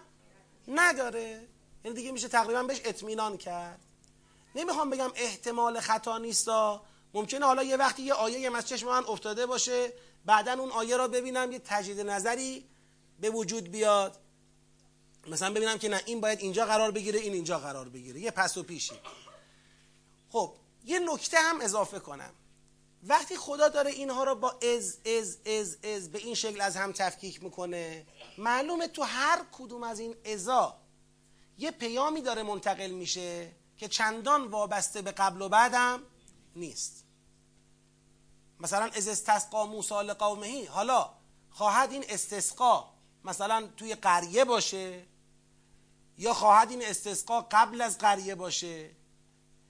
نداره. 0.68 1.48
یعنی 1.84 1.96
دیگه 1.96 2.12
میشه 2.12 2.28
تقریبا 2.28 2.62
بهش 2.62 2.80
اطمینان 2.84 3.36
کرد. 3.36 3.80
نمی‌خوام 4.54 4.90
بگم 4.90 5.10
احتمال 5.14 5.80
خطا 5.80 6.18
نیستا 6.18 6.82
ممکنه 7.14 7.46
حالا 7.46 7.62
یه 7.62 7.76
وقتی 7.76 8.02
یه 8.02 8.14
آیه 8.14 8.56
از 8.56 8.68
چشم 8.68 8.86
من 8.86 9.04
افتاده 9.04 9.46
باشه 9.46 9.92
بعدا 10.24 10.52
اون 10.52 10.70
آیه 10.70 10.96
را 10.96 11.08
ببینم 11.08 11.52
یه 11.52 11.58
تجدید 11.58 12.00
نظری 12.00 12.68
به 13.20 13.30
وجود 13.30 13.70
بیاد. 13.70 14.16
مثلا 15.28 15.50
ببینم 15.50 15.78
که 15.78 15.88
نه 15.88 16.02
این 16.06 16.20
باید 16.20 16.40
اینجا 16.40 16.66
قرار 16.66 16.90
بگیره 16.90 17.20
این 17.20 17.32
اینجا 17.32 17.58
قرار 17.58 17.88
بگیره. 17.88 18.20
یه 18.20 18.30
پس 18.30 18.56
و 18.56 18.62
پیشی. 18.62 18.94
خب 20.30 20.54
یه 20.84 20.98
نکته 20.98 21.38
هم 21.40 21.60
اضافه 21.60 21.98
کنم. 21.98 22.32
وقتی 23.02 23.36
خدا 23.36 23.68
داره 23.68 23.90
اینها 23.90 24.24
رو 24.24 24.34
با 24.34 24.50
از 24.50 24.98
از 25.06 25.38
از 25.46 25.78
از 25.84 26.12
به 26.12 26.18
این 26.18 26.34
شکل 26.34 26.60
از 26.60 26.76
هم 26.76 26.92
تفکیک 26.92 27.42
می‌کنه 27.42 28.06
معلومه 28.38 28.88
تو 28.88 29.02
هر 29.02 29.44
کدوم 29.52 29.82
از 29.82 30.00
این 30.00 30.16
ازا 30.24 30.76
یه 31.58 31.70
پیامی 31.70 32.22
داره 32.22 32.42
منتقل 32.42 32.90
میشه 32.90 33.52
که 33.76 33.88
چندان 33.88 34.46
وابسته 34.46 35.02
به 35.02 35.12
قبل 35.12 35.42
و 35.42 35.48
بعدم 35.48 36.02
نیست. 36.56 37.04
مثلا 38.60 38.84
از 38.84 39.08
استسقا 39.08 39.66
موسی 39.66 39.94
لقومهی. 39.94 40.64
حالا 40.64 41.10
خواهد 41.50 41.92
این 41.92 42.04
استسقا 42.08 42.88
مثلا 43.24 43.68
توی 43.76 43.94
قریه 43.94 44.44
باشه 44.44 45.04
یا 46.18 46.34
خواهد 46.34 46.70
این 46.70 46.84
استسقا 46.84 47.40
قبل 47.40 47.80
از 47.80 47.98
قریه 47.98 48.34
باشه؟ 48.34 48.90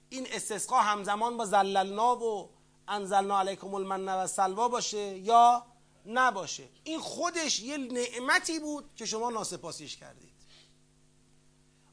این 0.09 0.27
استسقا 0.31 0.81
همزمان 0.81 1.37
با 1.37 1.45
زللنا 1.45 2.17
و 2.17 2.51
انزلنا 2.89 3.39
علیکم 3.39 3.75
المن 3.75 4.09
و 4.09 4.27
سلوا 4.27 4.69
باشه 4.69 5.19
یا 5.19 5.67
نباشه؟ 6.07 6.69
این 6.85 7.01
خودش 7.01 7.61
یه 7.61 7.77
نعمتی 7.77 8.59
بود 8.59 8.91
که 8.97 9.07
شما 9.07 9.31
ناسپاسیش 9.31 9.97
کردید. 9.97 10.37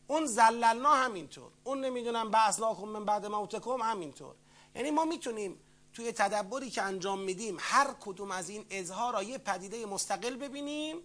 اون 0.08 0.26
زللنا 0.26 0.94
همینطور. 0.96 1.52
اون 1.64 1.86
نمی‌دونم 1.86 2.32
بعثلاکم 2.32 2.88
من 2.88 3.06
بعد 3.06 3.26
موتکم 3.26 3.82
همینطور. 3.82 4.36
یعنی 4.76 4.92
ما 4.92 5.06
می‌تونیم 5.06 5.60
توی 5.94 6.12
تدبری 6.12 6.70
که 6.70 6.82
انجام 6.82 7.20
میدیم 7.20 7.58
هر 7.60 7.96
کدوم 8.02 8.32
از 8.32 8.50
این 8.50 8.66
اظهار 8.70 9.14
را 9.14 9.24
یه 9.24 9.38
پدیده 9.38 9.86
مستقل 9.86 10.36
ببینیم 10.36 10.98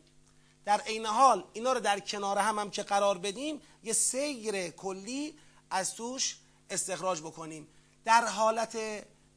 در 0.69 0.81
عین 0.81 1.07
حال 1.07 1.45
اینا 1.53 1.73
رو 1.73 1.81
در 1.81 2.01
کنار 2.01 2.39
هم 2.39 2.59
هم 2.59 2.71
که 2.71 2.83
قرار 2.83 3.19
بدیم 3.19 3.61
یه 3.83 3.93
سیر 3.93 4.69
کلی 4.69 5.35
از 5.71 5.95
توش 5.95 6.37
استخراج 6.71 7.21
بکنیم. 7.21 7.69
در 8.05 8.27
حالت 8.27 8.79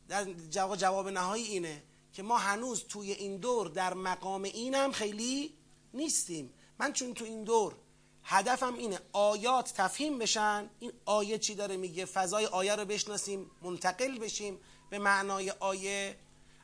در 0.10 0.24
جواب, 0.50 0.78
جواب 0.78 1.10
نهایی 1.10 1.44
اینه 1.44 1.84
که 2.14 2.24
ما 2.24 2.38
هنوز 2.38 2.84
توی 2.84 3.12
این 3.12 3.38
دور 3.38 3.68
در 3.68 3.94
مقام 3.94 4.44
اینم 4.44 4.92
خیلی 4.92 5.54
نیستیم. 5.94 6.54
من 6.80 6.94
چون 6.94 7.14
تو 7.14 7.26
این 7.26 7.44
دور 7.44 7.76
هدفم 8.24 8.74
اینه 8.74 9.00
آیات 9.14 9.74
تفهیم 9.74 10.20
بشن 10.20 10.70
این 10.80 10.92
آیه 11.06 11.38
چی 11.38 11.56
داره 11.56 11.78
میگه؟ 11.78 12.06
فضای 12.06 12.46
آیه 12.46 12.76
رو 12.76 12.86
بشناسیم 12.86 13.52
منتقل 13.62 14.20
بشیم 14.20 14.60
به 14.90 15.00
معنای 15.00 15.50
آیه. 15.50 16.18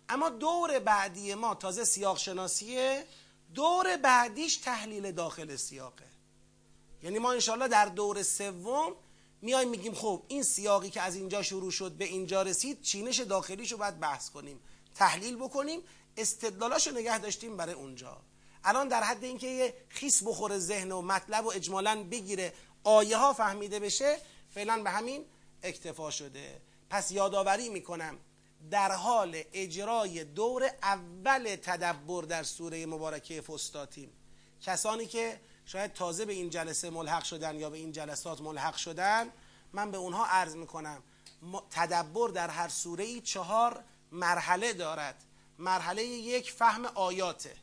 اما 0.09 0.29
دور 0.29 0.79
بعدی 0.79 1.33
ما 1.33 1.55
تازه 1.55 1.83
سیاق 1.83 2.17
شناسیه 2.17 3.05
دور 3.57 3.97
بعدیش 3.97 4.57
تحلیل 4.57 5.11
داخل 5.11 5.55
سیاقه. 5.55 6.05
یعنی 7.03 7.19
ما 7.19 7.31
انشالله 7.31 7.67
در 7.67 7.85
دور 7.85 8.23
سوم 8.23 8.95
میایم 9.41 9.69
میگیم 9.69 9.93
خب 9.93 10.23
این 10.27 10.43
سیاقی 10.43 10.89
که 10.89 11.01
از 11.01 11.15
اینجا 11.15 11.41
شروع 11.41 11.71
شد 11.71 11.91
به 11.91 12.05
اینجا 12.05 12.41
رسید 12.41 12.81
چینش 12.81 13.19
داخلیش 13.19 13.71
رو 13.71 13.77
باید 13.77 13.99
بحث 13.99 14.29
کنیم 14.29 14.59
تحلیل 14.95 15.35
بکنیم 15.35 15.81
استدلالاشو 16.17 16.91
نگه 16.91 17.19
داشتیم 17.19 17.57
برای 17.57 17.73
اونجا. 17.73 18.17
الان 18.63 18.87
در 18.87 19.03
حد 19.03 19.23
اینکه 19.23 19.47
یه 19.47 19.73
خیس 19.89 20.23
بخوره 20.23 20.59
ذهن 20.59 20.91
و 20.91 21.01
مطلب 21.01 21.45
و 21.45 21.51
اجمالا 21.51 22.03
بگیره 22.03 22.53
آیه 22.83 23.17
ها 23.17 23.33
فهمیده 23.33 23.79
بشه 23.79 24.17
فعلا 24.49 24.83
به 24.83 24.89
همین 24.89 25.25
اکتفا 25.63 26.11
شده. 26.11 26.61
پس 26.89 27.11
یادآوری 27.11 27.69
می‌کنم 27.69 28.17
در 28.71 28.91
حال 28.91 29.43
اجرای 29.53 30.23
دور 30.23 30.69
اول 30.83 31.55
تدبر 31.55 32.23
در 32.23 32.43
سوره 32.43 32.85
مبارکه 32.85 33.41
فستاتیم 33.41 34.09
کسانی 34.61 35.05
که 35.05 35.39
شاید 35.65 35.93
تازه 35.93 36.25
به 36.25 36.33
این 36.33 36.49
جلسه 36.49 36.89
ملحق 36.89 37.23
شدن 37.23 37.55
یا 37.55 37.69
به 37.69 37.77
این 37.77 37.91
جلسات 37.91 38.41
ملحق 38.41 38.75
شدن 38.75 39.29
من 39.73 39.91
به 39.91 39.97
اونها 39.97 40.25
عرض 40.25 40.55
می‌کنم 40.55 41.03
تدبر 41.71 42.29
در 42.29 42.49
هر 42.49 42.67
سوره 42.67 43.03
ای 43.03 43.21
چهار 43.21 43.83
مرحله 44.11 44.73
دارد. 44.73 45.23
مرحله 45.59 46.03
یک 46.03 46.51
فهم 46.51 46.85
آیاته. 46.85 47.55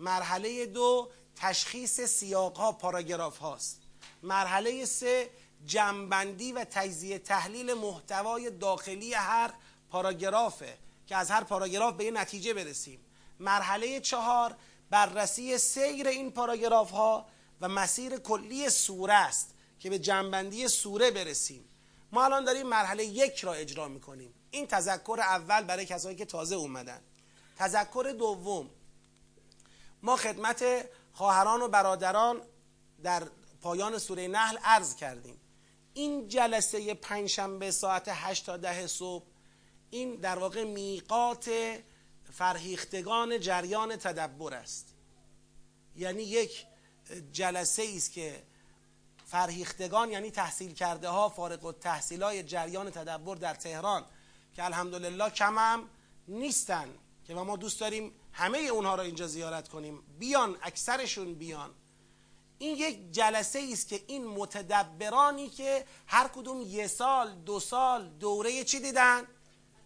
مرحله 0.00 0.66
دو 0.66 1.08
تشخیص 1.36 2.00
سیاق 2.00 2.56
ها 2.56 2.72
پاراگراف 2.72 3.38
هاست. 3.38 3.80
مرحله 4.22 4.84
سه 4.84 5.30
جنبندی 5.66 6.52
و 6.52 6.64
تجزیه 6.70 7.18
تحلیل 7.18 7.74
محتوای 7.74 8.50
داخلی 8.50 9.14
هر 9.14 9.52
پاراگرافه 9.96 10.78
که 11.06 11.16
از 11.16 11.30
هر 11.30 11.44
پاراگراف 11.44 11.94
به 11.94 12.04
یه 12.04 12.10
نتیجه 12.10 12.54
برسیم. 12.54 13.00
مرحله 13.40 14.00
چهار 14.00 14.56
بررسی 14.90 15.58
سیر 15.58 16.08
این 16.08 16.30
پاراگراف 16.30 16.90
ها 16.90 17.26
و 17.60 17.68
مسیر 17.68 18.16
کلی 18.16 18.70
سوره 18.70 19.14
است 19.14 19.54
که 19.80 19.90
به 19.90 19.98
جنبندی 19.98 20.68
سوره 20.68 21.10
برسیم. 21.10 21.64
ما 22.12 22.24
الان 22.24 22.44
داریم 22.44 22.66
مرحله 22.66 23.04
یک 23.04 23.40
را 23.40 23.52
اجرا 23.52 23.88
می‌کنیم. 23.88 24.34
این 24.50 24.66
تذکر 24.66 25.18
اول 25.20 25.64
برای 25.64 25.86
کسایی 25.86 26.16
که 26.16 26.24
تازه 26.24 26.54
اومدن. 26.54 27.00
تذکر 27.58 28.14
دوم. 28.18 28.70
ما 30.02 30.16
خدمت 30.16 30.88
خواهران 31.12 31.62
و 31.62 31.68
برادران 31.68 32.40
در 33.02 33.22
پایان 33.60 33.98
سوره 33.98 34.28
نحل 34.28 34.56
عرض 34.64 34.96
کردیم. 34.96 35.40
این 35.94 36.28
جلسه 36.28 36.94
پنجشنبه 36.94 37.70
ساعت 37.70 38.08
8 38.08 38.46
تا 38.46 38.56
ده 38.56 38.86
صبح 38.86 39.35
این 39.90 40.14
در 40.14 40.38
واقع 40.38 40.64
میقات 40.64 41.50
فرهیختگان 42.32 43.40
جریان 43.40 43.96
تدبر 43.96 44.54
است. 44.54 44.94
یعنی 45.96 46.22
یک 46.22 46.66
جلسه 47.32 47.92
است 47.96 48.12
که 48.12 48.42
فرهیختگان 49.26 50.10
یعنی 50.10 50.30
تحصیل 50.30 50.74
کرده 50.74 51.08
ها 51.08 51.28
فارغ 51.28 51.64
و 51.64 51.72
تحصیل 51.72 52.22
های 52.22 52.42
جریان 52.42 52.90
تدبر 52.90 53.36
در 53.36 53.54
تهران 53.54 54.04
که 54.54 54.64
الحمدلله 54.64 55.30
کم 55.30 55.58
هم 55.58 55.88
نیستن 56.28 56.88
که 57.26 57.34
ما 57.34 57.56
دوست 57.56 57.80
داریم 57.80 58.12
همه 58.32 58.58
اونها 58.58 58.94
را 58.94 59.02
اینجا 59.02 59.26
زیارت 59.26 59.68
کنیم. 59.68 60.02
بیان 60.18 60.56
اکثرشون 60.62 61.34
بیان. 61.34 61.70
این 62.58 62.76
یک 62.76 63.12
جلسه 63.12 63.68
است 63.72 63.88
که 63.88 64.02
این 64.06 64.26
متدبرانی 64.26 65.48
که 65.48 65.84
هر 66.06 66.28
کدوم 66.28 66.60
یه 66.60 66.86
سال 66.86 67.34
دو 67.34 67.60
سال 67.60 68.08
دوره 68.08 68.64
چی 68.64 68.80
دیدن؟ 68.80 69.22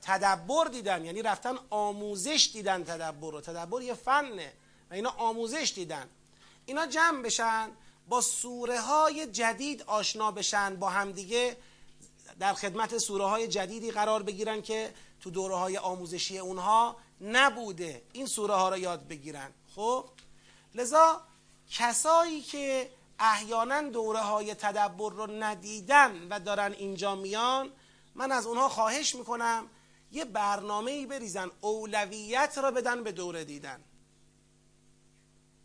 تدبر 0.03 0.65
دیدن 0.65 1.05
یعنی 1.05 1.23
رفتن 1.23 1.59
آموزش 1.71 2.51
دیدن 2.53 2.85
تدبر 2.85 3.31
رو. 3.31 3.41
تدبر 3.41 3.83
یه 3.83 3.95
فنه 3.95 4.53
و 4.91 4.95
اینا 4.95 5.11
آموزش 5.11 5.73
دیدن. 5.75 6.09
اینا 6.67 6.87
جمع 6.87 7.23
بشن 7.23 7.71
با 8.09 8.21
سوره 8.21 8.81
های 8.81 9.27
جدید 9.27 9.83
آشنا 9.83 10.31
بشن 10.31 10.77
با 10.77 10.89
همدیگه 10.89 11.57
در 12.39 12.55
خدمت 12.55 12.99
سوره 12.99 13.25
های 13.25 13.49
جدیدی 13.49 13.91
قرار 13.91 14.23
بگیرن 14.23 14.63
که 14.63 14.95
تو 15.21 15.31
دوره 15.31 15.55
های 15.55 15.77
آموزشی 15.77 16.39
اونها 16.39 16.97
نبوده 17.21 18.03
این 18.13 18.27
سوره 18.27 18.55
ها 18.55 18.69
رو 18.69 18.79
یاد 18.79 19.09
بگیرن. 19.09 19.51
خب؟ 19.77 20.05
لذا 20.75 21.21
کسایی 21.71 22.43
که 22.43 22.91
احیانا 23.19 23.83
دوره 23.83 24.21
های 24.21 24.55
تدبر 24.55 25.11
رو 25.11 25.27
ندیدن 25.27 26.29
و 26.31 26.41
دارن 26.41 26.73
اینجا 26.73 27.15
میان 27.15 27.71
من 28.15 28.33
از 28.33 28.47
اونها 28.47 28.69
خواهش 28.69 29.15
می‌کنم 29.15 29.67
یه 30.13 30.25
برنامه 30.25 30.91
ای 30.91 31.07
بریزن 31.07 31.51
اولویت 31.61 32.59
را 32.59 32.71
بدن 32.71 33.05
به 33.05 33.13
دوره 33.13 33.45
دیدن. 33.45 33.81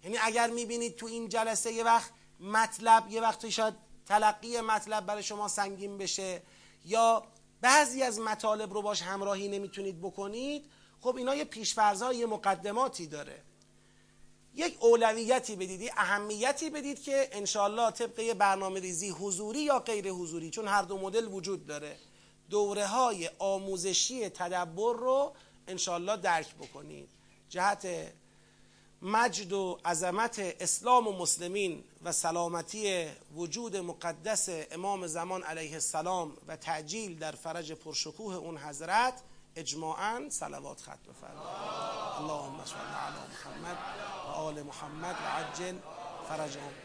یعنی 0.04 0.18
اگر 0.22 0.50
می‌بینید 0.50 0.96
تو 0.96 1.06
این 1.06 1.30
جلسه 1.30 1.72
یه 1.72 1.84
وقت 1.84 2.12
مطلب 2.40 3.08
یه 3.10 3.22
وقت 3.22 3.50
شاید 3.50 3.74
تلقی 4.06 4.62
مطلب 4.62 5.06
برای 5.06 5.24
شما 5.24 5.48
سنگین 5.48 5.98
بشه 5.98 6.42
یا 6.86 7.24
بعضی 7.62 8.04
از 8.04 8.20
مطالب 8.20 8.74
رو 8.74 8.82
باش 8.82 9.02
همراهی 9.02 9.48
نمی‌تونید 9.48 10.02
بکنید 10.02 10.66
خب 11.02 11.16
اینا 11.16 11.36
یه 11.36 11.44
پیشفرزها 11.44 12.14
یه 12.14 12.26
مقدماتی 12.26 13.08
داره. 13.08 13.42
یک 14.54 14.78
اولویتی 14.80 15.56
بدید 15.56 15.92
اهمیتی 15.98 16.70
بدید 16.70 17.02
که 17.02 17.30
انشالله 17.32 17.92
طبق 17.92 18.20
یه 18.20 18.34
برنامه 18.34 18.80
ریزی 18.80 19.10
حضوری 19.10 19.60
یا 19.60 19.80
غیر 19.80 20.10
حضوری 20.10 20.50
چون 20.50 20.68
هر 20.68 20.82
دو 20.82 20.98
مدل 20.98 21.28
وجود 21.28 21.66
داره. 21.66 21.98
دوره 22.50 22.88
های 22.88 23.30
آموزشی 23.40 24.30
تدبر 24.30 24.94
رو 24.94 25.34
انشالله 25.68 26.18
درک 26.18 26.56
بکنید. 26.56 27.10
جهت 27.50 27.88
مجد 29.02 29.54
و 29.54 29.80
عظمت 29.86 30.40
اسلام 30.40 31.08
و 31.08 31.12
مسلمین 31.12 31.84
و 32.04 32.12
سلامتی 32.12 33.08
وجود 33.36 33.78
مقدس 33.78 34.50
امام 34.72 35.08
زمان 35.08 35.44
علیه 35.44 35.74
السلام 35.74 36.38
و 36.48 36.56
تعجیل 36.56 37.20
در 37.20 37.32
فرج 37.32 37.72
پرشکوه 37.72 38.36
اون 38.36 38.58
حضرت 38.58 39.22
اجماعا 39.56 40.30
صلوات 40.30 40.82
ختم 40.82 41.14
فرمایید 41.22 41.50
اللهم 42.20 42.66
صل 42.66 42.76
علی 42.76 43.20
محمد 43.34 43.78
و 44.28 44.32
آل 44.32 44.64
محمد 44.64 45.16
و 45.16 45.28
عجل 45.28 45.76
فرجهم. 46.30 46.85